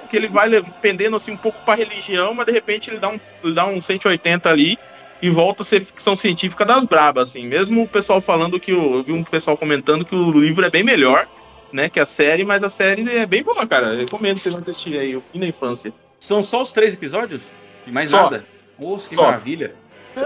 que 0.08 0.16
ele 0.16 0.28
vai 0.28 0.48
pendendo, 0.80 1.16
assim, 1.16 1.32
um 1.32 1.38
pouco 1.38 1.62
pra 1.62 1.74
religião, 1.74 2.32
mas 2.34 2.46
de 2.46 2.52
repente 2.52 2.88
ele 2.90 2.98
dá 3.00 3.10
um, 3.10 3.18
ele 3.42 3.54
dá 3.54 3.66
um 3.66 3.80
180 3.82 4.48
ali 4.50 4.78
e 5.20 5.28
volta 5.30 5.62
a 5.62 5.66
ser 5.66 5.84
ficção 5.84 6.16
científica 6.16 6.64
das 6.64 6.86
brabas, 6.86 7.30
assim. 7.30 7.46
Mesmo 7.46 7.82
o 7.82 7.88
pessoal 7.88 8.20
falando 8.22 8.58
que 8.60 8.70
eu 8.72 9.02
vi 9.04 9.12
um 9.12 9.24
pessoal 9.24 9.58
comentando 9.58 10.04
que 10.04 10.14
o 10.14 10.30
livro 10.32 10.64
é 10.64 10.70
bem 10.70 10.82
melhor, 10.84 11.26
né, 11.72 11.88
que 11.88 12.00
a 12.00 12.06
série, 12.06 12.44
mas 12.44 12.62
a 12.62 12.70
série 12.70 13.08
é 13.16 13.26
bem 13.26 13.42
boa, 13.42 13.66
cara. 13.66 13.88
Eu 13.94 13.98
recomendo 13.98 14.38
vocês 14.38 14.54
assistirem 14.54 15.00
aí, 15.00 15.16
o 15.16 15.20
fim 15.20 15.40
da 15.40 15.46
infância. 15.46 15.92
São 16.18 16.42
só 16.42 16.62
os 16.62 16.72
três 16.72 16.92
episódios? 16.94 17.50
E 17.86 17.92
mais 17.92 18.10
Só. 18.10 18.24
nada. 18.24 18.44
Nossa, 18.78 19.08
que 19.08 19.14
Só. 19.14 19.24
maravilha. 19.26 19.74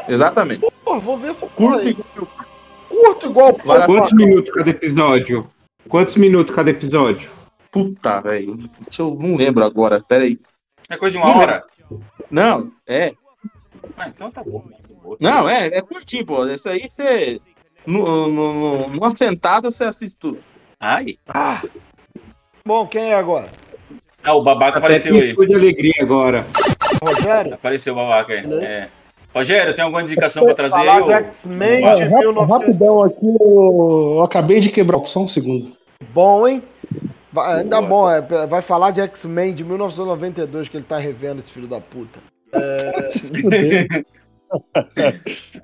Exatamente. 0.09 0.65
Pô, 0.85 0.99
vou 0.99 1.19
ver 1.19 1.31
essa 1.31 1.47
Curto 1.47 1.89
igual. 1.89 2.29
Curto 2.89 3.27
igual. 3.27 3.61
Vai 3.65 3.81
pô. 3.87 3.95
Quantos 3.95 4.13
minutos 4.13 4.51
cada 4.53 4.71
episódio? 4.71 5.49
Quantos 5.89 6.17
minutos 6.17 6.55
cada 6.55 6.71
episódio? 6.71 7.31
Puta, 7.71 8.21
velho. 8.21 8.57
Deixa 8.57 9.03
Eu 9.03 9.15
não 9.15 9.37
lembro 9.37 9.65
agora. 9.65 10.03
Pera 10.03 10.25
aí. 10.25 10.39
É 10.89 10.97
coisa 10.97 11.17
de 11.19 11.23
uma 11.23 11.37
hora? 11.37 11.65
Não, 12.31 12.73
é. 12.87 13.13
Ah, 13.97 14.09
então 14.09 14.31
tá 14.31 14.43
bom. 14.43 14.65
Não, 15.21 15.49
é, 15.49 15.67
é 15.67 15.83
curtinho, 15.83 16.25
pô. 16.25 16.47
Esse 16.47 16.69
aí 16.69 16.89
você. 16.89 17.41
No, 17.87 18.29
no, 18.29 18.55
no- 18.55 18.89
numa 18.89 19.15
sentada 19.15 19.71
você 19.71 19.85
assiste 19.85 20.17
tudo. 20.17 20.39
Ai. 20.83 21.17
Ah. 21.29 21.63
Bom, 22.67 22.85
quem 22.89 23.13
é 23.13 23.15
agora? 23.15 23.49
Ah, 24.25 24.35
o 24.35 24.43
babaca 24.43 24.79
Até 24.79 24.87
apareceu 24.87 25.15
aí. 25.15 25.47
de 25.47 25.55
alegria 25.55 25.93
agora. 26.01 26.45
Rogério? 27.01 27.55
Apareceu 27.55 27.93
o 27.93 27.97
babaca 27.97 28.33
aí. 28.33 28.53
É. 28.65 28.89
Rogério, 29.33 29.75
tem 29.75 29.85
alguma 29.85 30.03
indicação 30.03 30.45
pra 30.45 30.55
trazer 30.55 30.75
aí? 30.77 30.87
Falar 30.87 31.21
de 31.23 31.27
X-Men 31.29 31.95
de 31.95 32.03
Rap- 32.03 32.19
1900. 32.19 32.51
Rapidão 32.59 33.03
aqui, 33.05 33.27
eu, 33.41 34.15
eu 34.17 34.23
acabei 34.25 34.59
de 34.59 34.71
quebrar. 34.71 34.99
Só 35.05 35.21
um 35.21 35.29
segundo. 35.29 35.73
Bom, 36.13 36.47
hein? 36.49 36.61
Vai- 37.33 37.61
ainda 37.61 37.81
Boa. 37.81 38.21
bom, 38.21 38.37
é, 38.37 38.47
vai 38.47 38.61
falar 38.61 38.91
de 38.91 39.01
X-Men 39.01 39.55
de 39.55 39.63
1992 39.65 40.69
que 40.69 40.77
ele 40.77 40.85
tá 40.85 40.99
revendo 40.99 41.39
esse 41.39 41.51
filho 41.53 41.69
da 41.69 41.81
puta. 41.81 42.19
É... 42.53 43.09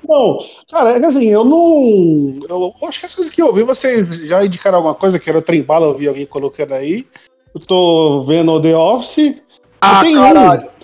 Não, 0.09 0.39
cara, 0.71 0.97
é 0.97 1.01
que 1.01 1.07
assim, 1.07 1.27
eu 1.27 1.45
não. 1.45 2.41
Eu 2.49 2.75
acho 2.89 3.01
que 3.01 3.07
as 3.07 3.15
coisas 3.15 3.33
que 3.33 3.43
eu 3.43 3.47
ouvi, 3.47 3.63
vocês 3.63 4.21
já 4.21 4.45
indicaram 4.45 4.79
alguma 4.79 4.95
coisa, 4.95 5.19
que 5.19 5.29
era 5.29 5.39
o 5.39 5.43
trem 5.43 5.63
bala, 5.63 5.87
eu 5.87 5.95
vi 5.95 6.09
alguém 6.09 6.27
colocando 6.27 6.73
aí. 6.73 7.07
Eu 7.55 7.61
tô 7.61 8.23
vendo 8.23 8.53
o 8.53 8.61
The 8.61 8.77
Office. 8.77 9.43
Ah, 9.81 10.01
tem 10.01 10.15
caralho. 10.15 10.63
um. 10.63 10.79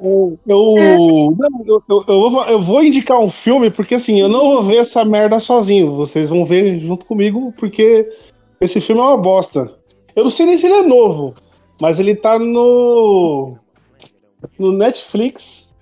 Eu, 0.00 0.38
eu, 0.46 1.36
não, 1.36 1.64
eu, 1.66 1.82
eu, 1.88 2.04
eu 2.06 2.30
vou, 2.30 2.44
eu 2.44 2.62
vou 2.62 2.84
indicar 2.84 3.18
um 3.18 3.28
filme, 3.28 3.68
porque 3.68 3.96
assim, 3.96 4.20
eu 4.20 4.28
não 4.28 4.52
vou 4.52 4.62
ver 4.62 4.76
essa 4.76 5.04
merda 5.04 5.40
sozinho. 5.40 5.90
Vocês 5.90 6.28
vão 6.28 6.44
ver 6.44 6.78
junto 6.78 7.04
comigo, 7.04 7.52
porque 7.56 8.08
esse 8.60 8.80
filme 8.80 9.00
é 9.00 9.04
uma 9.04 9.16
bosta. 9.16 9.74
Eu 10.14 10.24
não 10.24 10.30
sei 10.30 10.46
nem 10.46 10.56
se 10.56 10.66
ele 10.66 10.74
é 10.74 10.82
novo, 10.82 11.34
mas 11.80 11.98
ele 11.98 12.14
tá 12.14 12.38
no. 12.38 13.56
no 14.58 14.72
Netflix, 14.72 15.74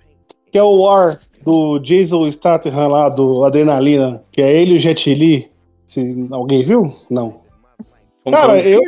que 0.51 0.57
é 0.57 0.63
o 0.63 0.79
War 0.79 1.19
do 1.47 1.79
Jason 1.79 2.29
Statham 2.29 2.87
lá, 2.89 3.07
do 3.09 3.43
Adrenalina, 3.45 4.21
que 4.31 4.41
é 4.41 4.61
ele 4.61 4.73
e 4.73 4.75
o 4.75 4.79
Jet 4.79 5.13
Li. 5.13 5.49
Se 5.85 6.27
alguém 6.31 6.61
viu? 6.61 6.93
Não. 7.09 7.39
Como 8.23 8.35
Cara, 8.35 8.59
é 8.59 8.75
eu. 8.75 8.81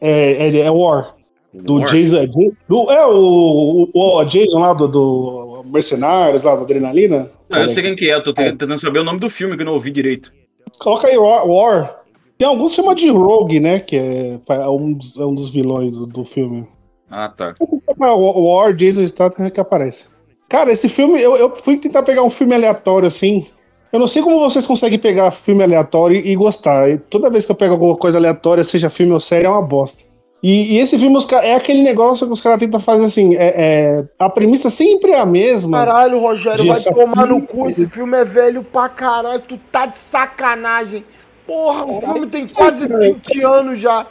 É, 0.00 0.48
é, 0.48 0.56
é 0.60 0.70
War. 0.70 1.14
Do 1.52 1.80
War? 1.80 1.90
Jason. 1.90 2.26
Do, 2.66 2.90
é 2.90 3.06
o, 3.06 3.88
o, 3.92 4.16
o 4.16 4.24
Jason 4.24 4.58
lá 4.58 4.72
do, 4.72 4.88
do 4.88 5.62
Mercenários, 5.66 6.44
lá 6.44 6.56
do 6.56 6.62
Adrenalina. 6.62 7.30
Não, 7.50 7.60
eu 7.60 7.68
sei 7.68 7.82
quem 7.82 7.94
que 7.94 8.10
é, 8.10 8.14
eu 8.14 8.22
tô 8.22 8.32
tentando 8.32 8.78
saber 8.78 9.00
o 9.00 9.04
nome 9.04 9.20
do 9.20 9.28
filme 9.28 9.54
que 9.54 9.62
eu 9.62 9.66
não 9.66 9.74
ouvi 9.74 9.90
direito. 9.90 10.32
Coloca 10.78 11.06
aí 11.06 11.18
War. 11.18 12.00
Tem 12.38 12.48
alguns 12.48 12.72
que 12.72 12.76
chamam 12.76 12.94
de 12.94 13.10
Rogue, 13.10 13.60
né? 13.60 13.78
Que 13.78 13.96
é, 13.96 14.40
é 14.48 14.68
um, 14.68 14.94
dos- 14.94 15.16
é 15.18 15.24
um 15.24 15.34
dos 15.34 15.50
vilões 15.50 15.96
do, 15.98 16.06
do 16.06 16.24
filme. 16.24 16.66
Ah, 17.10 17.28
tá. 17.28 17.54
O 18.00 18.54
War, 18.54 18.72
Jason 18.72 19.06
Statham 19.06 19.44
é 19.46 19.50
que 19.50 19.60
aparece. 19.60 20.06
Cara, 20.48 20.70
esse 20.70 20.88
filme, 20.88 21.20
eu, 21.20 21.36
eu 21.36 21.54
fui 21.56 21.76
tentar 21.78 22.02
pegar 22.02 22.22
um 22.22 22.30
filme 22.30 22.54
aleatório 22.54 23.06
assim. 23.08 23.46
Eu 23.92 24.00
não 24.00 24.08
sei 24.08 24.22
como 24.22 24.40
vocês 24.40 24.66
conseguem 24.66 24.98
pegar 24.98 25.30
filme 25.30 25.62
aleatório 25.62 26.16
e 26.16 26.34
gostar. 26.34 26.88
E 26.88 26.98
toda 26.98 27.30
vez 27.30 27.44
que 27.44 27.52
eu 27.52 27.56
pego 27.56 27.74
alguma 27.74 27.96
coisa 27.96 28.18
aleatória, 28.18 28.64
seja 28.64 28.88
filme 28.88 29.12
ou 29.12 29.20
série, 29.20 29.46
é 29.46 29.50
uma 29.50 29.62
bosta. 29.62 30.04
E, 30.42 30.74
e 30.74 30.78
esse 30.80 30.98
filme 30.98 31.16
é 31.42 31.54
aquele 31.54 31.82
negócio 31.82 32.26
que 32.26 32.32
os 32.32 32.40
caras 32.40 32.58
tentam 32.58 32.80
fazer 32.80 33.04
assim. 33.04 33.36
É, 33.36 33.54
é- 33.56 34.04
a 34.18 34.28
premissa 34.28 34.68
sempre 34.70 35.12
é 35.12 35.20
a 35.20 35.26
mesma. 35.26 35.84
Caralho, 35.84 36.18
Rogério, 36.18 36.66
vai 36.66 36.80
tomar 36.82 37.26
no 37.26 37.34
filme- 37.34 37.46
cu. 37.46 37.68
Esse 37.68 37.86
filme 37.86 38.16
é 38.18 38.24
velho 38.24 38.64
pra 38.64 38.88
caralho. 38.88 39.40
Tu 39.42 39.56
tá 39.70 39.86
de 39.86 39.96
sacanagem. 39.96 41.04
Porra, 41.46 41.84
o 41.84 42.00
filme 42.00 42.26
tem 42.26 42.42
quase 42.48 42.86
20 42.88 43.42
anos 43.44 43.78
já. 43.78 44.06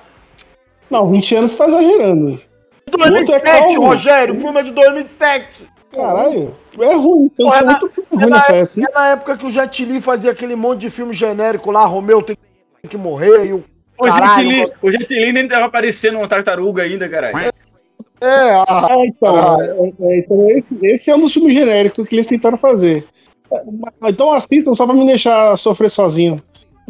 Não, 0.90 1.12
20 1.12 1.36
anos 1.36 1.52
você 1.52 1.58
tá 1.58 1.66
exagerando. 1.68 2.26
O 2.28 2.32
outro 2.34 3.04
é 3.04 3.40
2007, 3.40 3.42
calmo. 3.44 3.82
Rogério. 3.88 4.36
O 4.38 4.40
filme 4.40 4.60
é 4.60 4.64
de 4.64 4.72
2007. 4.72 5.48
Caralho, 5.94 6.54
é 6.80 6.96
ruim. 6.96 7.30
Então 7.34 7.50
Pô, 7.50 7.54
é 7.56 7.62
na- 7.64 7.72
muito 7.72 7.88
filme 7.92 8.08
É 8.14 8.16
ruim 8.16 8.30
na, 8.30 8.36
nessa 8.38 8.54
época, 8.54 8.80
época. 8.80 8.92
é 8.92 8.94
na 9.00 9.08
época 9.10 9.38
que 9.38 9.46
o 9.46 9.52
Jet 9.52 9.86
Li 9.86 10.02
fazia 10.02 10.32
aquele 10.32 10.56
monte 10.56 10.80
de 10.82 10.90
filme 10.90 11.14
genérico 11.14 11.70
lá, 11.72 11.86
Romeu 11.86 12.22
tem 12.22 12.38
que 12.90 12.98
morrer 12.98 13.46
e 13.48 13.54
o. 13.54 13.64
O 14.00 14.10
Jet 14.10 14.42
Li, 14.42 14.72
o 14.82 14.92
Jet 14.92 15.14
Li 15.14 15.32
nem 15.32 15.48
tava 15.48 15.66
aparecendo 15.66 16.18
uma 16.18 16.28
tartaruga 16.28 16.82
ainda, 16.84 17.08
caralho. 17.08 17.38
É, 18.22 18.50
ah, 18.68 18.88
É, 18.90 19.06
então, 19.08 19.62
é, 19.62 19.68
é, 20.00 20.20
então 20.20 20.50
esse, 20.52 20.78
esse 20.86 21.12
é 21.12 21.16
um 21.16 21.20
dos 21.20 21.34
filmes 21.34 21.54
genéricos 21.54 22.08
que 22.08 22.16
eles 22.16 22.26
tentaram 22.26 22.58
fazer. 22.58 23.06
Então 24.04 24.32
assistam 24.32 24.74
só 24.74 24.86
pra 24.86 24.96
me 24.96 25.06
deixar 25.06 25.56
sofrer 25.58 25.90
sozinho. 25.90 26.42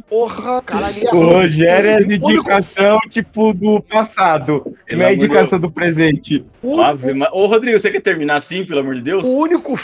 Porra, 0.09 0.61
caralho. 0.61 0.95
O 1.13 1.21
Rogério 1.21 1.89
é 1.89 1.95
a 1.95 2.01
indicação, 2.01 2.99
tipo, 3.09 3.53
do 3.53 3.81
passado. 3.81 4.75
Não 4.91 5.01
é 5.03 5.07
a 5.09 5.13
indicação 5.13 5.59
do 5.59 5.71
presente. 5.71 6.45
Ave, 6.83 7.13
ma- 7.13 7.29
Ô, 7.31 7.45
Rodrigo, 7.45 7.77
você 7.79 7.91
quer 7.91 8.01
terminar 8.01 8.35
assim, 8.35 8.65
pelo 8.65 8.79
amor 8.79 8.95
de 8.95 9.01
Deus? 9.01 9.25
O 9.25 9.37
único 9.37 9.79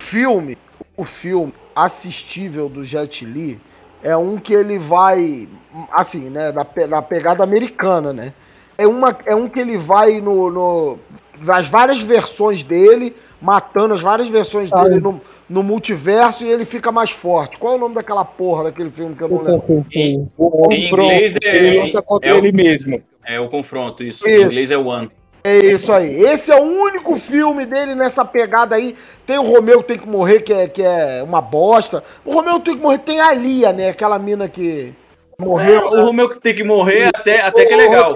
filme, 0.00 0.56
o 0.96 1.04
filme 1.04 1.52
assistível 1.74 2.68
do 2.68 2.84
Jet 2.84 3.24
Li 3.24 3.60
é 4.02 4.16
um 4.16 4.36
que 4.36 4.52
ele 4.52 4.78
vai, 4.78 5.48
assim, 5.92 6.30
né, 6.30 6.52
na 6.88 7.02
pegada 7.02 7.42
americana, 7.42 8.12
né? 8.12 8.32
É, 8.76 8.86
uma, 8.86 9.16
é 9.26 9.34
um 9.34 9.48
que 9.48 9.58
ele 9.58 9.76
vai 9.76 10.20
no, 10.20 10.50
no 10.50 10.98
nas 11.40 11.68
várias 11.68 12.00
versões 12.00 12.62
dele, 12.62 13.14
matando 13.40 13.94
as 13.94 14.00
várias 14.00 14.28
versões 14.28 14.72
Ah, 14.72 14.84
dele 14.84 15.00
no, 15.00 15.20
no 15.48 15.62
multiverso 15.62 16.44
e 16.44 16.50
ele 16.50 16.64
fica 16.64 16.90
mais 16.90 17.10
forte. 17.10 17.58
Qual 17.58 17.74
é 17.74 17.76
o 17.76 17.80
nome 17.80 17.94
daquela 17.94 18.24
porra 18.24 18.64
daquele 18.64 18.90
filme 18.90 19.14
que 19.14 19.22
eu 19.22 19.28
não 19.28 19.42
lembro? 19.42 19.86
Em, 19.92 20.28
O 20.36 20.72
em 20.72 20.88
inglês 20.88 21.36
é, 21.42 21.56
Ele 21.56 21.80
luta 21.80 22.02
contra 22.02 22.28
é, 22.28 22.36
ele 22.36 22.50
o, 22.50 22.54
mesmo. 22.54 23.02
é 23.26 23.40
o 23.40 23.48
confronto, 23.48 24.02
isso. 24.02 24.28
Isso. 24.28 24.40
Em 24.40 24.44
inglês 24.44 24.70
é 24.70 24.76
One. 24.76 25.10
É 25.44 25.56
isso 25.58 25.92
aí. 25.92 26.24
Esse 26.24 26.50
é 26.50 26.56
o 26.60 26.64
único 26.64 27.16
filme 27.16 27.64
dele 27.64 27.94
nessa 27.94 28.24
pegada 28.24 28.74
aí. 28.74 28.96
Tem 29.24 29.38
o 29.38 29.42
Romeu 29.42 29.80
que 29.82 29.88
tem 29.88 29.98
que 29.98 30.06
morrer, 30.06 30.40
que 30.40 30.52
é, 30.52 30.68
que 30.68 30.82
é 30.82 31.22
uma 31.22 31.40
bosta. 31.40 32.02
O 32.24 32.32
Romeu 32.34 32.58
tem 32.60 32.76
que 32.76 32.82
morrer. 32.82 32.98
Tem 32.98 33.20
a 33.20 33.32
Lia, 33.32 33.72
né? 33.72 33.90
Aquela 33.90 34.18
mina 34.18 34.48
que 34.48 34.92
morreu. 35.38 35.86
O 35.86 36.04
Romeu 36.04 36.28
que 36.28 36.40
tem 36.40 36.54
que 36.54 36.64
morrer 36.64 37.10
até, 37.14 37.40
até 37.40 37.64
que 37.64 37.72
é 37.72 37.76
legal. 37.76 38.14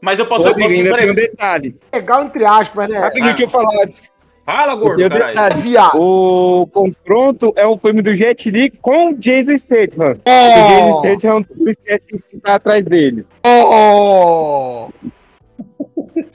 Mas 0.00 0.18
eu 0.18 0.26
posso. 0.26 0.48
Eu 0.48 0.52
Rodrigo, 0.52 0.88
posso 0.88 1.00
ainda 1.00 1.12
um 1.12 1.14
detalhe. 1.14 1.76
Legal 1.94 2.24
entre 2.24 2.44
aspas, 2.44 2.88
né? 2.88 2.98
Rapidinho, 2.98 3.26
deixa 3.28 3.44
eu 3.44 3.48
falar 3.48 3.84
antes. 3.84 4.02
Fala, 4.48 4.74
gordo, 4.74 5.04
um 5.04 5.08
caralho. 5.08 5.28
detalhe. 5.34 5.60
Viado. 5.60 6.00
O 6.00 6.66
confronto 6.68 7.52
é 7.54 7.66
um 7.66 7.76
filme 7.76 8.00
do 8.00 8.16
Jet 8.16 8.50
Li 8.50 8.70
com 8.70 9.12
Jason 9.12 9.56
Statham. 9.58 10.18
Oh. 10.24 10.30
O 10.30 10.68
Jason 10.68 10.98
Statham 10.98 11.30
é 11.30 11.34
um 11.34 11.64
dos 11.64 11.76
que 11.76 12.38
tá 12.40 12.54
atrás 12.54 12.84
dele. 12.84 13.26
Oh, 13.44 14.88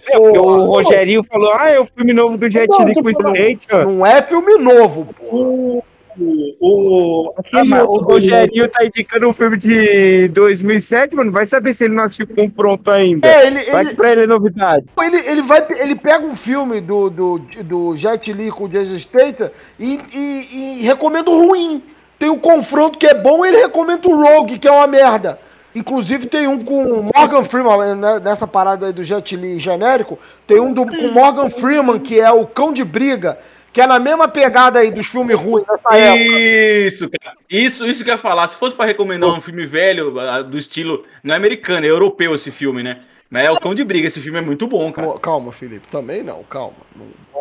É, 0.10 0.18
porque 0.18 0.38
o 0.38 0.66
Rogerinho 0.66 1.24
falou, 1.24 1.54
ah, 1.54 1.70
é 1.70 1.80
o 1.80 1.86
filme 1.86 2.14
novo 2.14 2.38
do 2.38 2.50
Jet 2.50 2.70
Li 2.84 2.94
com 2.94 3.08
o 3.08 3.14
Statham. 3.14 3.86
não 3.86 4.06
é 4.06 4.22
filme 4.22 4.58
novo, 4.58 5.08
pô. 5.14 5.84
O, 6.18 7.28
o, 7.28 7.34
Ah, 7.54 7.64
mas 7.66 7.84
o 7.84 7.94
Rogerinho 8.02 8.70
tá 8.70 8.86
indicando 8.86 9.28
um 9.30 9.34
filme 9.34 9.58
de 9.58 10.28
2007, 10.30 11.16
mano. 11.16 11.32
Vai 11.32 11.46
saber 11.46 11.74
se 11.74 11.86
ele 11.86 11.96
não 11.96 12.04
assistiu 12.04 12.28
confronto 12.28 12.90
ainda. 12.92 13.28
É, 13.28 13.48
ele, 13.48 13.60
Vai 13.64 13.82
ele, 13.82 13.90
que 13.90 13.96
pra 13.96 14.12
ele 14.12 14.24
é 14.24 14.28
novidade. 14.28 14.86
ele, 15.02 15.18
ele, 15.18 15.42
vai, 15.42 15.66
ele 15.80 15.96
pega 15.96 16.26
um 16.26 16.36
filme 16.36 16.80
do, 16.82 17.10
do, 17.10 17.40
do 17.64 17.98
Jet 17.98 18.32
Li 18.32 18.50
com 18.52 18.66
o 18.66 18.70
Jason 18.70 18.98
Statham 19.00 19.52
e, 19.80 20.00
e, 20.14 20.80
e 20.80 20.82
recomenda 20.84 21.30
o 21.30 21.48
ruim. 21.48 21.84
Tem 22.20 22.30
o 22.30 22.38
confronto 22.38 22.98
que 22.98 23.08
é 23.08 23.14
bom 23.14 23.46
e 23.46 23.50
ele 23.50 23.58
recomenda 23.58 24.08
o 24.08 24.16
Rogue, 24.16 24.58
que 24.58 24.68
é 24.68 24.72
uma 24.72 24.88
merda. 24.88 25.40
Inclusive 25.76 26.28
tem 26.28 26.48
um 26.48 26.64
com 26.64 27.10
Morgan 27.16 27.44
Freeman, 27.44 27.96
né, 27.96 28.20
nessa 28.20 28.46
parada 28.46 28.86
aí 28.86 28.94
do 28.94 29.04
Jet 29.04 29.36
Li 29.36 29.60
genérico, 29.60 30.20
tem 30.46 30.60
um 30.60 30.72
do, 30.72 30.86
com 30.86 31.08
Morgan 31.08 31.50
Freeman, 31.50 32.00
que 32.00 32.20
é 32.20 32.32
o 32.32 32.46
Cão 32.46 32.72
de 32.72 32.84
Briga, 32.84 33.40
que 33.74 33.82
é 33.82 33.88
na 33.88 33.98
mesma 34.00 34.28
pegada 34.28 34.80
aí 34.80 34.92
dos 34.92 35.08
filmes 35.08 35.36
ruins 35.36 35.66
dessa 35.66 35.98
época. 35.98 36.40
Isso, 36.40 37.10
cara. 37.10 37.36
Isso, 37.50 37.88
isso 37.88 38.04
que 38.04 38.10
eu 38.12 38.14
ia 38.14 38.20
falar. 38.20 38.46
Se 38.48 38.56
fosse 38.56 38.76
pra 38.76 38.86
recomendar 38.86 39.30
um 39.30 39.42
filme 39.42 39.66
velho, 39.66 40.14
do 40.44 40.58
estilo. 40.58 41.04
Não 41.24 41.34
é 41.34 41.38
americano, 41.38 41.86
é 41.86 41.90
europeu 41.90 42.36
esse 42.36 42.52
filme, 42.52 42.84
né? 42.84 43.00
Mas 43.30 43.46
é 43.46 43.52
o 43.52 43.60
Cão 43.60 43.74
de 43.74 43.84
Briga. 43.84 44.06
Esse 44.06 44.20
filme 44.22 44.38
é 44.38 44.42
muito 44.44 44.68
bom, 44.68 44.92
cara. 44.94 45.18
Calma, 45.18 45.52
Felipe, 45.52 45.88
também 45.90 46.22
não, 46.22 46.44
calma. 46.44 46.76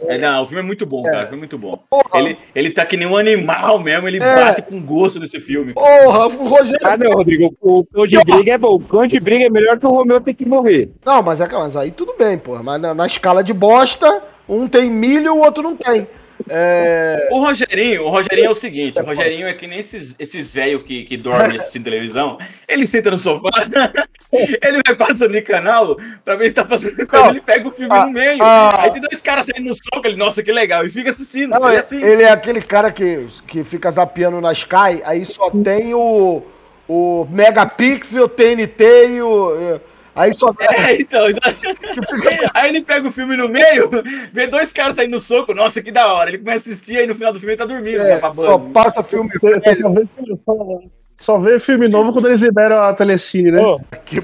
É, 0.08 0.16
não, 0.16 0.42
o 0.42 0.46
filme 0.46 0.62
é 0.62 0.64
muito 0.64 0.86
bom, 0.86 1.06
É. 1.06 1.10
cara. 1.10 1.18
O 1.18 1.28
filme 1.28 1.36
é 1.36 1.38
muito 1.40 1.58
bom. 1.58 1.78
Ele, 2.14 2.38
ele 2.54 2.70
tá 2.70 2.86
que 2.86 2.96
nem 2.96 3.06
um 3.06 3.14
animal 3.14 3.78
mesmo, 3.78 4.08
ele 4.08 4.16
É. 4.16 4.20
bate 4.42 4.62
com 4.62 4.80
gosto 4.80 5.20
nesse 5.20 5.38
filme. 5.38 5.74
Porra, 5.74 6.28
o 6.28 6.48
Rogério. 6.48 6.86
Ah, 6.86 6.96
não, 6.96 7.12
Rodrigo. 7.12 7.54
O 7.60 7.84
Cão 7.84 8.06
de 8.06 8.16
Briga 8.24 8.52
é 8.54 8.58
bom. 8.58 8.76
O 8.76 8.80
Cão 8.80 9.06
de 9.06 9.20
Briga 9.20 9.44
é 9.44 9.50
melhor 9.50 9.78
que 9.78 9.84
o 9.84 9.90
Romeu 9.90 10.18
tem 10.18 10.34
que 10.34 10.46
morrer. 10.46 10.88
Não, 11.04 11.22
mas, 11.22 11.42
é, 11.42 11.48
mas 11.48 11.76
aí 11.76 11.90
tudo 11.90 12.14
bem, 12.18 12.38
porra. 12.38 12.62
Mas 12.62 12.80
na, 12.80 12.94
na 12.94 13.06
escala 13.06 13.44
de 13.44 13.52
bosta, 13.52 14.22
um 14.48 14.66
tem 14.66 14.88
milho, 14.88 15.34
o 15.34 15.40
outro 15.40 15.62
não 15.62 15.76
tem. 15.76 16.06
É... 16.48 17.28
O 17.30 17.38
Rogerinho, 17.44 18.04
o 18.04 18.10
Rogerinho 18.10 18.46
é 18.46 18.50
o 18.50 18.54
seguinte, 18.54 19.00
o 19.00 19.04
Rogerinho 19.04 19.46
é 19.46 19.54
que 19.54 19.66
nem 19.66 19.78
esses, 19.78 20.14
esses 20.18 20.54
velhos 20.54 20.82
que, 20.84 21.04
que 21.04 21.16
dormem 21.16 21.56
assistindo 21.56 21.84
televisão, 21.84 22.38
ele 22.68 22.86
senta 22.86 23.10
no 23.10 23.16
sofá, 23.16 23.50
ele 24.32 24.80
vai 24.86 24.96
passando 24.96 25.32
de 25.32 25.42
canal 25.42 25.96
pra 26.24 26.36
ver 26.36 26.48
se 26.48 26.54
tá 26.54 26.64
fazendo 26.64 27.06
coisa, 27.06 27.28
ele 27.30 27.40
pega 27.40 27.68
o 27.68 27.70
filme 27.70 27.94
Ah, 27.94 28.06
no 28.06 28.12
meio. 28.12 28.42
ah. 28.42 28.82
Aí 28.82 28.90
tem 28.90 29.00
dois 29.02 29.20
caras 29.20 29.46
saindo 29.46 29.68
no 29.68 29.74
soco, 29.74 30.06
ele, 30.06 30.16
nossa, 30.16 30.42
que 30.42 30.52
legal, 30.52 30.84
e 30.84 30.90
fica 30.90 31.10
assistindo. 31.10 31.50
Não, 31.50 31.58
ele 31.58 31.66
é 31.66 31.70
ele, 31.70 31.78
assim. 31.78 32.02
ele 32.02 32.22
é 32.22 32.30
aquele 32.30 32.62
cara 32.62 32.90
que, 32.90 33.26
que 33.46 33.62
fica 33.64 33.90
zapeando 33.90 34.40
na 34.40 34.52
Sky, 34.52 35.02
aí 35.04 35.24
só 35.24 35.50
tem 35.50 35.94
o, 35.94 36.42
o 36.88 37.26
Megapixel, 37.30 38.24
o 38.24 38.28
TNT 38.28 38.84
e 39.10 39.22
o. 39.22 39.80
Aí 40.14 40.32
só 40.34 40.46
É, 40.60 41.00
então, 41.00 41.22
aí 42.54 42.68
ele 42.68 42.82
pega 42.82 43.08
o 43.08 43.12
filme 43.12 43.36
no 43.36 43.48
meio, 43.48 43.88
vê 44.32 44.46
dois 44.46 44.72
caras 44.72 44.96
saindo 44.96 45.12
no 45.12 45.18
soco, 45.18 45.54
nossa, 45.54 45.80
que 45.82 45.90
da 45.90 46.12
hora. 46.12 46.30
Ele 46.30 46.38
começa 46.38 46.68
a 46.68 46.72
assistir, 46.72 46.98
aí 46.98 47.06
no 47.06 47.14
final 47.14 47.32
do 47.32 47.38
filme 47.40 47.52
ele 47.54 47.58
tá 47.58 47.64
dormindo, 47.64 48.00
É, 48.02 48.18
tá 48.18 48.34
só 48.34 48.58
passa 48.58 49.02
filme 49.02 49.30
Só 49.40 49.48
vê, 49.90 50.06
só- 50.44 50.80
só 51.14 51.38
vê 51.38 51.58
filme 51.58 51.88
novo 51.88 52.12
quando 52.12 52.28
eles 52.28 52.40
liberam 52.42 52.78
a 52.82 52.92
telecine, 52.94 53.52
né? 53.52 53.60
Que 54.04 54.18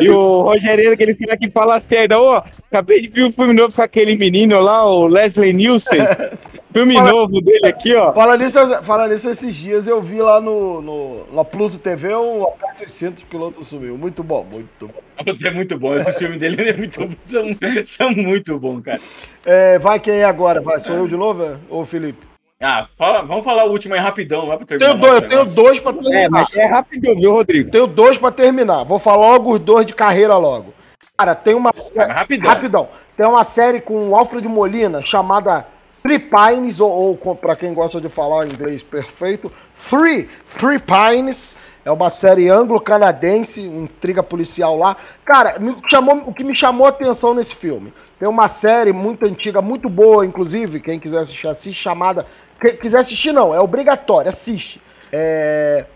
E 0.00 0.08
o 0.10 0.42
Rogerinho, 0.42 0.92
aquele 0.92 1.14
filho 1.14 1.36
que 1.38 1.50
fala 1.50 1.80
sério, 1.80 2.18
ó, 2.20 2.42
acabei 2.70 3.02
de 3.02 3.08
ver 3.08 3.24
um 3.24 3.32
filme 3.32 3.52
novo 3.52 3.74
com 3.74 3.82
aquele 3.82 4.16
menino 4.16 4.60
lá, 4.60 4.84
o 4.86 5.06
Leslie 5.06 5.52
Nielsen. 5.52 6.00
filme 6.74 6.94
Fala- 6.94 7.10
novo 7.12 7.40
dele 7.40 7.66
aqui, 7.66 7.94
ó. 7.94 8.12
Fala 8.12 8.36
nisso, 8.36 8.58
fala 8.82 9.08
nisso 9.08 9.30
esses 9.30 9.54
dias, 9.54 9.86
eu 9.86 10.00
vi 10.02 10.20
lá 10.20 10.40
no, 10.40 10.82
no, 10.82 11.26
na 11.32 11.44
Pluto 11.44 11.78
TV 11.78 12.12
o 12.14 12.42
Aperto 12.42 12.84
os 12.84 12.92
Cintos, 12.92 13.22
o 13.22 13.26
piloto 13.26 13.64
sumiu. 13.64 13.96
Muito 13.96 14.22
bom, 14.22 14.44
muito 14.44 14.88
bom. 14.88 15.00
Nossa, 15.24 15.48
é 15.48 15.50
muito 15.50 15.78
bom. 15.78 15.94
Esses 15.94 16.18
filmes 16.18 16.38
dele 16.38 16.68
é 16.68 16.76
muito, 16.76 17.08
são, 17.24 17.42
são 17.86 18.10
muito 18.10 18.58
bons, 18.58 18.82
cara. 18.82 19.00
É, 19.46 19.78
vai 19.78 19.98
quem 20.00 20.14
é 20.14 20.24
agora? 20.24 20.60
Vai, 20.60 20.80
sou 20.80 20.96
eu 20.96 21.08
de 21.08 21.16
novo 21.16 21.42
é? 21.44 21.56
ou 21.70 21.84
Felipe? 21.86 22.26
Ah, 22.60 22.86
fala, 22.86 23.22
vamos 23.22 23.44
falar 23.44 23.64
o 23.66 23.70
último 23.70 23.94
aí 23.94 24.00
rapidão, 24.00 24.46
vai 24.46 24.56
pra 24.56 24.66
terminar. 24.66 24.90
Tenho 24.94 25.00
dois, 25.00 25.22
eu 25.22 25.28
tenho 25.28 25.44
dois 25.44 25.80
pra 25.80 25.92
terminar. 25.92 26.24
É, 26.24 26.28
mas 26.28 26.54
é 26.54 26.66
rapidinho, 26.66 27.14
viu, 27.16 27.32
Rodrigo? 27.32 27.70
Tenho 27.70 27.86
dois 27.86 28.18
pra 28.18 28.30
terminar. 28.32 28.84
Vou 28.84 28.98
falar 28.98 29.28
logo 29.28 29.52
os 29.52 29.60
dois 29.60 29.86
de 29.86 29.92
carreira 29.94 30.36
logo. 30.36 30.72
Cara, 31.16 31.34
tem 31.34 31.54
uma 31.54 31.70
série. 31.74 32.12
rapidão. 32.12 32.50
Rapidão. 32.50 32.88
Tem 33.16 33.26
uma 33.26 33.44
série 33.44 33.80
com 33.80 34.08
o 34.08 34.16
Alfred 34.16 34.48
Molina 34.48 35.00
chamada 35.04 35.66
Three 36.06 36.18
Pines, 36.18 36.80
ou, 36.80 37.18
ou 37.24 37.34
pra 37.34 37.56
quem 37.56 37.72
gosta 37.72 37.98
de 37.98 38.10
falar 38.10 38.46
inglês 38.46 38.82
perfeito, 38.82 39.50
Free, 39.74 40.28
Three 40.58 40.78
Pines. 40.78 41.56
É 41.82 41.90
uma 41.90 42.10
série 42.10 42.50
anglo-canadense, 42.50 43.62
intriga 43.62 44.22
policial 44.22 44.76
lá. 44.76 44.98
Cara, 45.24 45.58
me 45.58 45.74
chamou, 45.90 46.16
o 46.26 46.34
que 46.34 46.44
me 46.44 46.54
chamou 46.54 46.86
a 46.86 46.90
atenção 46.90 47.32
nesse 47.32 47.54
filme. 47.54 47.92
Tem 48.18 48.28
uma 48.28 48.48
série 48.48 48.92
muito 48.92 49.24
antiga, 49.24 49.62
muito 49.62 49.88
boa, 49.88 50.26
inclusive, 50.26 50.78
quem 50.78 51.00
quiser 51.00 51.20
assistir, 51.20 51.48
assiste, 51.48 51.82
chamada. 51.82 52.26
Quem 52.60 52.76
quiser 52.76 52.98
assistir, 52.98 53.32
não, 53.32 53.54
é 53.54 53.60
obrigatório, 53.60 54.28
assiste. 54.28 54.82
É. 55.10 55.86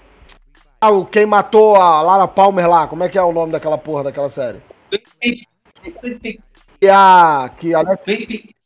Ah, 0.80 0.90
o 0.90 1.04
Quem 1.04 1.26
matou 1.26 1.76
a 1.76 2.00
Lara 2.00 2.26
Palmer 2.26 2.68
lá, 2.68 2.86
como 2.86 3.04
é 3.04 3.10
que 3.10 3.18
é 3.18 3.22
o 3.22 3.32
nome 3.32 3.52
daquela 3.52 3.76
porra 3.76 4.04
daquela 4.04 4.30
série? 4.30 4.62
Que 6.80 6.88
a. 6.88 7.50
Que 7.58 7.74
a 7.74 7.82
Netflix. 7.82 8.57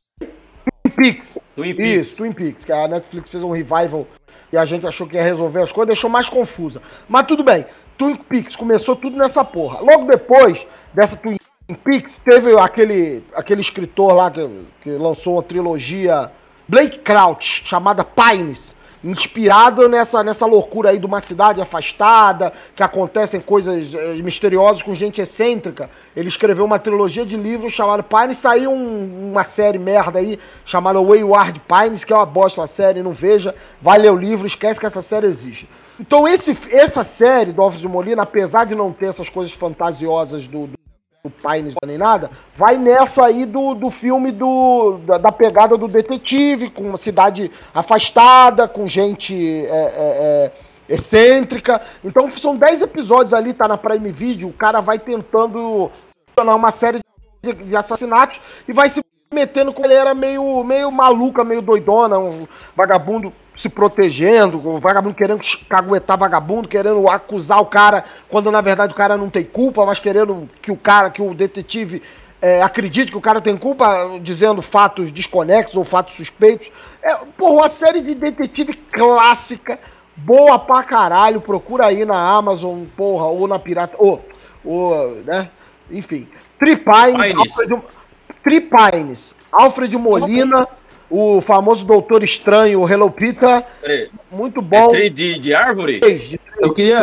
Twin 1.03 1.15
Peaks. 1.15 1.39
Twin 1.57 1.75
Peaks. 1.75 2.09
Isso, 2.09 2.17
Twin 2.17 2.33
Peaks, 2.33 2.65
que 2.65 2.73
a 2.73 2.87
Netflix 2.87 3.31
fez 3.31 3.43
um 3.43 3.51
revival 3.51 4.07
e 4.53 4.57
a 4.57 4.65
gente 4.65 4.87
achou 4.87 5.07
que 5.07 5.17
ia 5.17 5.23
resolver 5.23 5.63
as 5.63 5.73
coisas, 5.73 5.95
deixou 5.95 6.09
mais 6.09 6.29
confusa. 6.29 6.81
Mas 7.09 7.27
tudo 7.27 7.43
bem, 7.43 7.67
Twin 7.99 8.17
Peaks 8.17 8.55
começou 8.55 8.95
tudo 8.95 9.17
nessa 9.17 9.45
porra. 9.45 9.81
Logo 9.81 10.07
depois 10.07 10.67
dessa 10.95 11.17
Twin 11.17 11.37
Peaks, 11.83 12.19
teve 12.19 12.57
aquele, 12.57 13.25
aquele 13.35 13.61
escritor 13.63 14.15
lá 14.15 14.31
que, 14.31 14.67
que 14.83 14.91
lançou 14.91 15.35
uma 15.35 15.43
trilogia, 15.43 16.31
Blake 16.69 16.99
Crouch, 17.01 17.63
chamada 17.65 18.05
Pines, 18.05 18.77
inspirado 19.05 19.89
nessa, 19.89 20.23
nessa 20.23 20.47
loucura 20.47 20.91
aí 20.91 20.99
de 20.99 21.07
uma 21.07 21.21
cidade 21.21 21.61
afastada, 21.61 22.53
que 22.75 22.83
acontecem 22.83 23.41
coisas 23.41 23.93
eh, 23.95 24.15
misteriosas 24.23 24.83
com 24.83 24.95
gente 24.95 25.21
excêntrica. 25.21 25.91
Ele 26.17 26.29
escreveu 26.29 26.65
uma 26.65 26.79
trilogia 26.79 27.27
de 27.27 27.37
livros 27.37 27.73
chamada 27.73 28.03
Pines, 28.03 28.39
saiu 28.39 28.71
um- 28.71 29.31
uma 29.31 29.45
série 29.45 29.79
merda 29.79 30.19
aí 30.19 30.39
chamada 30.65 31.01
Wayward 31.01 31.61
Pines, 31.61 32.05
que 32.05 32.13
é 32.13 32.17
uma 32.17 32.27
bosta 32.27 32.63
a 32.63 32.67
série, 32.67 33.03
não 33.03 33.13
veja, 33.13 33.55
vai 33.81 33.99
ler 33.99 34.13
o 34.13 34.17
livro, 34.17 34.47
esquece 34.47 34.79
que 34.79 34.87
essa 34.87 35.03
série 35.03 35.27
existe. 35.27 35.69
Então 35.99 36.27
esse, 36.27 36.57
essa 36.71 37.05
série 37.05 37.53
do 37.53 37.61
Alves 37.63 37.81
de 37.81 37.89
Molina, 37.89 38.23
apesar 38.23 38.65
de 38.65 38.75
não 38.75 38.93
ter 38.93 39.07
essas 39.07 39.29
coisas 39.29 39.53
fantasiosas 39.53 40.47
do, 40.47 40.67
do 40.67 40.82
do 41.25 41.31
Pines 41.31 41.73
nem 41.87 41.97
nada, 41.97 42.33
vai 42.57 42.77
nessa 42.77 43.25
aí 43.25 43.47
do, 43.47 43.75
do 43.75 43.91
filme 43.91 44.33
do, 44.33 44.99
da, 45.07 45.19
da 45.19 45.31
pegada 45.31 45.79
do 45.79 45.87
detetive, 45.87 46.69
com 46.69 46.83
uma 46.83 46.97
cidade 46.97 47.49
afastada, 47.73 48.67
com 48.67 48.89
gente 48.89 49.65
é, 49.67 49.71
é, 49.71 49.93
é, 49.97 50.53
excêntrica. 50.89 51.81
Então 52.03 52.29
são 52.33 52.57
10 52.57 52.83
episódios 52.83 53.35
ali, 53.35 53.55
tá 53.55 53.69
na 53.69 53.79
Prime 53.79 54.11
Video, 54.11 54.49
o 54.49 54.53
cara 54.53 54.81
vai 54.81 54.99
tentando 54.99 55.93
uma 56.37 56.73
série 56.73 56.99
de, 57.41 57.53
de 57.53 57.77
assassinatos 57.77 58.41
e 58.67 58.73
vai 58.73 58.89
se 58.89 59.01
metendo 59.33 59.73
com 59.73 59.85
ele 59.85 59.95
era 59.95 60.15
meio, 60.15 60.65
meio 60.65 60.91
maluca, 60.91 61.45
meio 61.45 61.63
doidona, 61.63 62.19
um 62.19 62.49
vagabundo 62.77 63.33
se 63.63 63.69
protegendo, 63.69 64.61
o 64.69 64.79
vagabundo 64.79 65.15
querendo 65.15 65.41
caguetar 65.69 66.19
vagabundo, 66.19 66.67
querendo 66.67 67.09
acusar 67.09 67.61
o 67.61 67.67
cara, 67.67 68.05
quando 68.29 68.51
na 68.51 68.61
verdade 68.61 68.93
o 68.93 68.97
cara 68.97 69.17
não 69.17 69.31
tem 69.31 69.45
culpa, 69.45 69.87
mas 69.87 70.01
querendo 70.01 70.51
que 70.61 70.73
o 70.73 70.77
cara, 70.77 71.11
que 71.11 71.23
o 71.23 71.33
detetive 71.33 72.03
é, 72.41 72.61
acredite 72.61 73.13
que 73.13 73.17
o 73.17 73.21
cara 73.21 73.41
tem 73.41 73.57
culpa, 73.57 74.19
dizendo 74.21 74.61
fatos 74.61 75.13
desconexos 75.13 75.77
ou 75.77 75.85
fatos 75.85 76.15
suspeitos. 76.15 76.73
É, 77.01 77.15
porra, 77.39 77.53
uma 77.53 77.69
série 77.69 78.01
de 78.01 78.17
detetive 78.17 78.75
clássica, 78.75 79.79
boa 80.17 80.59
pra 80.59 80.83
caralho, 80.83 81.41
procura 81.41 81.87
aí 81.87 82.05
na 82.05 82.19
Amazon, 82.19 82.83
porra, 82.97 83.27
ou 83.27 83.47
na 83.47 83.61
Pirata, 83.61 83.95
ou, 83.97 84.21
ou 84.65 85.23
né, 85.23 85.51
enfim. 85.89 86.27
Tripines. 86.59 87.33
Alfred, 87.37 87.83
Tripines, 88.43 89.35
Alfred 89.53 89.97
Molina, 89.97 90.67
o 91.13 91.41
famoso 91.43 91.85
Doutor 91.85 92.25
Estranho, 92.25 92.81
o 92.81 92.89
Hello 92.89 93.11
Peter, 93.11 93.63
Peraí, 93.81 94.09
muito 94.31 94.61
É 94.61 94.63
bom. 94.63 94.89
tri 94.89 95.11
de, 95.11 95.39
de 95.39 95.55
árvore? 95.55 96.01
De 96.01 96.41
Eu 96.59 96.73
queria-. 96.73 97.03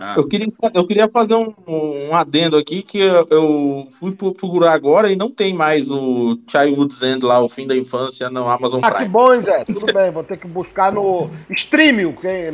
Ah. 0.00 0.14
Eu 0.16 0.28
queria, 0.28 0.46
eu 0.74 0.86
queria 0.86 1.08
fazer 1.08 1.34
um, 1.34 1.52
um 1.66 2.14
adendo 2.14 2.56
aqui 2.56 2.82
que 2.82 3.00
eu, 3.00 3.26
eu 3.30 3.88
fui 3.98 4.12
pro- 4.12 4.32
procurar 4.32 4.72
agora 4.72 5.10
e 5.10 5.16
não 5.16 5.28
tem 5.28 5.52
mais 5.52 5.90
o 5.90 6.38
Childhood's 6.46 7.02
End 7.02 7.24
lá, 7.24 7.40
o 7.40 7.48
fim 7.48 7.66
da 7.66 7.74
infância, 7.76 8.30
no 8.30 8.48
Amazon 8.48 8.78
Ah, 8.80 8.90
que 8.92 8.96
Prime. 8.98 9.08
bom, 9.10 9.34
hein, 9.34 9.40
Zé. 9.40 9.64
Tudo 9.64 9.92
bem, 9.92 10.12
vou 10.12 10.22
ter 10.22 10.36
que 10.36 10.46
buscar 10.46 10.92
no 10.92 11.28
Streamio, 11.50 12.12
quem, 12.20 12.44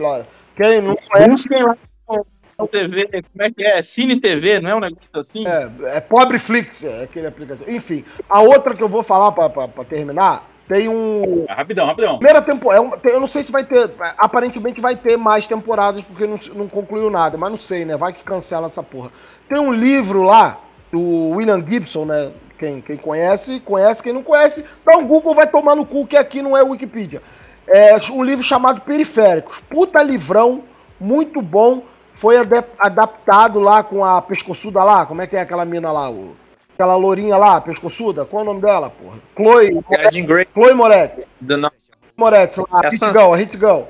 quem 0.56 0.80
não 0.80 0.96
conhece. 0.96 1.28
Busquem 1.48 1.62
lá 1.64 1.76
no 2.08 2.26
TV, 2.70 3.06
como 3.10 3.42
é 3.42 3.50
que 3.50 3.64
é? 3.64 3.82
Cine 3.82 4.18
TV, 4.18 4.60
não 4.60 4.70
é 4.70 4.74
um 4.74 4.80
negócio 4.80 5.20
assim? 5.20 5.44
É, 5.46 5.96
é 5.96 6.00
Pobre 6.00 6.38
Flix, 6.38 6.84
é 6.84 7.04
aquele 7.04 7.26
aplicativo. 7.26 7.70
Enfim, 7.70 8.04
a 8.28 8.40
outra 8.40 8.74
que 8.74 8.82
eu 8.82 8.88
vou 8.88 9.02
falar 9.02 9.32
pra, 9.32 9.48
pra, 9.48 9.68
pra 9.68 9.84
terminar, 9.84 10.48
tem 10.68 10.88
um. 10.88 11.44
Ah, 11.48 11.54
rapidão, 11.54 11.86
rapidão. 11.86 12.18
Primeira 12.18 12.40
temporada, 12.40 13.00
eu 13.04 13.20
não 13.20 13.28
sei 13.28 13.42
se 13.42 13.52
vai 13.52 13.64
ter, 13.64 13.90
aparentemente 14.16 14.80
vai 14.80 14.96
ter 14.96 15.16
mais 15.16 15.46
temporadas, 15.46 16.02
porque 16.02 16.26
não, 16.26 16.38
não 16.54 16.68
concluiu 16.68 17.10
nada, 17.10 17.36
mas 17.36 17.50
não 17.50 17.58
sei, 17.58 17.84
né? 17.84 17.96
Vai 17.96 18.12
que 18.12 18.22
cancela 18.22 18.66
essa 18.66 18.82
porra. 18.82 19.10
Tem 19.48 19.58
um 19.58 19.72
livro 19.72 20.22
lá, 20.22 20.60
do 20.94 21.30
William 21.30 21.62
Gibson, 21.68 22.04
né? 22.04 22.30
Quem, 22.56 22.80
quem 22.80 22.96
conhece, 22.96 23.58
conhece, 23.60 24.00
quem 24.00 24.12
não 24.12 24.22
conhece, 24.22 24.64
dá 24.86 24.96
um 24.96 25.06
Google, 25.06 25.34
vai 25.34 25.46
tomar 25.46 25.74
no 25.74 25.84
cu, 25.84 26.06
que 26.06 26.16
aqui 26.16 26.40
não 26.40 26.56
é 26.56 26.62
Wikipedia. 26.62 27.20
É 27.66 27.96
um 28.12 28.22
livro 28.22 28.44
chamado 28.44 28.80
Periféricos. 28.82 29.58
Puta 29.68 30.00
livrão, 30.00 30.62
muito 31.00 31.42
bom. 31.42 31.82
Foi 32.14 32.36
adaptado 32.78 33.58
lá 33.60 33.82
com 33.82 34.04
a 34.04 34.22
pescoçuda 34.22 34.82
lá, 34.82 35.04
como 35.04 35.20
é 35.22 35.26
que 35.26 35.36
é 35.36 35.40
aquela 35.40 35.64
mina 35.64 35.90
lá? 35.92 36.10
O, 36.10 36.36
aquela 36.72 36.96
lourinha 36.96 37.36
lá, 37.36 37.60
pescoçuda, 37.60 38.24
qual 38.24 38.40
é 38.40 38.42
o 38.42 38.46
nome 38.46 38.60
dela, 38.60 38.90
porra? 38.90 39.18
Chloe, 39.36 39.80
É. 39.92 40.10
Chloe 40.52 40.74
Moretz. 40.74 41.28
Do. 41.40 41.70
Moretz 42.16 42.56
lá, 42.58 42.80
É 42.84 42.88
Hit 42.90 42.98
Sansa. 42.98 43.12
Girl, 43.18 43.32
Hit 43.34 43.56
Girl. 43.56 43.80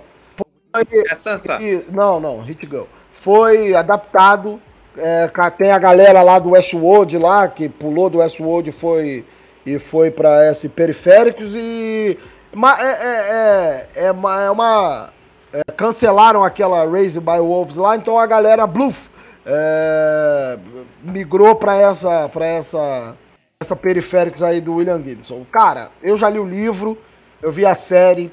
Foi, 0.72 0.86
É 1.10 1.14
Sansa. 1.14 1.62
e- 1.62 1.84
não, 1.90 2.18
não, 2.18 2.40
Hit 2.40 2.66
Girl. 2.66 2.84
Foi 3.12 3.74
adaptado, 3.74 4.60
é, 4.96 5.30
tem 5.58 5.70
a 5.70 5.78
galera 5.78 6.22
lá 6.22 6.38
do 6.38 6.50
Westworld 6.50 7.18
lá, 7.18 7.46
que 7.48 7.68
pulou 7.68 8.08
do 8.08 8.18
Westworld 8.18 8.70
e 8.70 8.72
foi, 8.72 9.24
e 9.66 9.78
foi 9.78 10.10
pra 10.10 10.50
esse 10.50 10.68
Periféricos 10.68 11.52
e... 11.54 12.18
ma- 12.54 12.78
é, 12.80 12.86
é, 12.86 13.86
é, 13.96 14.06
é 14.06 14.10
uma... 14.12 14.42
é 14.42 14.50
uma- 14.50 15.13
é, 15.54 15.62
cancelaram 15.72 16.42
aquela 16.42 16.84
Raised 16.84 17.20
by 17.20 17.38
Wolves 17.38 17.76
lá, 17.76 17.94
então 17.96 18.18
a 18.18 18.26
galera 18.26 18.66
Bluff 18.66 19.08
é, 19.46 20.58
migrou 21.00 21.54
pra 21.54 21.76
essa, 21.76 22.28
pra 22.28 22.44
essa, 22.44 23.14
essa 23.60 23.76
Periféricos 23.76 24.42
aí 24.42 24.60
do 24.60 24.74
William 24.74 25.00
Gibson. 25.00 25.46
Cara, 25.52 25.92
eu 26.02 26.16
já 26.16 26.28
li 26.28 26.40
o 26.40 26.44
livro, 26.44 26.98
eu 27.40 27.52
vi 27.52 27.64
a 27.64 27.76
série, 27.76 28.32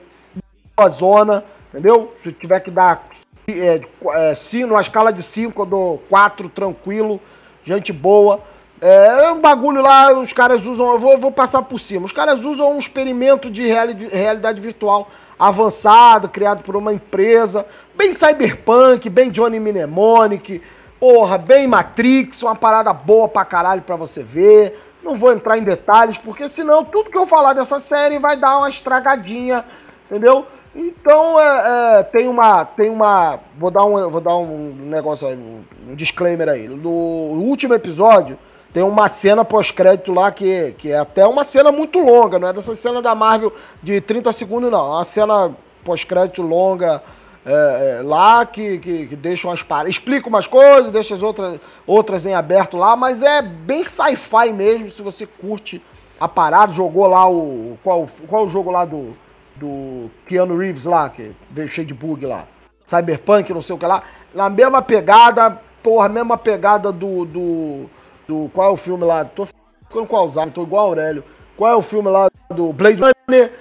boa 0.76 0.90
zona, 0.90 1.44
entendeu? 1.70 2.12
Se 2.24 2.32
tiver 2.32 2.60
que 2.62 2.72
dar 2.72 3.08
é, 3.48 3.82
é, 4.14 4.34
cinco, 4.34 4.68
numa 4.68 4.82
escala 4.82 5.14
de 5.14 5.22
5, 5.22 5.62
eu 5.62 5.66
dou 5.66 5.98
4 6.10 6.50
tranquilo, 6.50 7.22
gente 7.64 7.94
boa. 7.94 8.40
É, 8.82 9.26
é 9.26 9.32
um 9.32 9.40
bagulho 9.42 9.80
lá, 9.80 10.12
os 10.20 10.34
caras 10.34 10.66
usam, 10.66 10.94
eu 10.94 11.00
vou, 11.00 11.16
vou 11.20 11.32
passar 11.32 11.62
por 11.62 11.80
cima. 11.80 12.06
Os 12.06 12.12
caras 12.12 12.44
usam 12.44 12.74
um 12.74 12.80
experimento 12.80 13.48
de 13.52 13.68
reali- 13.68 14.08
realidade 14.08 14.60
virtual 14.60 15.08
avançado, 15.48 16.30
criado 16.30 16.64
por 16.64 16.76
uma 16.76 16.94
empresa, 16.94 17.66
bem 17.98 18.14
cyberpunk, 18.14 19.10
bem 19.10 19.30
Johnny 19.32 19.60
Mnemonic, 19.60 20.62
Porra, 21.02 21.36
bem 21.36 21.66
Matrix, 21.66 22.44
uma 22.44 22.54
parada 22.54 22.94
boa 22.94 23.28
pra 23.28 23.44
caralho 23.44 23.82
pra 23.82 23.96
você 23.96 24.22
ver. 24.22 24.80
Não 25.02 25.18
vou 25.18 25.32
entrar 25.32 25.58
em 25.58 25.64
detalhes, 25.64 26.16
porque 26.16 26.48
senão 26.48 26.86
tudo 26.86 27.10
que 27.10 27.18
eu 27.18 27.26
falar 27.26 27.54
dessa 27.54 27.80
série 27.80 28.20
vai 28.20 28.38
dar 28.38 28.60
uma 28.60 28.70
estragadinha, 28.70 29.66
entendeu? 30.06 30.46
Então, 30.76 31.40
é, 31.40 32.02
é, 32.02 32.04
tem 32.04 32.28
uma. 32.28 32.66
Tem 32.66 32.88
uma. 32.88 33.40
Vou 33.58 33.72
dar 33.72 33.84
um, 33.84 34.12
vou 34.12 34.22
dar 34.22 34.38
um 34.38 34.76
negócio 34.76 35.28
aí, 35.28 35.36
um, 35.36 35.96
disclaimer 35.96 36.48
aí. 36.48 36.68
No 36.68 36.92
último 36.92 37.74
episódio, 37.74 38.38
tem 38.74 38.84
uma 38.84 39.10
cena 39.10 39.44
pós-crédito 39.44 40.14
lá 40.14 40.32
que, 40.32 40.74
que 40.78 40.92
é 40.92 41.00
até 41.00 41.26
uma 41.26 41.44
cena 41.44 41.72
muito 41.72 42.00
longa, 42.00 42.40
não 42.40 42.48
é 42.48 42.54
dessa 42.54 42.76
cena 42.76 43.02
da 43.02 43.14
Marvel 43.14 43.54
de 43.84 44.00
30 44.00 44.32
segundos, 44.34 44.72
não. 44.72 44.80
É 44.80 44.96
uma 44.98 45.06
cena 45.06 45.52
pós-crédito 45.84 46.42
longa 46.42 47.02
é, 47.46 48.00
é, 48.00 48.02
lá 48.04 48.46
que, 48.46 48.78
que, 48.80 49.08
que 49.08 49.16
deixa 49.16 49.48
umas. 49.48 49.66
Explica 49.88 50.30
umas 50.30 50.48
coisas, 50.48 50.92
deixa 50.92 51.16
as 51.16 51.22
outras, 51.22 51.60
outras 51.86 52.26
em 52.26 52.34
aberto 52.34 52.78
lá, 52.78 52.96
mas 52.96 53.22
é 53.22 53.42
bem 53.42 53.84
sci-fi 53.84 54.52
mesmo, 54.54 54.90
se 54.90 55.02
você 55.02 55.26
curte 55.26 55.82
a 56.20 56.28
parada. 56.28 56.74
Jogou 56.74 57.08
lá 57.08 57.30
o. 57.30 57.78
Qual, 57.84 58.08
qual 58.28 58.46
o 58.46 58.50
jogo 58.50 58.72
lá 58.72 58.86
do 58.86 59.16
do 59.62 60.10
Keanu 60.26 60.58
Reeves 60.58 60.86
lá, 60.86 61.10
que 61.10 61.32
veio 61.50 61.68
cheio 61.68 61.86
de 61.86 61.94
bug 61.94 62.26
lá. 62.26 62.46
Cyberpunk, 62.88 63.54
não 63.54 63.62
sei 63.62 63.76
o 63.76 63.78
que 63.78 63.86
lá. 63.86 64.04
Na 64.34 64.50
mesma 64.50 64.82
pegada, 64.82 65.62
porra, 65.84 66.10
mesma 66.10 66.38
pegada 66.38 66.92
do. 66.92 67.26
do, 67.26 67.86
do 68.32 68.50
qual 68.50 68.70
é 68.70 68.74
o 68.74 68.78
filme 68.78 69.04
lá? 69.04 69.26
Tô 69.26 69.46
ficando 69.46 70.08
com 70.08 70.16
Alzheimer, 70.16 70.54
tô 70.54 70.64
igual 70.64 70.88
Aurélio. 70.88 71.24
Qual 71.58 71.70
é 71.70 71.76
o 71.76 71.82
filme 71.82 72.10
lá 72.10 72.30
do 72.50 72.72
Blade 72.72 73.02
Runner? 73.02 73.60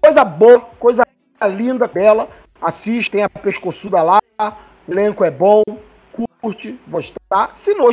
Coisa 0.00 0.24
boa, 0.24 0.60
coisa 0.78 1.06
linda, 1.48 1.86
bela. 1.86 2.28
Assistem 2.60 3.22
a 3.22 3.28
pescoçuda 3.28 4.02
lá. 4.02 4.18
O 4.88 4.92
elenco 4.92 5.22
é 5.22 5.30
bom, 5.30 5.62
curte, 6.40 6.80
gostar. 6.88 7.52
Se 7.56 7.74
não 7.74 7.90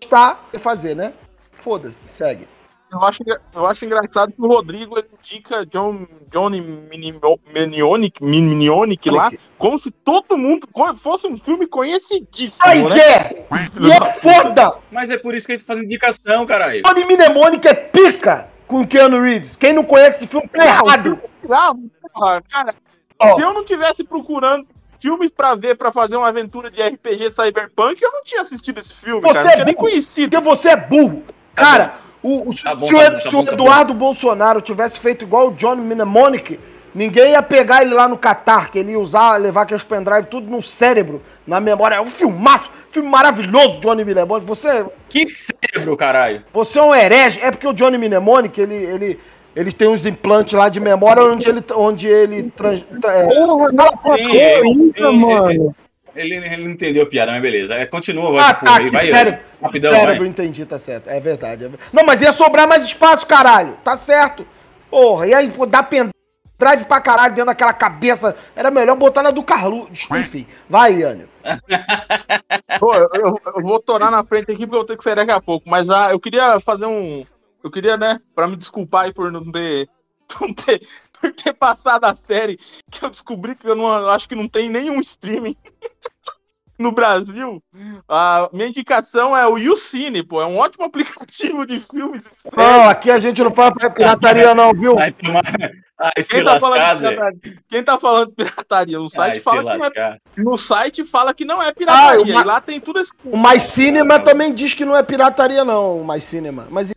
gostar, 0.00 0.48
fazer, 0.58 0.96
né? 0.96 1.12
Foda-se, 1.60 2.08
segue. 2.08 2.48
Eu 2.90 3.02
acho, 3.02 3.22
eu 3.52 3.66
acho 3.66 3.84
engraçado 3.84 4.32
que 4.32 4.40
o 4.40 4.46
Rodrigo 4.46 4.96
ele 4.96 5.08
indica 5.18 5.66
John, 5.66 6.06
Johnny 6.30 6.60
Minionic, 6.60 8.22
Minionic 8.22 9.10
lá, 9.10 9.30
como 9.58 9.76
se 9.78 9.90
todo 9.90 10.38
mundo 10.38 10.68
fosse 11.02 11.26
um 11.26 11.36
filme 11.36 11.66
conhecidíssimo. 11.66 12.62
Mas 12.64 12.84
né? 12.84 12.98
é! 12.98 13.46
E 13.80 13.90
é 13.90 14.12
foda! 14.20 14.78
Mas 14.90 15.10
é 15.10 15.18
por 15.18 15.34
isso 15.34 15.46
que 15.46 15.52
a 15.52 15.56
gente 15.56 15.66
faz 15.66 15.82
indicação, 15.82 16.46
caralho. 16.46 16.82
Johnny 16.82 17.04
Mnemonic 17.04 17.66
é 17.66 17.74
pica 17.74 18.48
com 18.68 18.82
o 18.82 18.86
Keanu 18.86 19.20
Reeves. 19.20 19.56
Quem 19.56 19.72
não 19.72 19.84
conhece 19.84 20.18
esse 20.18 20.26
filme 20.28 20.48
tá 20.48 20.64
errado. 20.64 21.20
Ah, 21.50 21.72
porra, 22.14 22.42
cara, 22.48 22.74
se 23.34 23.42
eu 23.42 23.52
não 23.52 23.64
tivesse 23.64 24.04
procurando 24.04 24.66
filmes 25.00 25.30
pra 25.30 25.54
ver, 25.54 25.76
pra 25.76 25.92
fazer 25.92 26.16
uma 26.16 26.28
aventura 26.28 26.70
de 26.70 26.82
RPG 26.82 27.30
Cyberpunk, 27.30 28.00
eu 28.02 28.12
não 28.12 28.22
tinha 28.22 28.42
assistido 28.42 28.78
esse 28.78 28.94
filme, 28.94 29.22
Você 29.22 29.32
cara. 29.32 29.44
Não 29.44 29.50
é 29.50 29.54
tinha 29.54 29.64
nem 29.64 29.74
burro. 29.74 29.88
conhecido. 29.88 30.30
Porque 30.30 30.44
você 30.44 30.68
é 30.70 30.76
burro. 30.76 31.22
Cara, 31.54 32.00
o, 32.22 32.50
o- 32.50 32.54
Tá 32.62 32.74
bom, 32.74 32.86
se, 32.86 32.94
o, 32.94 32.98
tá 32.98 33.10
bom, 33.10 33.16
tá 33.16 33.20
se 33.20 33.30
bom, 33.30 33.40
o 33.40 33.44
tá 33.44 33.50
bom. 33.50 33.62
Eduardo 33.62 33.94
Bolsonaro 33.94 34.60
tivesse 34.60 34.98
feito 35.00 35.24
igual 35.24 35.48
o 35.48 35.52
John 35.52 35.76
Mnemonic, 35.76 36.58
ninguém 36.94 37.32
ia 37.32 37.42
pegar 37.42 37.82
ele 37.82 37.94
lá 37.94 38.08
no 38.08 38.16
Catar, 38.16 38.70
que 38.70 38.78
ele 38.78 38.92
ia 38.92 38.98
usar, 39.00 39.36
levar 39.36 39.62
aqueles 39.62 39.84
pendrive 39.84 40.26
tudo 40.26 40.50
no 40.50 40.62
cérebro, 40.62 41.20
na 41.46 41.60
memória. 41.60 41.96
É 41.96 42.00
um 42.00 42.06
filmaço, 42.06 42.70
filme 42.90 43.08
maravilhoso, 43.08 43.80
Johnny 43.80 44.04
Mnemonic. 44.04 44.46
Você, 44.46 44.84
Que 45.08 45.26
cérebro, 45.26 45.96
caralho. 45.96 46.42
você 46.52 46.78
é 46.78 46.82
um 46.82 46.94
herege. 46.94 47.38
É 47.40 47.50
porque 47.50 47.66
o 47.68 47.72
Johnny 47.72 47.98
Mnemonic, 47.98 48.58
ele, 48.60 48.74
ele, 48.74 49.20
ele 49.54 49.70
tem 49.72 49.88
uns 49.88 50.04
implantes 50.06 50.54
lá 50.54 50.68
de 50.68 50.80
memória 50.80 51.22
onde 51.22 51.48
ele, 51.48 51.62
onde 51.74 52.08
ele 52.08 52.44
trans, 52.56 52.84
tra- 53.00 53.12
é, 53.12 53.22
Porra, 53.24 53.70
não, 53.72 54.16
Sim, 54.16 54.36
é, 54.36 54.60
isso, 54.68 54.94
sim, 54.96 55.18
mano. 55.20 55.74
Ele, 56.16 56.34
ele 56.36 56.64
não 56.64 56.70
entendeu 56.70 57.02
a 57.04 57.06
piada, 57.06 57.32
mas 57.32 57.42
beleza. 57.42 57.74
É, 57.74 57.86
continua, 57.86 58.32
vai, 58.32 58.50
Ah, 58.50 58.54
porra, 58.54 58.72
tá, 58.72 58.78
aí, 58.78 58.90
vai, 58.90 59.06
cérebro, 59.10 59.40
rapidão, 59.62 59.92
cérebro, 59.92 60.18
vai. 60.20 60.28
entendi, 60.28 60.64
tá 60.66 60.78
certo. 60.78 61.08
É 61.08 61.20
verdade. 61.20 61.64
é 61.66 61.70
Não, 61.92 62.04
mas 62.04 62.20
ia 62.20 62.32
sobrar 62.32 62.66
mais 62.68 62.84
espaço, 62.84 63.26
caralho. 63.26 63.76
Tá 63.84 63.96
certo. 63.96 64.46
Porra, 64.90 65.26
e 65.26 65.34
aí, 65.34 65.50
pô, 65.50 65.66
dar 65.66 65.82
pendrive 65.82 66.84
pra 66.88 67.00
caralho 67.00 67.34
dentro 67.34 67.46
daquela 67.46 67.72
cabeça. 67.72 68.34
Era 68.54 68.70
melhor 68.70 68.96
botar 68.96 69.22
na 69.22 69.30
do 69.30 69.42
Carlu. 69.42 69.88
Enfim, 69.92 70.46
vai, 70.68 70.94
Yânio. 71.00 71.28
Pô, 72.80 72.94
eu, 72.94 73.08
eu- 73.14 73.62
vou 73.62 73.80
torar 73.80 74.10
na 74.10 74.24
frente 74.24 74.50
aqui 74.50 74.66
porque 74.66 74.74
eu 74.74 74.78
vou 74.80 74.84
ter 74.84 74.96
que 74.96 75.04
sair 75.04 75.14
daqui 75.14 75.30
a 75.30 75.40
pouco. 75.40 75.68
Mas 75.68 75.88
ah, 75.90 76.10
eu 76.12 76.20
queria 76.20 76.58
fazer 76.60 76.86
um. 76.86 77.24
Eu 77.62 77.70
queria, 77.70 77.96
né, 77.96 78.20
pra 78.34 78.46
me 78.46 78.56
desculpar 78.56 79.04
aí 79.06 79.12
por 79.12 79.30
não 79.32 79.50
ter. 79.50 79.88
Por 80.28 80.52
ter, 80.54 80.80
por 81.20 81.32
ter 81.32 81.52
passado 81.52 82.04
a 82.04 82.12
série 82.16 82.58
que 82.90 83.04
eu 83.04 83.08
descobri 83.08 83.54
que 83.54 83.64
eu 83.64 83.76
não 83.76 83.86
eu 83.96 84.08
acho 84.08 84.28
que 84.28 84.34
não 84.34 84.48
tem 84.48 84.68
nenhum 84.68 84.98
streaming 85.00 85.54
no 86.78 86.92
Brasil. 86.92 87.62
A 88.08 88.48
minha 88.52 88.68
indicação 88.68 89.36
é 89.36 89.46
o 89.46 89.56
YouCine, 89.58 90.22
pô. 90.22 90.40
É 90.40 90.46
um 90.46 90.58
ótimo 90.58 90.84
aplicativo 90.84 91.66
de 91.66 91.80
filmes 91.80 92.24
e 92.26 92.30
séries. 92.30 92.56
Não, 92.56 92.88
aqui 92.88 93.10
a 93.10 93.18
gente 93.18 93.42
não 93.42 93.52
fala 93.52 93.72
pra 93.74 93.90
pirataria, 93.90 94.54
não, 94.54 94.72
viu? 94.72 94.94
Vai 94.94 95.12
tomar. 95.12 95.42
Ai, 95.98 96.22
se 96.22 96.34
Quem 96.34 96.44
tá, 96.44 96.60
falando 96.60 96.78
lascar, 96.78 97.08
pirataria? 97.08 97.58
Quem 97.68 97.82
tá 97.82 97.98
falando 97.98 98.32
pirataria? 98.32 98.98
No 98.98 99.08
site 99.08 99.30
Ai, 99.30 99.34
se 99.36 99.40
fala 99.42 99.72
que 99.72 99.78
não 99.98 100.04
é. 100.04 100.18
No 100.36 100.58
site 100.58 101.04
fala 101.04 101.34
que 101.34 101.44
não 101.44 101.62
é 101.62 101.72
pirataria. 101.72 102.20
Ah, 102.20 102.22
uma- 102.36 102.42
E 102.42 102.44
lá 102.44 102.60
tem 102.60 102.78
tudo 102.80 103.00
esse. 103.00 103.10
O 103.24 103.36
Mais 103.36 103.62
Cinema 103.62 104.18
também 104.18 104.52
diz 104.54 104.74
que 104.74 104.84
não 104.84 104.94
é 104.96 105.02
pirataria, 105.02 105.64
não, 105.64 106.00
o 106.00 106.04
Mais 106.04 106.22
Cinema. 106.24 106.66
Mas, 106.70 106.92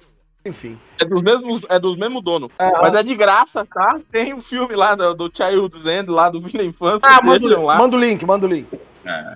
enfim. 0.46 0.78
É 1.02 1.06
dos 1.06 1.24
mesmos, 1.24 1.62
é 1.70 1.80
dos 1.80 1.96
mesmos 1.98 2.22
donos. 2.22 2.50
É, 2.60 2.70
Mas 2.72 2.94
é 2.94 3.04
de 3.04 3.16
graça, 3.16 3.66
tá? 3.66 3.98
Tem 4.12 4.34
um 4.34 4.42
filme 4.42 4.76
lá 4.76 4.96
do, 4.96 5.14
do 5.14 5.32
Child's 5.34 5.86
End, 5.86 6.10
lá 6.10 6.30
do 6.30 6.42
Fim 6.42 6.58
da 6.58 6.64
Infância. 6.66 7.08
Ah, 7.08 7.22
manda, 7.24 7.58
lá. 7.58 7.78
manda 7.78 7.96
o 7.96 8.00
link, 8.00 8.26
manda 8.26 8.46
o 8.46 8.50
link. 8.50 8.68
Ah, 9.06 9.34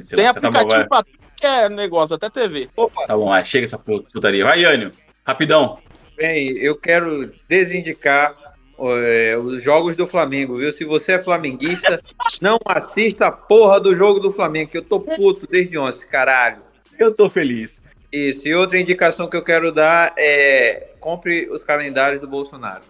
se 0.00 0.16
Tem 0.16 0.26
tá 0.26 0.32
bom, 0.32 0.48
aplicativo 0.48 0.68
vai. 0.68 0.88
pra 0.88 1.02
tudo 1.02 1.18
que 1.36 1.46
é 1.46 1.68
negócio, 1.68 2.16
até 2.16 2.28
TV. 2.28 2.68
Tá 3.06 3.16
bom, 3.16 3.28
vai, 3.28 3.42
chega 3.44 3.64
essa 3.64 3.78
putaria. 3.78 4.44
Vai, 4.44 4.60
Yânio. 4.60 4.92
Rapidão. 5.26 5.78
Bem, 6.16 6.50
eu 6.58 6.76
quero 6.76 7.32
desindicar 7.48 8.36
é, 8.78 9.36
os 9.36 9.62
jogos 9.62 9.96
do 9.96 10.06
Flamengo, 10.06 10.56
viu? 10.56 10.70
Se 10.72 10.84
você 10.84 11.12
é 11.12 11.22
flamenguista, 11.22 12.02
não 12.40 12.58
assista 12.66 13.26
a 13.26 13.32
porra 13.32 13.80
do 13.80 13.96
jogo 13.96 14.20
do 14.20 14.30
Flamengo, 14.30 14.70
que 14.70 14.78
eu 14.78 14.84
tô 14.84 15.00
puto 15.00 15.46
desde 15.46 15.78
ontem, 15.78 16.06
caralho. 16.06 16.62
Eu 16.98 17.14
tô 17.14 17.30
feliz. 17.30 17.82
Isso, 18.12 18.48
e 18.48 18.54
outra 18.54 18.78
indicação 18.78 19.28
que 19.28 19.36
eu 19.36 19.42
quero 19.42 19.70
dar 19.70 20.12
é 20.18 20.88
compre 21.00 21.48
os 21.50 21.64
calendários 21.64 22.20
do 22.20 22.28
Bolsonaro. 22.28 22.82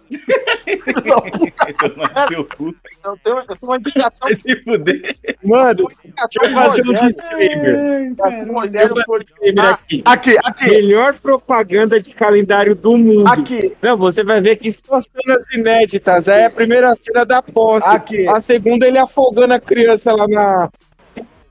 Tomar 1.79 2.27
seu 2.27 2.43
cu. 2.45 2.75
Eu 3.03 3.17
tenho, 3.23 3.37
eu 3.37 3.45
tenho 3.45 3.57
uma 3.63 3.77
indicação. 3.77 4.11
Vai 4.21 4.33
se 4.33 4.63
fuder. 4.63 5.15
Mano, 5.43 5.87
deixa 6.03 6.27
eu 6.43 6.49
fazer 6.51 6.81
um 6.81 7.07
disclaimer. 7.07 8.13
Eu 8.17 9.19
disclaimer 9.19 9.65
aqui. 9.65 10.01
Aqui, 10.05 10.37
aqui. 10.43 10.69
Melhor 10.69 11.13
propaganda 11.15 11.99
de 11.99 12.13
calendário 12.13 12.75
do 12.75 12.97
mundo. 12.97 13.27
Aqui. 13.27 13.75
Não, 13.81 13.97
você 13.97 14.23
vai 14.23 14.41
ver 14.41 14.57
que 14.57 14.71
são 14.71 15.01
cenas 15.01 15.45
inéditas. 15.53 16.27
Aí 16.27 16.43
a 16.43 16.51
primeira 16.51 16.95
cena 17.01 17.25
da 17.25 17.41
posse. 17.41 17.87
Aqui. 17.87 18.27
A 18.27 18.39
segunda 18.41 18.87
ele 18.87 18.97
afogando 18.97 19.53
a 19.53 19.59
criança 19.59 20.13
lá 20.13 20.27
na. 20.27 20.69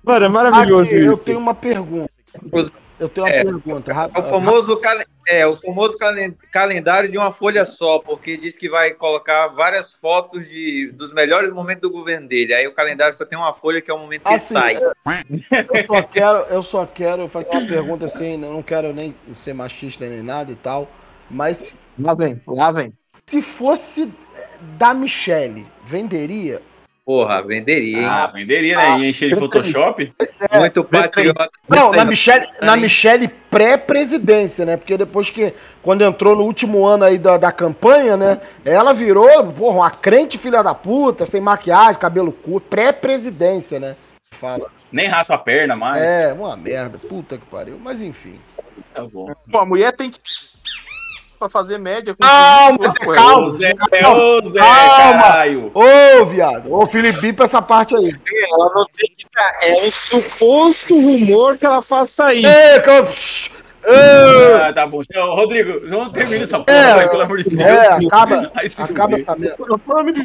Mano, 0.02 0.26
é 0.26 0.28
maravilhoso 0.28 0.94
Aqui, 0.94 1.04
eu 1.04 1.12
isso. 1.14 1.22
tenho 1.22 1.38
uma 1.38 1.54
pergunta. 1.54 2.10
Eu 3.00 3.08
tenho 3.08 3.26
uma 3.26 3.32
É, 3.32 3.42
pergunta. 3.42 3.92
É 3.92 4.18
o 4.18 4.22
famoso, 4.24 4.80
é, 5.26 5.46
o 5.46 5.56
famoso 5.56 5.96
calen- 5.96 6.36
calendário 6.52 7.10
de 7.10 7.16
uma 7.16 7.32
folha 7.32 7.64
só, 7.64 7.98
porque 7.98 8.36
diz 8.36 8.56
que 8.56 8.68
vai 8.68 8.92
colocar 8.92 9.48
várias 9.48 9.94
fotos 9.94 10.46
de, 10.48 10.92
dos 10.92 11.12
melhores 11.12 11.52
momentos 11.52 11.82
do 11.82 11.90
governo 11.90 12.28
dele. 12.28 12.52
Aí 12.54 12.66
o 12.66 12.74
calendário 12.74 13.16
só 13.16 13.24
tem 13.24 13.38
uma 13.38 13.54
folha 13.54 13.80
que 13.80 13.90
é 13.90 13.94
o 13.94 13.98
momento 13.98 14.22
que 14.22 14.28
Assim, 14.28 14.54
ele 14.54 14.62
sai. 14.62 14.78
Eu 15.50 15.82
só 15.86 16.02
quero, 16.02 16.38
eu 16.50 16.62
só 16.62 16.86
quero 16.86 17.28
fazer 17.28 17.48
uma 17.50 17.66
pergunta 17.66 18.06
assim, 18.06 18.32
eu 18.34 18.52
não 18.52 18.62
quero 18.62 18.92
nem 18.92 19.14
ser 19.34 19.54
machista 19.54 20.06
nem 20.06 20.22
nada 20.22 20.52
e 20.52 20.56
tal, 20.56 20.88
mas 21.30 21.72
Lá 21.98 22.14
vem, 22.14 22.40
lá 22.46 22.70
vem. 22.70 22.92
se 23.26 23.42
fosse 23.42 24.12
da 24.78 24.92
Michelle, 24.94 25.66
venderia? 25.84 26.60
Porra, 27.10 27.42
venderia, 27.42 27.98
hein? 27.98 28.04
Ah, 28.04 28.28
venderia, 28.28 28.76
né? 28.76 28.98
Ia 29.00 29.08
encher 29.08 29.30
de 29.30 29.34
Photoshop. 29.40 30.12
Muito 30.60 30.84
patriota. 30.84 31.50
Não, 31.68 31.90
na 31.90 32.04
Michelle, 32.04 32.46
na 32.62 32.76
Michelle 32.76 33.26
pré-presidência, 33.26 34.64
né? 34.64 34.76
Porque 34.76 34.96
depois 34.96 35.28
que, 35.28 35.52
quando 35.82 36.04
entrou 36.04 36.36
no 36.36 36.44
último 36.44 36.86
ano 36.86 37.02
aí 37.02 37.18
da, 37.18 37.36
da 37.36 37.50
campanha, 37.50 38.16
né? 38.16 38.40
Ela 38.64 38.92
virou, 38.92 39.44
porra, 39.52 39.78
uma 39.78 39.90
crente 39.90 40.38
filha 40.38 40.62
da 40.62 40.72
puta, 40.72 41.26
sem 41.26 41.40
maquiagem, 41.40 42.00
cabelo 42.00 42.30
curto, 42.30 42.68
pré-presidência, 42.68 43.80
né? 43.80 43.96
Fala. 44.30 44.70
Nem 44.92 45.08
raspa 45.08 45.34
a 45.34 45.38
perna 45.38 45.74
mais. 45.74 46.00
É, 46.00 46.32
uma 46.32 46.56
merda, 46.56 46.96
puta 46.96 47.36
que 47.36 47.46
pariu. 47.46 47.76
Mas 47.82 48.00
enfim. 48.00 48.38
Tá 48.94 49.04
bom. 49.04 49.34
Pô, 49.50 49.58
a 49.58 49.66
mulher 49.66 49.96
tem 49.96 50.12
que. 50.12 50.20
Pra 51.40 51.48
fazer 51.48 51.78
média 51.78 52.14
com 52.14 52.20
Calma, 52.22 52.78
com- 52.78 53.06
com- 53.06 53.12
calma. 53.14 53.46
Ô, 53.46 53.48
Zé, 53.48 53.72
ô, 53.72 54.44
Zé, 54.46 54.60
Calma. 54.60 55.22
caralho. 55.22 55.70
Ô, 55.72 56.26
viado. 56.26 56.70
Ô, 56.70 56.84
Felipe, 56.86 57.32
pra 57.32 57.46
essa 57.46 57.62
parte 57.62 57.96
aí. 57.96 58.12
Ela 58.52 58.74
não 58.74 58.84
tem 58.94 59.10
que 59.16 59.24
dar. 59.34 59.58
É 59.62 59.86
um 59.86 59.90
suposto 59.90 60.94
rumor 60.94 61.56
que 61.56 61.64
ela 61.64 61.80
faça 61.80 62.34
isso. 62.34 62.46
Ei, 62.46 62.80
calma. 62.80 63.08
Ah, 63.86 64.72
tá 64.74 64.86
bom. 64.86 65.00
Ô, 65.16 65.34
Rodrigo, 65.34 65.80
vamos 65.88 66.12
terminar 66.12 66.42
essa 66.42 66.58
porra, 66.58 66.76
É, 66.76 66.94
vai, 66.94 67.08
pelo 67.08 67.22
amor 67.22 67.38
de 67.38 67.48
Deus. 67.48 67.60
é, 67.62 67.94
acaba- 68.06 68.50
Aí 68.54 68.68
se 68.68 68.82
acaba 68.82 69.02
fuder. 69.04 69.20
essa 69.20 69.34
merda. 69.36 69.56
Eu 69.58 69.78
tô 69.78 69.92
no 69.94 69.98
amigo, 69.98 70.20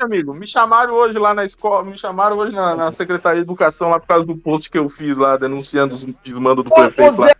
amigo. 0.00 0.34
Me 0.34 0.46
chamaram 0.46 0.94
hoje 0.94 1.18
lá 1.18 1.34
na 1.34 1.44
escola, 1.44 1.84
me 1.84 1.98
chamaram 1.98 2.38
hoje 2.38 2.56
na, 2.56 2.74
na 2.74 2.90
Secretaria 2.92 3.36
de 3.40 3.42
Educação 3.44 3.90
lá 3.90 4.00
por 4.00 4.06
causa 4.06 4.24
do 4.24 4.34
post 4.34 4.70
que 4.70 4.78
eu 4.78 4.88
fiz 4.88 5.14
lá, 5.14 5.36
denunciando 5.36 5.94
os 5.94 6.04
desmandos 6.24 6.64
do 6.64 6.70
Ô, 6.70 6.72
ô, 6.72 6.90
prefeito 6.90 7.20
lá. 7.20 7.30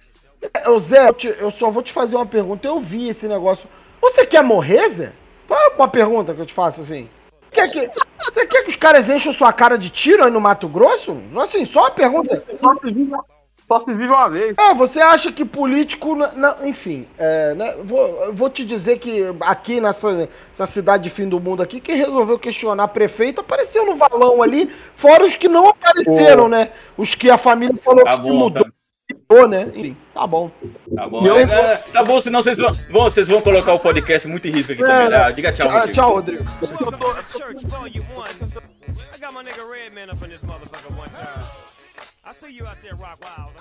Zé, 0.57 0.69
ô, 0.69 0.79
Zé 0.79 1.09
eu, 1.09 1.13
te- 1.15 1.37
eu 1.39 1.51
só 1.51 1.71
vou 1.71 1.83
te 1.83 1.93
fazer 1.93 2.17
uma 2.17 2.27
pergunta. 2.27 2.67
Eu 2.67 2.81
vi 2.81 3.09
esse 3.09 3.27
negócio. 3.29 3.69
Você 4.01 4.27
quer 4.27 4.43
morrer, 4.43 4.89
Zé? 4.89 5.13
Qual 5.47 5.61
é 5.61 5.69
uma 5.77 5.89
pergunta 5.89 6.35
que 6.35 6.41
eu 6.41 6.47
te 6.47 6.55
faço 6.55 6.81
assim? 6.81 7.09
Quer 7.51 7.69
que, 7.69 7.89
você 8.19 8.47
quer 8.47 8.63
que 8.65 8.71
os 8.71 8.77
caras 8.77 9.09
enchem 9.09 9.33
sua 9.33 9.53
cara 9.53 9.79
de 9.79 9.89
tiro 9.89 10.25
aí 10.25 10.31
no 10.31 10.41
Mato 10.41 10.67
Grosso? 10.69 11.17
Assim, 11.41 11.65
só 11.65 11.83
uma 11.83 11.91
pergunta. 11.93 12.43
Só 12.61 12.75
se 12.75 12.91
vive, 12.91 13.13
só 13.69 13.79
se 13.79 13.95
vive 13.95 14.13
uma 14.13 14.29
vez. 14.29 14.59
É, 14.59 14.75
você 14.75 15.01
acha 15.01 15.31
que 15.31 15.45
político. 15.45 16.17
na- 16.17 16.33
na- 16.33 16.57
enfim, 16.67 17.07
é, 17.17 17.55
né, 17.55 17.77
vou, 17.85 18.01
eu 18.25 18.35
vou 18.35 18.51
te 18.51 18.65
dizer 18.65 18.99
que 18.99 19.23
aqui 19.41 19.81
nessa, 19.81 20.29
nessa 20.51 20.67
cidade 20.67 21.05
de 21.05 21.11
fim 21.11 21.29
do 21.29 21.39
mundo 21.39 21.63
aqui, 21.63 21.81
quem 21.81 21.97
resolveu 21.97 22.39
questionar 22.41 22.89
prefeito 22.89 23.41
apareceu 23.41 23.87
no 23.87 23.95
valão 23.95 24.43
ali, 24.43 24.69
fora 24.97 25.25
os 25.25 25.37
que 25.37 25.47
não 25.49 25.69
apareceram, 25.69 26.45
Pô. 26.45 26.49
né? 26.49 26.73
Os 26.97 27.15
que 27.15 27.31
a 27.31 27.39
família 27.39 27.77
falou 27.85 28.03
Tá 28.03 28.11
que 28.11 28.17
se 28.17 28.23
bom, 28.23 28.35
mudou, 28.35 28.65
tá, 28.65 28.71
mudou, 29.31 29.49
né? 29.49 29.71
Enfim, 29.75 29.97
tá 30.13 30.27
bom. 30.27 30.51
tá 30.95 31.09
bom. 31.09 31.27
Eu 31.27 31.37
É, 31.39 31.47
vou- 31.47 31.57
é, 31.57 31.77
tá 31.93 32.03
bom, 32.05 32.21
senão 32.21 32.43
vocês 32.43 32.59
vão, 32.59 32.73
vão- 32.91 33.03
vocês 33.05 33.29
vão 33.29 33.41
colocar 33.41 33.73
o 33.75 33.79
podcast 33.81 34.27
muito 34.29 34.47
em 34.49 34.51
risco 34.53 34.73
aqui 34.73 34.83
É, 34.83 34.87
também. 34.87 35.09
né? 35.09 35.19
tá? 35.19 35.31
Diga 35.31 35.53
tchau, 35.53 35.69
Ah, 35.69 35.73
Rodrigo. 35.73 35.93
tchau, 35.95 36.15
Rodrigo. 36.15 36.45
I 39.15 39.19
got 39.19 39.33
my 39.33 39.43
nigga 39.43 39.65
Redman 39.71 40.11
up 40.11 40.23
in 40.23 40.31
this 40.31 40.43
motherfucker 40.43 40.97
one 40.99 41.09
time. 41.11 41.45
I 42.25 42.33
see 42.33 42.51
you 42.51 42.67
out 42.67 42.81
there, 42.83 42.95
Rock 42.97 43.19
Wild. 43.21 43.53